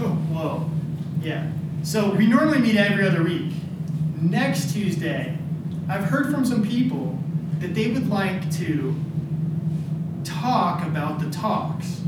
oh, 0.00 0.04
whoa, 0.32 0.70
yeah. 1.28 1.50
So 1.82 2.10
we 2.14 2.26
normally 2.26 2.58
meet 2.58 2.76
every 2.76 3.06
other 3.06 3.22
week. 3.22 3.52
Next 4.20 4.72
Tuesday, 4.72 5.36
I've 5.88 6.04
heard 6.04 6.32
from 6.32 6.44
some 6.44 6.66
people 6.66 7.18
that 7.60 7.74
they 7.74 7.90
would 7.90 8.08
like 8.08 8.50
to 8.56 8.94
talk 10.24 10.86
about 10.86 11.20
the 11.20 11.30
talks, 11.30 12.00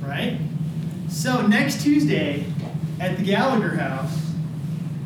right? 0.00 0.38
So 1.08 1.46
next 1.46 1.82
Tuesday 1.82 2.44
at 2.98 3.16
the 3.16 3.22
Gallagher 3.22 3.76
House, 3.76 4.32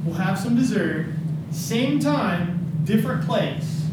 we'll 0.04 0.14
have 0.14 0.38
some 0.38 0.56
dessert, 0.56 1.06
same 1.50 2.00
time, 2.00 2.80
different 2.84 3.26
place, 3.26 3.86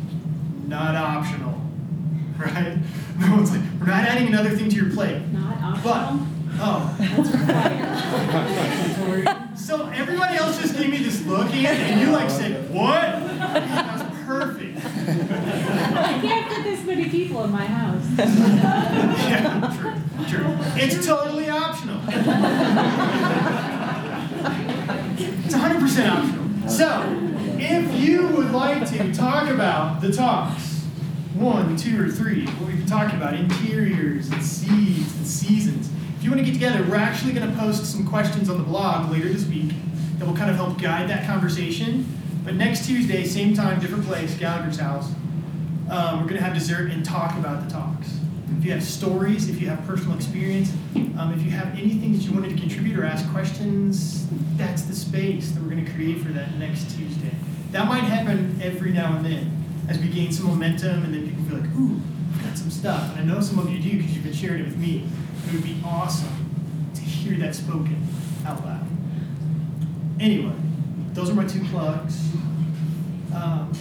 not 0.68 0.96
optional, 0.96 1.60
right? 2.38 2.78
No 3.18 3.32
one's 3.34 3.50
like, 3.50 3.62
we're 3.80 3.86
not 3.88 4.04
adding 4.04 4.28
another 4.28 4.50
thing 4.50 4.68
to 4.70 4.76
your 4.76 4.92
plate. 4.92 5.22
Not 5.32 5.82
But, 5.82 5.96
optional? 5.96 6.28
Oh. 6.60 6.91
So 9.56 9.88
everybody 9.89 10.38
else 10.38 10.60
just 10.62 10.78
gave 10.78 10.89
me 10.89 10.97
this 10.97 11.26
look, 11.26 11.51
Ian, 11.53 11.76
and 11.76 12.01
you 12.01 12.12
like 12.12 12.30
said, 12.30 12.70
what? 12.70 13.01
That 13.01 13.93
was 13.93 14.03
perfect. 14.26 14.78
I 14.78 16.20
can't 16.22 16.51
fit 16.53 16.64
this 16.64 16.86
many 16.86 17.10
people 17.10 17.43
in 17.43 17.51
my 17.51 17.66
house. 17.66 18.03
Yeah, 19.26 19.76
true, 19.80 19.93
true. 20.28 20.56
It's 20.76 21.06
totally 21.06 21.49
optional. 21.49 21.99
It's 25.18 25.56
100% 25.56 26.10
optional. 26.10 26.70
So, 26.70 27.03
if 27.60 27.93
you 27.99 28.28
would 28.28 28.51
like 28.51 28.88
to 28.89 29.14
talk 29.14 29.49
about 29.49 30.01
the 30.01 30.12
talks, 30.12 30.84
one, 31.34 31.76
two, 31.76 32.06
or 32.06 32.10
three, 32.10 32.45
what 32.45 32.68
we've 32.68 32.78
been 32.78 32.86
talking 32.88 33.18
about, 33.18 33.34
interiors 33.34 34.30
and 34.30 34.43
seeds 34.43 35.16
and 35.18 35.26
seasons, 35.28 35.89
you 36.26 36.32
want 36.32 36.43
to 36.43 36.51
get 36.51 36.53
together, 36.53 36.84
we're 36.89 36.95
actually 36.95 37.34
going 37.34 37.47
to 37.47 37.55
post 37.57 37.86
some 37.86 38.05
questions 38.05 38.49
on 38.49 38.57
the 38.57 38.63
blog 38.63 39.11
later 39.11 39.30
this 39.30 39.45
week 39.45 39.71
that 40.17 40.28
will 40.28 40.36
kind 40.36 40.49
of 40.49 40.55
help 40.55 40.82
guide 40.82 41.07
that 41.07 41.28
conversation. 41.28 42.03
But 42.43 42.55
next 42.55 42.88
Tuesday, 42.88 43.23
same 43.26 43.53
time, 43.53 43.80
different 43.80 44.05
place, 44.05 44.36
Gallagher's 44.36 44.80
house, 44.80 45.11
um, 45.89 46.21
we're 46.21 46.28
going 46.28 46.38
to 46.38 46.41
have 46.41 46.55
dessert 46.55 46.89
and 46.89 47.05
talk 47.05 47.38
about 47.38 47.63
the 47.63 47.71
talks. 47.71 48.19
If 48.57 48.65
you 48.65 48.71
have 48.71 48.84
stories, 48.84 49.49
if 49.49 49.61
you 49.61 49.67
have 49.67 49.86
personal 49.86 50.15
experience, 50.15 50.73
um, 50.95 51.32
if 51.36 51.43
you 51.43 51.51
have 51.51 51.67
anything 51.78 52.13
that 52.13 52.23
you 52.23 52.34
wanted 52.34 52.49
to 52.49 52.57
contribute 52.59 52.97
or 52.97 53.05
ask 53.05 53.30
questions, 53.32 54.26
that's 54.57 54.82
the 54.84 54.95
space 54.95 55.51
that 55.51 55.61
we're 55.61 55.69
going 55.69 55.86
to 55.86 55.91
create 55.91 56.21
for 56.21 56.30
that 56.30 56.55
next 56.57 56.95
Tuesday. 56.95 57.36
That 57.69 57.88
might 57.88 58.03
happen 58.03 58.59
every 58.63 58.91
now 58.91 59.15
and 59.15 59.23
then 59.23 59.63
as 59.88 59.99
we 59.99 60.07
gain 60.07 60.32
some 60.32 60.47
momentum 60.47 61.03
and 61.03 61.13
then 61.13 61.28
people 61.28 61.43
feel 61.43 61.59
like, 61.59 61.69
ooh, 61.76 62.01
I've 62.34 62.43
got 62.45 62.57
some 62.57 62.71
stuff. 62.71 63.15
And 63.15 63.30
I 63.30 63.34
know 63.34 63.41
some 63.41 63.59
of 63.59 63.69
you 63.69 63.80
do 63.80 63.97
because 63.97 64.15
you've 64.15 64.23
been 64.23 64.34
sharing 64.34 64.61
it 64.61 64.65
with 64.65 64.78
me. 64.78 65.07
It 65.48 65.54
would 65.54 65.64
be 65.64 65.80
awesome 65.86 66.91
to 66.96 67.02
hear 67.02 67.38
that 67.38 67.54
spoken 67.54 68.08
out 68.46 68.66
loud. 68.66 68.88
Anyway, 70.20 70.54
those 71.14 71.30
are 71.30 71.34
my 71.34 71.46
two 71.46 71.64
plugs. 71.66 72.34
Um, 73.36 73.72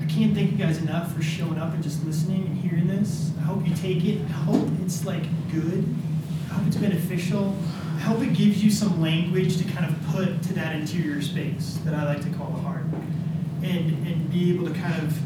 I 0.00 0.06
can't 0.06 0.34
thank 0.34 0.50
you 0.50 0.58
guys 0.58 0.78
enough 0.78 1.14
for 1.14 1.22
showing 1.22 1.58
up 1.58 1.74
and 1.74 1.82
just 1.82 2.04
listening 2.04 2.46
and 2.46 2.56
hearing 2.58 2.88
this. 2.88 3.30
I 3.38 3.42
hope 3.42 3.66
you 3.66 3.74
take 3.74 4.04
it. 4.04 4.20
I 4.22 4.32
hope 4.32 4.68
it's 4.84 5.04
like 5.04 5.22
good. 5.52 5.94
I 6.50 6.54
hope 6.54 6.66
it's 6.66 6.76
beneficial. 6.76 7.56
I 7.96 8.00
hope 8.00 8.20
it 8.22 8.34
gives 8.34 8.64
you 8.64 8.70
some 8.70 9.00
language 9.00 9.58
to 9.58 9.64
kind 9.64 9.86
of 9.86 10.06
put 10.08 10.42
to 10.42 10.54
that 10.54 10.74
interior 10.74 11.22
space 11.22 11.78
that 11.84 11.94
I 11.94 12.04
like 12.04 12.22
to 12.22 12.30
call 12.36 12.50
the 12.50 12.60
heart. 12.60 12.84
And 13.62 14.06
and 14.06 14.30
be 14.32 14.52
able 14.52 14.66
to 14.66 14.74
kind 14.74 15.00
of 15.02 15.16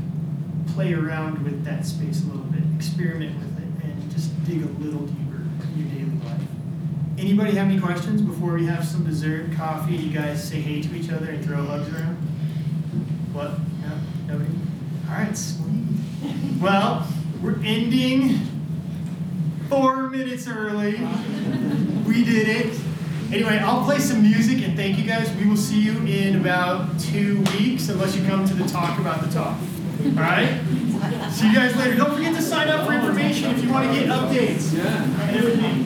play 0.74 0.92
around 0.92 1.42
with 1.42 1.64
that 1.64 1.86
space 1.86 2.22
a 2.22 2.26
little 2.26 2.44
bit, 2.44 2.62
experiment 2.76 3.34
with 3.38 3.58
it, 3.58 3.84
and 3.84 4.12
just 4.12 4.30
dig 4.44 4.62
a 4.62 4.66
little 4.82 5.06
deeper 5.06 5.25
your 5.76 5.88
daily 5.88 6.18
life. 6.24 6.40
Anybody 7.18 7.52
have 7.52 7.68
any 7.68 7.80
questions 7.80 8.20
before 8.20 8.54
we 8.54 8.66
have 8.66 8.84
some 8.84 9.04
dessert, 9.04 9.52
coffee? 9.52 9.96
You 9.96 10.12
guys 10.12 10.46
say 10.46 10.60
hey 10.60 10.82
to 10.82 10.94
each 10.94 11.10
other 11.10 11.30
and 11.30 11.44
throw 11.44 11.64
hugs 11.64 11.88
around? 11.92 12.16
What? 13.32 13.58
No? 13.82 14.34
Nobody? 14.34 14.50
All 15.08 15.14
right, 15.14 15.36
sweet. 15.36 15.84
Well, 16.60 17.06
we're 17.42 17.58
ending 17.64 18.40
four 19.68 20.08
minutes 20.10 20.48
early. 20.48 20.98
We 22.06 22.24
did 22.24 22.48
it. 22.48 22.80
Anyway, 23.32 23.58
I'll 23.58 23.84
play 23.84 23.98
some 23.98 24.22
music 24.22 24.62
and 24.62 24.76
thank 24.76 24.98
you 24.98 25.04
guys. 25.04 25.34
We 25.36 25.48
will 25.48 25.56
see 25.56 25.80
you 25.80 25.98
in 26.06 26.36
about 26.40 26.98
two 27.00 27.42
weeks, 27.52 27.88
unless 27.88 28.16
you 28.16 28.24
come 28.26 28.46
to 28.46 28.54
the 28.54 28.66
talk 28.68 28.98
about 28.98 29.22
the 29.22 29.30
talk. 29.32 29.56
All 30.04 30.12
right? 30.12 30.60
See 31.30 31.48
you 31.48 31.54
guys 31.54 31.76
later. 31.76 31.96
Don't 31.96 32.14
forget 32.14 32.34
to 32.34 32.42
sign 32.42 32.68
up 32.68 32.86
for 32.86 32.92
information 32.92 33.50
if 33.52 33.62
you 33.62 33.70
want 33.70 33.86
to 33.88 33.94
get 33.94 34.08
updates 34.08 34.74
everything. 35.34 35.85